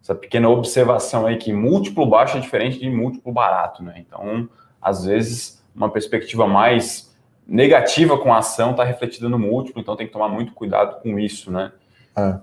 essa 0.03 0.14
pequena 0.14 0.48
observação 0.48 1.26
aí 1.26 1.37
que 1.37 1.53
múltiplo 1.53 2.07
baixo 2.07 2.38
é 2.38 2.40
diferente 2.40 2.79
de 2.79 2.88
múltiplo 2.88 3.31
barato, 3.31 3.83
né? 3.83 3.96
Então, 3.98 4.48
às 4.81 5.05
vezes 5.05 5.62
uma 5.76 5.90
perspectiva 5.90 6.46
mais 6.46 7.14
negativa 7.46 8.16
com 8.16 8.33
a 8.33 8.38
ação 8.38 8.70
está 8.70 8.85
refletida 8.85 9.29
no 9.29 9.38
múltiplo, 9.38 9.83
então 9.83 9.94
tem 9.94 10.07
que 10.07 10.12
tomar 10.12 10.29
muito 10.29 10.55
cuidado 10.55 10.98
com 11.03 11.18
isso, 11.18 11.53
né? 11.53 11.70
É. 12.16 12.38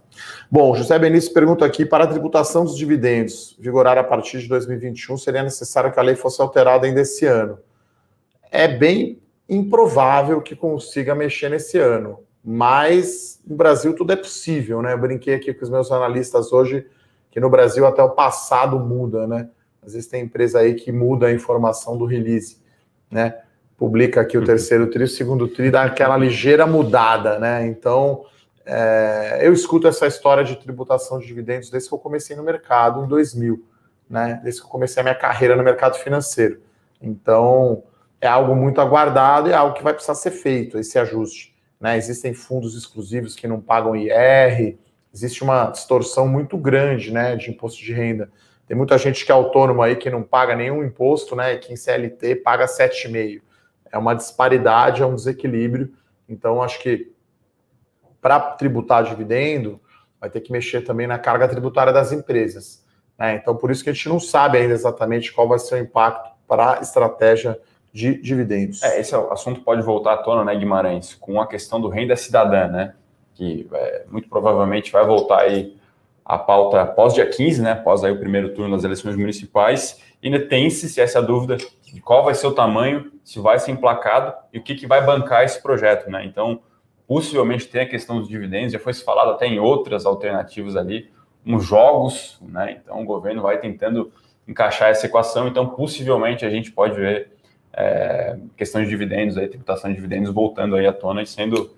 Bom, 0.50 0.76
José 0.76 0.98
Benício 1.00 1.34
pergunta 1.34 1.66
aqui: 1.66 1.88
para 1.88 2.04
a 2.04 2.08
tributação 2.08 2.64
dos 2.64 2.78
dividendos 2.78 3.58
vigorar 3.60 3.98
a 3.98 4.04
partir 4.04 4.42
de 4.42 4.48
2021, 4.48 5.18
seria 5.18 5.42
necessário 5.42 5.92
que 5.92 6.00
a 6.00 6.04
lei 6.04 6.16
fosse 6.16 6.40
alterada 6.40 6.86
ainda 6.86 7.02
esse 7.02 7.26
ano. 7.26 7.58
É 8.52 8.68
bem 8.68 9.20
improvável 9.50 10.42
que 10.42 10.56
consiga 10.56 11.16
mexer 11.16 11.50
nesse 11.50 11.78
ano, 11.78 12.20
mas 12.44 13.42
no 13.46 13.56
Brasil 13.56 13.94
tudo 13.94 14.14
é 14.14 14.16
possível, 14.16 14.82
né? 14.82 14.94
Eu 14.94 14.98
brinquei 14.98 15.36
aqui 15.36 15.54
com 15.54 15.64
os 15.64 15.70
meus 15.70 15.92
analistas 15.92 16.52
hoje 16.52 16.86
que 17.32 17.40
no 17.40 17.50
Brasil 17.50 17.86
até 17.86 18.02
o 18.02 18.12
passado 18.12 18.80
muda, 18.80 19.28
né? 19.28 19.50
Às 19.82 19.94
vezes 19.94 20.08
tem 20.08 20.24
empresa 20.24 20.60
aí 20.60 20.74
que 20.74 20.92
muda 20.92 21.28
a 21.28 21.34
informação 21.34 21.98
do 21.98 22.06
release, 22.06 22.58
né? 23.10 23.38
Publica 23.78 24.22
aqui 24.22 24.38
o 24.38 24.44
terceiro 24.44 24.90
tri, 24.90 25.04
o 25.04 25.08
segundo 25.08 25.48
tri 25.48 25.70
dá 25.70 25.84
aquela 25.84 26.18
ligeira 26.18 26.66
mudada, 26.66 27.40
né? 27.40 27.68
Então 27.68 28.26
é, 28.66 29.40
eu 29.42 29.54
escuto 29.54 29.88
essa 29.88 30.08
história 30.08 30.44
de 30.44 30.58
tributação 30.58 31.20
de 31.20 31.26
dividendos 31.26 31.70
desde 31.70 31.88
que 31.88 31.96
eu 31.96 32.00
comecei 32.00 32.36
no 32.36 32.44
mercado 32.44 33.04
em 33.04 33.08
2000, 33.08 33.64
né? 34.10 34.42
Desde 34.44 34.60
que 34.60 34.68
eu 34.68 34.72
comecei 34.72 35.00
a 35.00 35.04
minha 35.04 35.16
carreira 35.16 35.56
no 35.56 35.64
mercado 35.64 35.96
financeiro. 35.96 36.60
Então, 37.02 37.84
é 38.19 38.27
algo 38.27 38.56
muito 38.56 38.82
aguardado 38.82 39.49
e 39.49 39.51
é 39.51 39.56
algo 39.56 39.75
que 39.75 39.84
vai 39.84 39.93
precisar 39.93 40.15
ser 40.15 40.32
feito, 40.32 40.77
esse 40.77 40.97
ajuste. 40.97 41.56
Né? 41.80 41.97
Existem 41.97 42.34
fundos 42.34 42.75
exclusivos 42.75 43.36
que 43.36 43.47
não 43.47 43.62
pagam 43.62 43.95
IR, 43.95 44.77
existe 45.13 45.43
uma 45.43 45.69
distorção 45.69 46.27
muito 46.27 46.58
grande 46.58 47.12
né, 47.12 47.36
de 47.36 47.49
imposto 47.49 47.84
de 47.84 47.93
renda. 47.93 48.30
Tem 48.67 48.75
muita 48.75 48.97
gente 48.97 49.25
que 49.25 49.32
é 49.32 49.36
autônomo 49.36 49.82
aí 49.82 49.95
que 49.95 50.10
não 50.10 50.21
paga 50.21 50.56
nenhum 50.56 50.84
imposto, 50.84 51.36
né? 51.38 51.53
E 51.53 51.58
que 51.58 51.71
em 51.71 51.77
CLT 51.77 52.36
paga 52.38 52.65
7,5. 52.65 53.41
É 53.89 53.97
uma 53.97 54.13
disparidade, 54.13 55.01
é 55.01 55.06
um 55.06 55.15
desequilíbrio. 55.15 55.93
Então, 56.27 56.62
acho 56.62 56.82
que 56.82 57.13
para 58.19 58.39
tributar 58.39 59.06
dividendo, 59.06 59.80
vai 60.19 60.30
ter 60.30 60.41
que 60.41 60.51
mexer 60.51 60.82
também 60.82 61.08
na 61.08 61.17
carga 61.17 61.47
tributária 61.47 61.93
das 61.93 62.12
empresas. 62.12 62.86
Né? 63.17 63.36
Então, 63.36 63.56
por 63.56 63.71
isso 63.71 63.82
que 63.82 63.89
a 63.89 63.93
gente 63.93 64.10
não 64.10 64.19
sabe 64.19 64.58
ainda 64.58 64.73
exatamente 64.73 65.32
qual 65.32 65.47
vai 65.47 65.60
ser 65.60 65.75
o 65.75 65.77
impacto 65.77 66.30
para 66.45 66.77
a 66.77 66.82
estratégia 66.82 67.58
de 67.98 68.22
dividendos. 68.22 68.84
É, 68.84 69.00
esse 69.00 69.16
assunto 69.16 69.62
pode 69.62 69.82
voltar 69.82 70.14
à 70.14 70.18
tona, 70.18 70.44
né, 70.44 70.56
Guimarães, 70.56 71.16
com 71.16 71.42
a 71.42 71.48
questão 71.48 71.82
do 71.82 71.90
renda 71.90 72.16
cidadã, 72.16 72.68
né? 72.68 72.94
Que 73.34 73.68
é, 73.74 74.06
muito 74.10 74.30
provavelmente 74.30 74.92
vai 74.92 75.06
voltar 75.06 75.42
aí 75.42 75.76
a 76.26 76.38
pauta 76.38 76.86
pós 76.86 77.14
dia 77.14 77.28
15, 77.28 77.62
né? 77.62 77.72
Após 77.72 78.04
aí 78.04 78.12
o 78.12 78.20
primeiro 78.20 78.54
turno 78.54 78.76
das 78.76 78.84
eleições 78.84 79.16
municipais. 79.16 80.02
E 80.22 80.28
ainda 80.28 80.40
tem-se 80.48 81.00
essa 81.00 81.22
dúvida 81.22 81.58
de 81.58 82.02
qual 82.02 82.24
vai 82.24 82.36
ser 82.36 82.48
o 82.48 82.52
tamanho, 82.54 83.12
se 83.24 83.40
vai 83.40 83.60
ser 83.60 83.72
emplacado 83.72 84.34
e 84.52 84.60
o 84.60 84.64
que, 84.64 84.76
que 84.76 84.88
vai 84.88 85.06
bancar 85.06 85.44
esse 85.44 85.62
projeto, 85.62 86.10
né? 86.10 86.26
Então, 86.26 86.62
Possivelmente 87.08 87.68
tem 87.68 87.82
a 87.82 87.88
questão 87.88 88.20
dos 88.20 88.28
dividendos, 88.28 88.74
já 88.74 88.80
foi 88.80 88.94
se 88.94 89.02
falado 89.02 89.32
até 89.32 89.48
em 89.48 89.60
outras 89.60 90.06
alternativas 90.06 90.76
ali, 90.76 91.10
uns 91.46 91.64
jogos, 91.64 92.38
né? 92.42 92.82
Então 92.84 93.02
o 93.02 93.06
governo 93.06 93.42
vai 93.42 93.58
tentando 93.60 94.12
encaixar 94.46 94.90
essa 94.90 95.06
equação, 95.06 95.48
então 95.48 95.70
possivelmente 95.70 96.46
a 96.46 96.50
gente 96.50 96.70
pode 96.70 96.96
ver 96.96 97.32
é, 97.78 98.38
questão 98.58 98.84
de 98.84 98.90
dividendos, 98.90 99.38
aí, 99.38 99.48
tributação 99.48 99.90
de 99.90 99.96
dividendos 99.96 100.34
voltando 100.34 100.76
aí 100.76 100.88
à 100.88 100.92
tona 100.92 101.22
e 101.22 101.28
sendo 101.28 101.76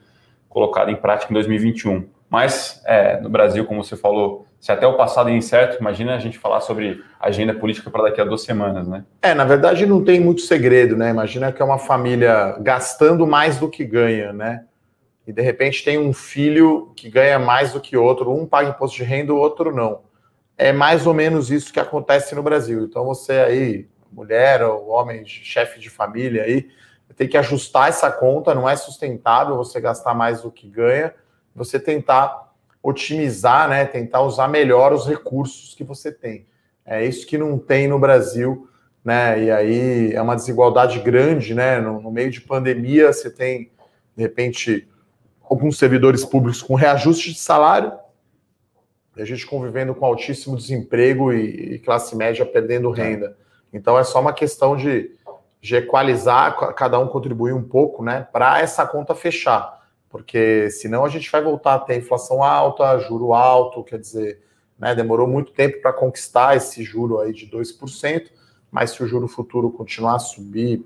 colocada 0.47 0.89
em 0.89 0.95
prática 0.95 1.31
em 1.31 1.35
2021. 1.35 2.07
Mas 2.29 2.81
é, 2.85 3.19
no 3.19 3.29
Brasil, 3.29 3.65
como 3.65 3.83
você 3.83 3.97
falou, 3.97 4.45
se 4.59 4.71
até 4.71 4.87
o 4.87 4.95
passado 4.95 5.29
é 5.29 5.33
incerto, 5.33 5.77
imagina 5.79 6.15
a 6.15 6.19
gente 6.19 6.37
falar 6.37 6.61
sobre 6.61 7.03
agenda 7.19 7.53
política 7.53 7.89
para 7.89 8.03
daqui 8.03 8.21
a 8.21 8.25
duas 8.25 8.43
semanas, 8.43 8.87
né? 8.87 9.03
É, 9.21 9.33
na 9.33 9.45
verdade 9.45 9.85
não 9.85 10.03
tem 10.03 10.19
muito 10.19 10.41
segredo, 10.41 10.95
né? 10.95 11.09
Imagina 11.09 11.51
que 11.51 11.61
é 11.61 11.65
uma 11.65 11.79
família 11.79 12.55
gastando 12.59 13.27
mais 13.27 13.57
do 13.57 13.69
que 13.69 13.83
ganha, 13.83 14.31
né? 14.31 14.63
e 15.29 15.31
de 15.31 15.43
repente 15.43 15.83
tem 15.83 15.99
um 15.99 16.11
filho 16.11 16.91
que 16.95 17.07
ganha 17.07 17.37
mais 17.37 17.71
do 17.71 17.79
que 17.79 17.95
outro, 17.95 18.33
um 18.33 18.47
paga 18.47 18.69
imposto 18.69 18.97
de 18.97 19.03
renda, 19.03 19.31
o 19.31 19.37
outro 19.37 19.71
não. 19.71 20.01
É 20.57 20.73
mais 20.73 21.05
ou 21.05 21.13
menos 21.13 21.51
isso 21.51 21.71
que 21.71 21.79
acontece 21.79 22.33
no 22.33 22.41
Brasil. 22.41 22.83
Então 22.83 23.05
você 23.05 23.33
aí, 23.33 23.87
mulher 24.11 24.61
ou 24.63 24.89
homem, 24.89 25.25
chefe 25.25 25.79
de 25.79 25.89
família 25.89 26.43
aí, 26.43 26.69
tem 27.15 27.27
que 27.27 27.37
ajustar 27.37 27.89
essa 27.89 28.09
conta, 28.09 28.55
não 28.55 28.69
é 28.69 28.75
sustentável 28.75 29.57
você 29.57 29.81
gastar 29.81 30.13
mais 30.13 30.41
do 30.41 30.49
que 30.49 30.69
ganha, 30.69 31.13
você 31.53 31.77
tentar 31.77 32.53
otimizar, 32.81 33.67
né, 33.67 33.85
tentar 33.85 34.21
usar 34.21 34.47
melhor 34.47 34.93
os 34.93 35.05
recursos 35.05 35.75
que 35.75 35.83
você 35.83 36.11
tem. 36.11 36.47
É 36.85 37.03
isso 37.03 37.27
que 37.27 37.37
não 37.37 37.57
tem 37.57 37.87
no 37.87 37.99
Brasil, 37.99 38.69
né? 39.03 39.43
E 39.43 39.51
aí 39.51 40.13
é 40.13 40.21
uma 40.21 40.35
desigualdade 40.35 40.99
grande, 40.99 41.53
né? 41.53 41.79
No, 41.79 42.01
no 42.01 42.09
meio 42.09 42.31
de 42.31 42.41
pandemia, 42.41 43.11
você 43.11 43.29
tem 43.29 43.69
de 44.15 44.23
repente 44.23 44.87
alguns 45.43 45.77
servidores 45.77 46.23
públicos 46.23 46.61
com 46.61 46.73
reajuste 46.73 47.33
de 47.33 47.39
salário, 47.39 47.91
a 49.17 49.25
gente 49.25 49.45
convivendo 49.45 49.93
com 49.93 50.05
altíssimo 50.05 50.55
desemprego 50.55 51.33
e, 51.33 51.73
e 51.73 51.79
classe 51.79 52.15
média 52.15 52.45
perdendo 52.45 52.89
renda. 52.89 53.37
Então 53.71 53.97
é 53.97 54.03
só 54.03 54.19
uma 54.19 54.33
questão 54.33 54.75
de, 54.75 55.11
de 55.61 55.75
equalizar, 55.75 56.55
cada 56.73 56.99
um 56.99 57.07
contribuir 57.07 57.53
um 57.53 57.63
pouco, 57.63 58.03
né, 58.03 58.27
para 58.31 58.59
essa 58.59 58.85
conta 58.85 59.13
fechar. 59.13 59.79
Porque 60.09 60.69
senão 60.71 61.05
a 61.05 61.09
gente 61.09 61.31
vai 61.31 61.41
voltar 61.41 61.75
a 61.75 61.79
ter 61.79 61.97
inflação 61.97 62.43
alta, 62.43 62.97
juro 62.99 63.33
alto, 63.33 63.83
quer 63.83 63.99
dizer, 63.99 64.41
né, 64.77 64.95
demorou 64.95 65.27
muito 65.27 65.51
tempo 65.51 65.81
para 65.81 65.93
conquistar 65.93 66.55
esse 66.55 66.83
juro 66.83 67.19
aí 67.19 67.31
de 67.31 67.47
2%, 67.47 68.31
mas 68.71 68.91
se 68.91 69.03
o 69.03 69.07
juro 69.07 69.27
futuro 69.27 69.69
continuar 69.69 70.15
a 70.15 70.19
subir 70.19 70.85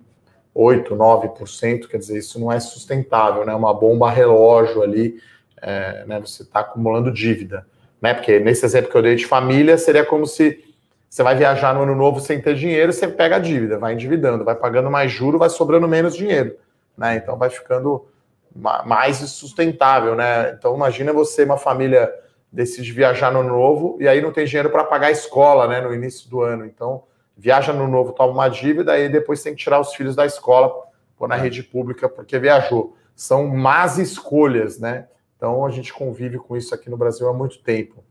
8, 0.54 0.96
9%, 0.96 1.88
quer 1.88 1.98
dizer, 1.98 2.18
isso 2.18 2.40
não 2.40 2.52
é 2.52 2.60
sustentável, 2.60 3.46
né? 3.46 3.54
Uma 3.56 3.74
bomba 3.74 4.10
relógio 4.10 4.82
ali, 4.82 5.20
é, 5.62 6.06
né? 6.06 6.20
Você 6.20 6.44
está 6.44 6.60
acumulando 6.60 7.12
dívida, 7.12 7.66
né? 8.02 8.14
Porque 8.14 8.40
nesse 8.40 8.64
exemplo 8.66 8.92
que 8.92 8.98
eu 8.98 9.02
dei 9.02 9.16
de 9.16 9.26
família, 9.26 9.78
seria 9.78 10.06
como 10.06 10.28
se 10.28 10.64
você 11.14 11.22
vai 11.22 11.36
viajar 11.36 11.76
no 11.76 11.84
ano 11.84 11.94
novo 11.94 12.20
sem 12.20 12.42
ter 12.42 12.56
dinheiro, 12.56 12.92
você 12.92 13.08
pega 13.08 13.36
a 13.36 13.40
dívida, 13.40 13.78
vai 13.78 13.94
endividando, 13.94 14.44
vai 14.44 14.56
pagando 14.56 14.90
mais 14.90 15.12
juro, 15.12 15.38
vai 15.38 15.48
sobrando 15.48 15.88
menos 15.88 16.16
dinheiro, 16.16 16.58
né? 16.98 17.18
Então 17.18 17.38
vai 17.38 17.52
ficando 17.52 18.08
mais 18.56 19.18
sustentável, 19.18 20.16
né? 20.16 20.56
Então 20.58 20.74
imagina 20.74 21.14
você, 21.14 21.44
uma 21.44 21.56
família 21.56 22.12
decide 22.52 22.92
viajar 22.92 23.32
no 23.32 23.42
ano 23.42 23.50
novo 23.50 23.96
e 24.00 24.08
aí 24.08 24.22
não 24.22 24.34
tem 24.34 24.48
dinheiro 24.48 24.72
para 24.72 24.84
pagar 24.86 25.06
a 25.06 25.12
escola, 25.12 25.68
né? 25.68 25.82
No 25.82 25.94
início 25.94 26.28
do 26.32 26.42
ano, 26.42 26.66
então 26.66 27.04
viaja 27.38 27.72
no 27.72 27.88
novo, 27.88 28.14
toma 28.14 28.34
uma 28.34 28.50
dívida, 28.50 28.98
e 28.98 29.08
depois 29.08 29.44
tem 29.44 29.54
que 29.54 29.62
tirar 29.62 29.80
os 29.80 29.94
filhos 29.94 30.16
da 30.16 30.26
escola, 30.26 30.74
pôr 31.16 31.28
na 31.28 31.38
é. 31.38 31.42
rede 31.42 31.62
pública, 31.62 32.10
porque 32.10 32.40
viajou. 32.40 32.98
São 33.16 33.46
más 33.46 34.00
escolhas, 34.00 34.80
né? 34.80 35.06
Então 35.38 35.64
a 35.64 35.70
gente 35.70 35.94
convive 35.94 36.40
com 36.40 36.58
isso 36.58 36.74
aqui 36.74 36.90
no 36.90 36.98
Brasil 36.98 37.30
há 37.30 37.34
muito 37.34 37.60
tempo. 37.60 38.04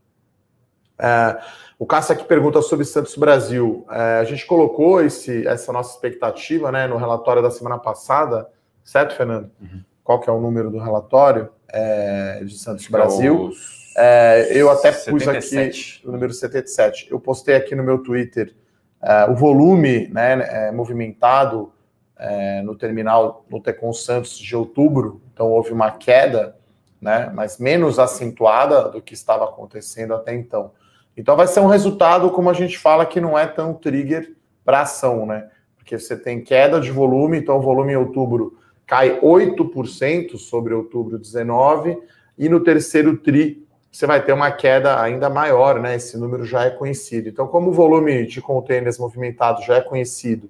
É, 1.03 1.37
o 1.77 1.85
Cássio 1.85 2.13
aqui 2.13 2.23
pergunta 2.23 2.61
sobre 2.61 2.85
Santos 2.85 3.15
Brasil. 3.17 3.85
É, 3.91 4.19
a 4.19 4.23
gente 4.23 4.45
colocou 4.45 5.01
esse, 5.01 5.45
essa 5.47 5.73
nossa 5.73 5.93
expectativa 5.95 6.71
né, 6.71 6.87
no 6.87 6.97
relatório 6.97 7.41
da 7.41 7.51
semana 7.51 7.77
passada, 7.77 8.47
certo, 8.83 9.15
Fernando? 9.15 9.51
Uhum. 9.61 9.83
Qual 10.03 10.19
que 10.19 10.29
é 10.29 10.33
o 10.33 10.39
número 10.39 10.71
do 10.71 10.79
relatório 10.79 11.49
é, 11.67 12.41
de 12.43 12.57
Santos 12.57 12.87
Brasil? 12.87 13.51
É, 13.97 14.47
eu 14.51 14.71
até 14.71 14.91
77. 14.91 15.11
pus 15.11 15.27
aqui 15.27 16.07
o 16.07 16.11
número 16.11 16.33
77. 16.33 17.07
Eu 17.11 17.19
postei 17.19 17.55
aqui 17.55 17.75
no 17.75 17.83
meu 17.83 17.99
Twitter 17.99 18.55
Uh, 19.03 19.29
o 19.33 19.35
volume 19.35 20.07
né, 20.07 20.67
é, 20.67 20.71
movimentado 20.71 21.73
é, 22.17 22.61
no 22.61 22.73
terminal 22.73 23.45
no 23.49 23.59
Tecon 23.59 23.91
Santos 23.91 24.37
de 24.37 24.55
outubro, 24.55 25.21
então 25.33 25.51
houve 25.51 25.73
uma 25.73 25.91
queda, 25.91 26.55
né, 27.01 27.29
mas 27.33 27.57
menos 27.57 27.99
acentuada 27.99 28.87
do 28.87 29.01
que 29.01 29.13
estava 29.13 29.43
acontecendo 29.43 30.13
até 30.13 30.33
então. 30.33 30.71
Então 31.15 31.35
vai 31.35 31.47
ser 31.47 31.59
um 31.59 31.67
resultado, 31.67 32.29
como 32.31 32.49
a 32.49 32.53
gente 32.53 32.77
fala, 32.77 33.05
que 33.05 33.21
não 33.21 33.37
é 33.37 33.45
tão 33.45 33.73
trigger 33.73 34.35
para 34.65 34.81
ação, 34.81 35.25
né? 35.25 35.49
Porque 35.77 35.97
você 35.97 36.17
tem 36.17 36.41
queda 36.41 36.79
de 36.79 36.91
volume, 36.91 37.37
então 37.37 37.57
o 37.57 37.61
volume 37.61 37.93
em 37.93 37.97
outubro 37.97 38.57
cai 38.85 39.19
8% 39.19 40.37
sobre 40.37 40.73
outubro 40.73 41.17
19, 41.17 41.97
e 42.37 42.49
no 42.49 42.59
terceiro 42.61 43.17
TRI 43.17 43.63
você 43.91 44.07
vai 44.07 44.23
ter 44.23 44.33
uma 44.33 44.51
queda 44.51 44.99
ainda 44.99 45.29
maior, 45.29 45.79
né? 45.79 45.95
Esse 45.95 46.17
número 46.17 46.43
já 46.43 46.65
é 46.65 46.71
conhecido. 46.71 47.29
Então, 47.29 47.47
como 47.47 47.69
o 47.69 47.73
volume 47.73 48.25
de 48.25 48.41
containers 48.41 48.97
movimentados 48.97 49.65
já 49.65 49.75
é 49.75 49.81
conhecido, 49.81 50.49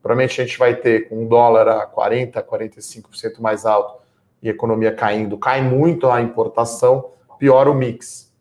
provavelmente 0.00 0.40
a 0.40 0.44
gente 0.44 0.56
vai 0.56 0.76
ter 0.76 1.08
com 1.08 1.24
um 1.24 1.26
dólar 1.26 1.66
a 1.66 1.86
40%, 1.88 2.40
45% 2.44 3.40
mais 3.40 3.66
alto 3.66 4.00
e 4.40 4.48
economia 4.48 4.92
caindo, 4.92 5.36
cai 5.36 5.60
muito 5.60 6.08
a 6.08 6.22
importação, 6.22 7.10
piora 7.36 7.68
o 7.68 7.74
mix. 7.74 8.32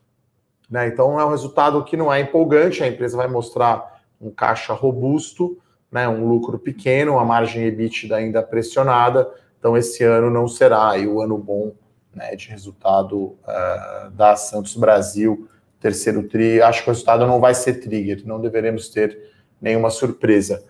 Né? 0.74 0.88
Então, 0.88 1.20
é 1.20 1.24
um 1.24 1.30
resultado 1.30 1.84
que 1.84 1.96
não 1.96 2.12
é 2.12 2.20
empolgante, 2.20 2.84
a 2.84 2.88
empresa 2.88 3.16
vai 3.16 3.28
mostrar 3.28 4.02
um 4.20 4.32
caixa 4.32 4.74
robusto, 4.74 5.56
né? 5.92 6.10
um 6.10 6.28
lucro 6.28 6.58
pequeno, 6.58 7.20
a 7.20 7.24
margem 7.24 7.66
EBITDA 7.66 8.16
ainda 8.16 8.42
pressionada, 8.42 9.30
então 9.60 9.78
esse 9.78 10.04
ano 10.04 10.32
não 10.32 10.48
será 10.48 10.98
o 10.98 11.22
ano 11.22 11.38
bom 11.38 11.74
né, 12.12 12.36
de 12.36 12.50
resultado 12.50 13.18
uh, 13.18 14.10
da 14.14 14.36
Santos 14.36 14.76
Brasil, 14.76 15.48
terceiro 15.80 16.28
tri. 16.28 16.60
Acho 16.60 16.84
que 16.84 16.90
o 16.90 16.92
resultado 16.92 17.28
não 17.28 17.40
vai 17.40 17.54
ser 17.54 17.76
trigger, 17.76 18.24
não 18.26 18.42
deveremos 18.42 18.90
ter 18.90 19.32
nenhuma 19.62 19.92
surpresa. 19.92 20.64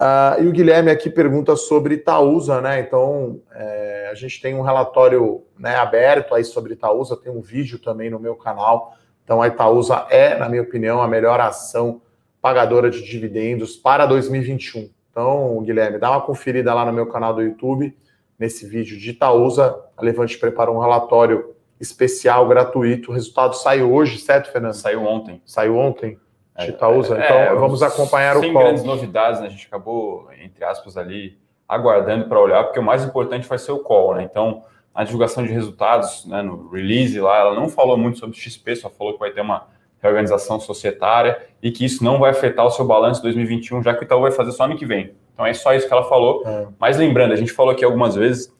Uh, 0.00 0.44
e 0.44 0.48
o 0.48 0.52
Guilherme 0.52 0.90
aqui 0.90 1.10
pergunta 1.10 1.56
sobre 1.56 1.96
Itaúsa, 1.96 2.62
né? 2.62 2.80
Então, 2.80 3.38
é, 3.54 4.08
a 4.10 4.14
gente 4.14 4.40
tem 4.40 4.54
um 4.54 4.62
relatório 4.62 5.44
né, 5.58 5.76
aberto 5.76 6.34
aí 6.34 6.42
sobre 6.42 6.72
Itaúsa, 6.72 7.18
tem 7.18 7.30
um 7.30 7.42
vídeo 7.42 7.78
também 7.78 8.08
no 8.08 8.18
meu 8.18 8.34
canal. 8.34 8.96
Então 9.24 9.40
a 9.40 9.48
Itaúsa 9.48 10.06
é, 10.10 10.36
na 10.36 10.48
minha 10.48 10.62
opinião, 10.62 11.02
a 11.02 11.08
melhor 11.08 11.40
ação 11.40 12.00
pagadora 12.40 12.90
de 12.90 13.02
dividendos 13.02 13.76
para 13.76 14.04
2021. 14.04 14.90
Então, 15.10 15.62
Guilherme, 15.62 15.98
dá 15.98 16.10
uma 16.10 16.20
conferida 16.22 16.72
lá 16.74 16.84
no 16.84 16.92
meu 16.92 17.06
canal 17.06 17.34
do 17.34 17.42
YouTube, 17.42 17.96
nesse 18.38 18.66
vídeo 18.66 18.98
de 18.98 19.10
Itaúsa. 19.10 19.78
A 19.96 20.02
Levante 20.02 20.38
preparou 20.38 20.76
um 20.76 20.80
relatório 20.80 21.54
especial, 21.78 22.48
gratuito. 22.48 23.10
O 23.10 23.14
resultado 23.14 23.54
saiu 23.54 23.92
hoje, 23.92 24.18
certo, 24.18 24.50
Fernando? 24.50 24.72
Saiu 24.72 25.04
ontem. 25.04 25.42
Saiu 25.44 25.76
ontem 25.76 26.18
de 26.58 26.70
Itaúsa. 26.70 27.20
É, 27.20 27.24
então, 27.24 27.36
é, 27.36 27.54
vamos 27.54 27.82
acompanhar 27.82 28.36
o 28.36 28.40
Sem 28.40 28.52
grandes 28.52 28.84
novidades, 28.84 29.40
né? 29.40 29.46
A 29.46 29.50
gente 29.50 29.66
acabou, 29.66 30.28
entre 30.40 30.64
aspas, 30.64 30.96
ali 30.96 31.38
aguardando 31.68 32.26
para 32.28 32.40
olhar, 32.40 32.64
porque 32.64 32.78
o 32.78 32.82
mais 32.82 33.04
importante 33.04 33.48
vai 33.48 33.58
ser 33.58 33.72
o 33.72 33.78
call, 33.78 34.14
né? 34.14 34.22
Então, 34.22 34.64
a 34.94 35.04
divulgação 35.04 35.44
de 35.44 35.52
resultados, 35.52 36.26
né, 36.26 36.42
no 36.42 36.68
release 36.68 37.18
lá, 37.18 37.38
ela 37.38 37.54
não 37.54 37.68
falou 37.68 37.96
muito 37.96 38.18
sobre 38.18 38.36
XP, 38.36 38.76
só 38.76 38.90
falou 38.90 39.14
que 39.14 39.18
vai 39.18 39.30
ter 39.30 39.40
uma 39.40 39.66
reorganização 40.02 40.58
societária 40.58 41.40
e 41.62 41.70
que 41.70 41.84
isso 41.84 42.02
não 42.02 42.18
vai 42.18 42.30
afetar 42.30 42.66
o 42.66 42.70
seu 42.70 42.84
balanço 42.84 43.22
2021, 43.22 43.82
já 43.82 43.94
que 43.94 44.02
o 44.02 44.04
Itaú 44.04 44.20
vai 44.20 44.32
fazer 44.32 44.52
só 44.52 44.64
ano 44.64 44.76
que 44.76 44.84
vem. 44.84 45.14
Então 45.32 45.46
é 45.46 45.54
só 45.54 45.72
isso 45.74 45.86
que 45.86 45.92
ela 45.92 46.04
falou. 46.04 46.42
É. 46.46 46.66
Mas 46.78 46.98
lembrando, 46.98 47.32
a 47.32 47.36
gente 47.36 47.52
falou 47.52 47.72
aqui 47.72 47.84
algumas 47.84 48.16
vezes 48.16 48.52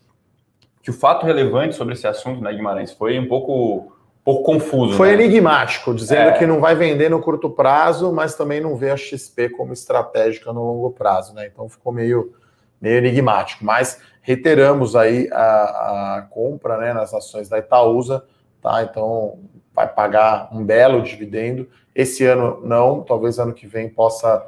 que 0.83 0.91
o 0.91 0.93
fato 0.93 1.27
relevante 1.27 1.75
sobre 1.75 1.95
esse 1.95 2.07
assunto, 2.07 2.41
né, 2.41 2.53
Guimarães, 2.53 2.93
foi 2.93 3.19
um 3.19 3.27
pouco, 3.27 3.93
pouco 4.25 4.43
confuso. 4.45 4.97
Foi 4.97 5.09
né? 5.09 5.25
enigmático, 5.25 5.95
dizendo 5.95 6.31
é. 6.31 6.39
que 6.39 6.47
não 6.47 6.61
vai 6.61 6.75
vender 6.75 7.09
no 7.09 7.21
curto 7.21 7.51
prazo, 7.51 8.13
mas 8.13 8.35
também 8.35 8.61
não 8.61 8.77
vê 8.77 8.91
a 8.91 8.97
XP 8.97 9.51
como 9.51 9.73
estratégica 9.73 10.53
no 10.53 10.65
longo 10.65 10.91
prazo, 10.93 11.35
né? 11.35 11.47
Então 11.47 11.69
ficou 11.69 11.93
meio 11.93 12.33
meio 12.81 12.99
enigmático, 12.99 13.65
mas 13.65 14.01
reiteramos 14.23 14.97
aí 14.97 15.29
a, 15.33 16.17
a 16.17 16.23
compra 16.31 16.79
né, 16.79 16.93
nas 16.93 17.13
ações 17.13 17.49
da 17.49 17.59
Itaúsa, 17.59 18.25
tá? 18.63 18.83
Então 18.83 19.41
vai 19.75 19.87
pagar 19.87 20.49
um 20.53 20.65
belo 20.65 21.03
dividendo. 21.03 21.69
Esse 21.95 22.25
ano 22.25 22.61
não, 22.65 23.03
talvez 23.03 23.39
ano 23.39 23.53
que 23.53 23.67
vem 23.67 23.89
possa 23.89 24.47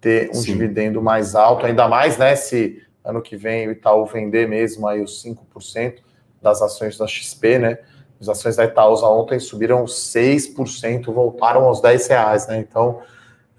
ter 0.00 0.30
um 0.30 0.34
Sim. 0.34 0.52
dividendo 0.52 1.02
mais 1.02 1.34
alto, 1.34 1.66
ainda 1.66 1.86
mais 1.86 2.16
né, 2.16 2.34
se 2.34 2.82
ano 3.04 3.20
que 3.20 3.36
vem 3.36 3.68
o 3.68 3.72
Itaú 3.72 4.06
vender 4.06 4.48
mesmo 4.48 4.88
aí 4.88 5.02
os 5.02 5.22
5% 5.22 5.98
das 6.40 6.62
ações 6.62 6.96
da 6.96 7.06
XP, 7.06 7.58
né? 7.58 7.78
As 8.20 8.28
ações 8.28 8.56
da 8.56 8.64
Itaúsa 8.64 9.06
ontem 9.06 9.38
subiram 9.38 9.84
6%, 9.84 11.12
voltaram 11.12 11.64
aos 11.64 11.80
10 11.80 12.06
reais, 12.08 12.46
né? 12.46 12.58
Então, 12.58 13.00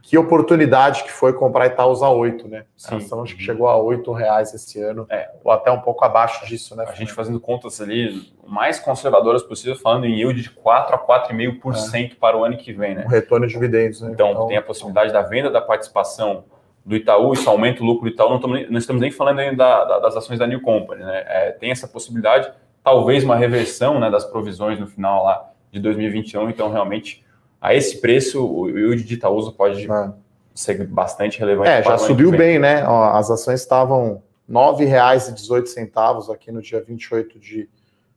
que 0.01 0.17
oportunidade 0.17 1.03
que 1.03 1.11
foi 1.11 1.33
comprar 1.33 1.67
Itaúsa 1.67 2.07
8, 2.07 2.47
né? 2.47 2.65
A 2.89 2.95
ação 2.95 3.21
acho 3.21 3.35
que 3.35 3.43
chegou 3.43 3.67
a 3.67 3.77
8 3.77 4.11
reais 4.11 4.53
esse 4.53 4.81
ano, 4.81 5.05
é. 5.09 5.29
ou 5.43 5.51
até 5.51 5.71
um 5.71 5.79
pouco 5.79 6.03
abaixo 6.03 6.45
disso, 6.45 6.75
né? 6.75 6.85
A 6.87 6.93
gente 6.93 7.13
fazendo 7.13 7.39
contas 7.39 7.79
ali 7.79 8.33
mais 8.45 8.79
conservadoras 8.79 9.43
possível, 9.43 9.75
falando 9.75 10.05
em 10.05 10.15
yield 10.17 10.41
de 10.41 10.49
4 10.49 10.95
a 10.95 10.99
4,5% 10.99 12.11
é. 12.11 12.15
para 12.19 12.37
o 12.37 12.43
ano 12.43 12.57
que 12.57 12.73
vem, 12.73 12.95
né? 12.95 13.05
O 13.05 13.09
retorno 13.09 13.45
de 13.45 13.53
dividendos, 13.53 14.01
né? 14.01 14.11
Então, 14.11 14.31
então, 14.31 14.47
tem 14.47 14.57
a 14.57 14.61
possibilidade 14.61 15.13
da 15.13 15.21
venda 15.21 15.49
da 15.49 15.61
participação 15.61 16.45
do 16.83 16.95
Itaú, 16.95 17.33
isso 17.33 17.47
aumenta 17.47 17.83
o 17.83 17.85
lucro 17.85 18.09
do 18.09 18.13
Itaú, 18.13 18.29
não 18.29 18.37
estamos, 18.37 18.69
não 18.71 18.77
estamos 18.79 19.01
nem 19.01 19.11
falando 19.11 19.39
ainda 19.39 19.55
da, 19.55 19.85
da, 19.85 19.99
das 19.99 20.17
ações 20.17 20.39
da 20.39 20.47
New 20.47 20.61
Company, 20.61 21.03
né? 21.03 21.23
É, 21.27 21.51
tem 21.51 21.69
essa 21.69 21.87
possibilidade, 21.87 22.51
talvez 22.83 23.23
uma 23.23 23.35
reversão 23.35 23.99
né, 23.99 24.09
das 24.09 24.25
provisões 24.25 24.79
no 24.79 24.87
final 24.87 25.23
lá 25.23 25.51
de 25.71 25.79
2021, 25.79 26.49
então 26.49 26.71
realmente 26.71 27.23
a 27.61 27.75
esse 27.75 28.01
preço, 28.01 28.43
o 28.43 28.67
yield 28.67 29.03
de 29.03 29.13
Itaúsa 29.13 29.51
pode 29.51 29.89
é. 29.89 30.13
ser 30.55 30.87
bastante 30.87 31.37
relevante. 31.37 31.69
É, 31.69 31.83
já 31.83 31.97
subiu 31.99 32.31
bem, 32.31 32.57
né? 32.57 32.83
Ó, 32.87 33.15
as 33.15 33.29
ações 33.29 33.61
estavam 33.61 34.23
R$ 34.49 34.55
9,18 34.55 36.33
aqui 36.33 36.51
no 36.51 36.59
dia 36.59 36.81
28 36.81 37.39
de 37.39 37.69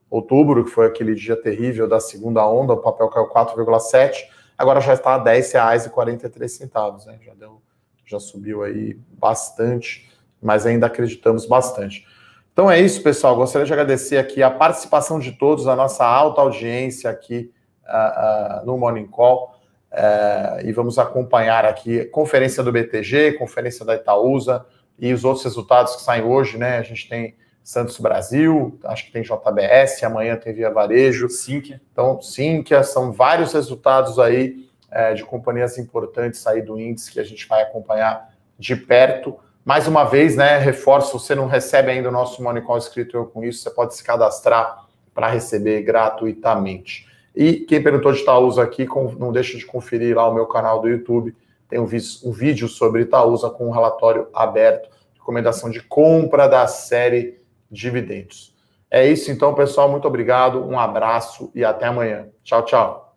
outubro, 0.09 0.65
que 0.65 0.71
foi 0.71 0.87
aquele 0.87 1.15
dia 1.15 1.37
terrível 1.37 1.87
da 1.87 2.01
segunda 2.01 2.47
onda, 2.49 2.73
o 2.73 2.79
papel 2.79 3.09
caiu 3.09 3.29
4,7, 3.29 4.25
agora 4.57 4.81
já 4.81 4.95
está 4.95 5.15
a 5.15 5.19
R$ 5.19 5.41
10,43, 5.41 7.07
né? 7.07 7.19
Já 7.23 7.35
deu, 7.35 7.61
já 8.07 8.19
subiu 8.19 8.63
aí 8.63 8.99
bastante, 9.13 10.09
mas 10.41 10.65
ainda 10.65 10.87
acreditamos 10.87 11.45
bastante. 11.45 12.07
Então 12.55 12.71
é 12.71 12.81
isso, 12.81 13.03
pessoal. 13.03 13.37
Gostaria 13.37 13.67
de 13.67 13.73
agradecer 13.73 14.17
aqui 14.17 14.43
a 14.43 14.51
participação 14.51 15.19
de 15.19 15.33
todos, 15.33 15.67
a 15.67 15.77
nossa 15.77 16.07
alta 16.07 16.41
audiência 16.41 17.11
aqui 17.11 17.53
uh, 17.87 18.67
no 18.67 18.77
Morning 18.79 19.07
Call. 19.07 19.55
Uh, 19.93 20.67
e 20.67 20.73
vamos 20.73 20.99
acompanhar 20.99 21.65
aqui 21.65 22.05
conferência 22.07 22.63
do 22.63 22.73
BTG, 22.73 23.35
conferência 23.35 23.85
da 23.85 23.95
Itaúsa 23.95 24.67
e 24.99 25.13
os 25.13 25.25
outros 25.25 25.45
resultados 25.45 25.97
que 25.97 26.03
saem 26.03 26.25
hoje, 26.25 26.59
né? 26.59 26.79
A 26.79 26.83
gente 26.83 27.09
tem 27.09 27.37
Santos 27.63 27.99
Brasil, 27.99 28.79
acho 28.85 29.07
que 29.07 29.13
tem 29.13 29.23
JBS, 29.23 30.03
amanhã 30.03 30.37
tem 30.37 30.53
Via 30.53 30.71
Varejo. 30.71 31.29
Sinqia. 31.29 31.81
Então, 31.93 32.21
Sinqia, 32.21 32.83
são 32.83 33.13
vários 33.13 33.53
resultados 33.53 34.19
aí 34.19 34.69
é, 34.91 35.15
de 35.15 35.25
companhias 35.25 35.79
importantes 35.79 36.47
aí 36.47 36.61
do 36.61 36.79
índice 36.79 37.11
que 37.11 37.19
a 37.19 37.25
gente 37.25 37.49
vai 37.49 37.63
acompanhar 37.63 38.31
de 38.59 38.77
perto. 38.77 39.39
Mais 39.65 39.89
uma 39.89 40.05
vez, 40.05 40.37
né, 40.37 40.59
reforço, 40.59 41.19
você 41.19 41.35
não 41.35 41.47
recebe 41.47 41.91
ainda 41.91 42.11
o 42.11 42.13
nosso 42.13 42.43
Money 42.43 42.63
Call 42.63 42.77
escrito 42.77 43.17
eu 43.17 43.27
com 43.27 43.43
isso, 43.43 43.63
você 43.63 43.71
pode 43.71 43.95
se 43.95 44.05
cadastrar 44.05 44.85
para 45.15 45.29
receber 45.29 45.83
gratuitamente. 45.83 47.09
E 47.35 47.55
quem 47.55 47.83
perguntou 47.83 48.13
de 48.13 48.21
Itaúsa 48.21 48.63
aqui, 48.63 48.87
não 49.19 49.33
deixa 49.33 49.59
de 49.59 49.67
conferir 49.67 50.17
lá 50.17 50.29
o 50.29 50.35
meu 50.35 50.47
canal 50.47 50.81
do 50.81 50.89
YouTube. 50.89 51.35
Tem 51.69 51.81
um, 51.81 51.85
um 51.85 52.33
vídeo 52.33 52.69
sobre 52.69 53.03
Itaúsa 53.03 53.51
com 53.51 53.67
um 53.67 53.73
relatório 53.73 54.29
aberto, 54.33 54.89
recomendação 55.19 55.71
de 55.71 55.83
compra 55.83 56.47
da 56.49 56.67
série 56.67 57.43
Dividendos. 57.71 58.55
É 58.89 59.09
isso 59.09 59.33
então, 59.33 59.53
pessoal. 59.55 59.89
Muito 59.89 60.07
obrigado, 60.07 60.65
um 60.65 60.79
abraço 60.79 61.51
e 61.55 61.65
até 61.65 61.87
amanhã. 61.87 62.29
Tchau, 62.45 62.65
tchau. 62.65 63.17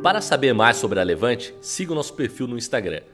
Para 0.00 0.20
saber 0.20 0.52
mais 0.52 0.76
sobre 0.76 1.00
a 1.00 1.02
Levante, 1.02 1.56
siga 1.60 1.92
o 1.92 1.94
nosso 1.96 2.14
perfil 2.14 2.46
no 2.46 2.56
Instagram 2.56 3.13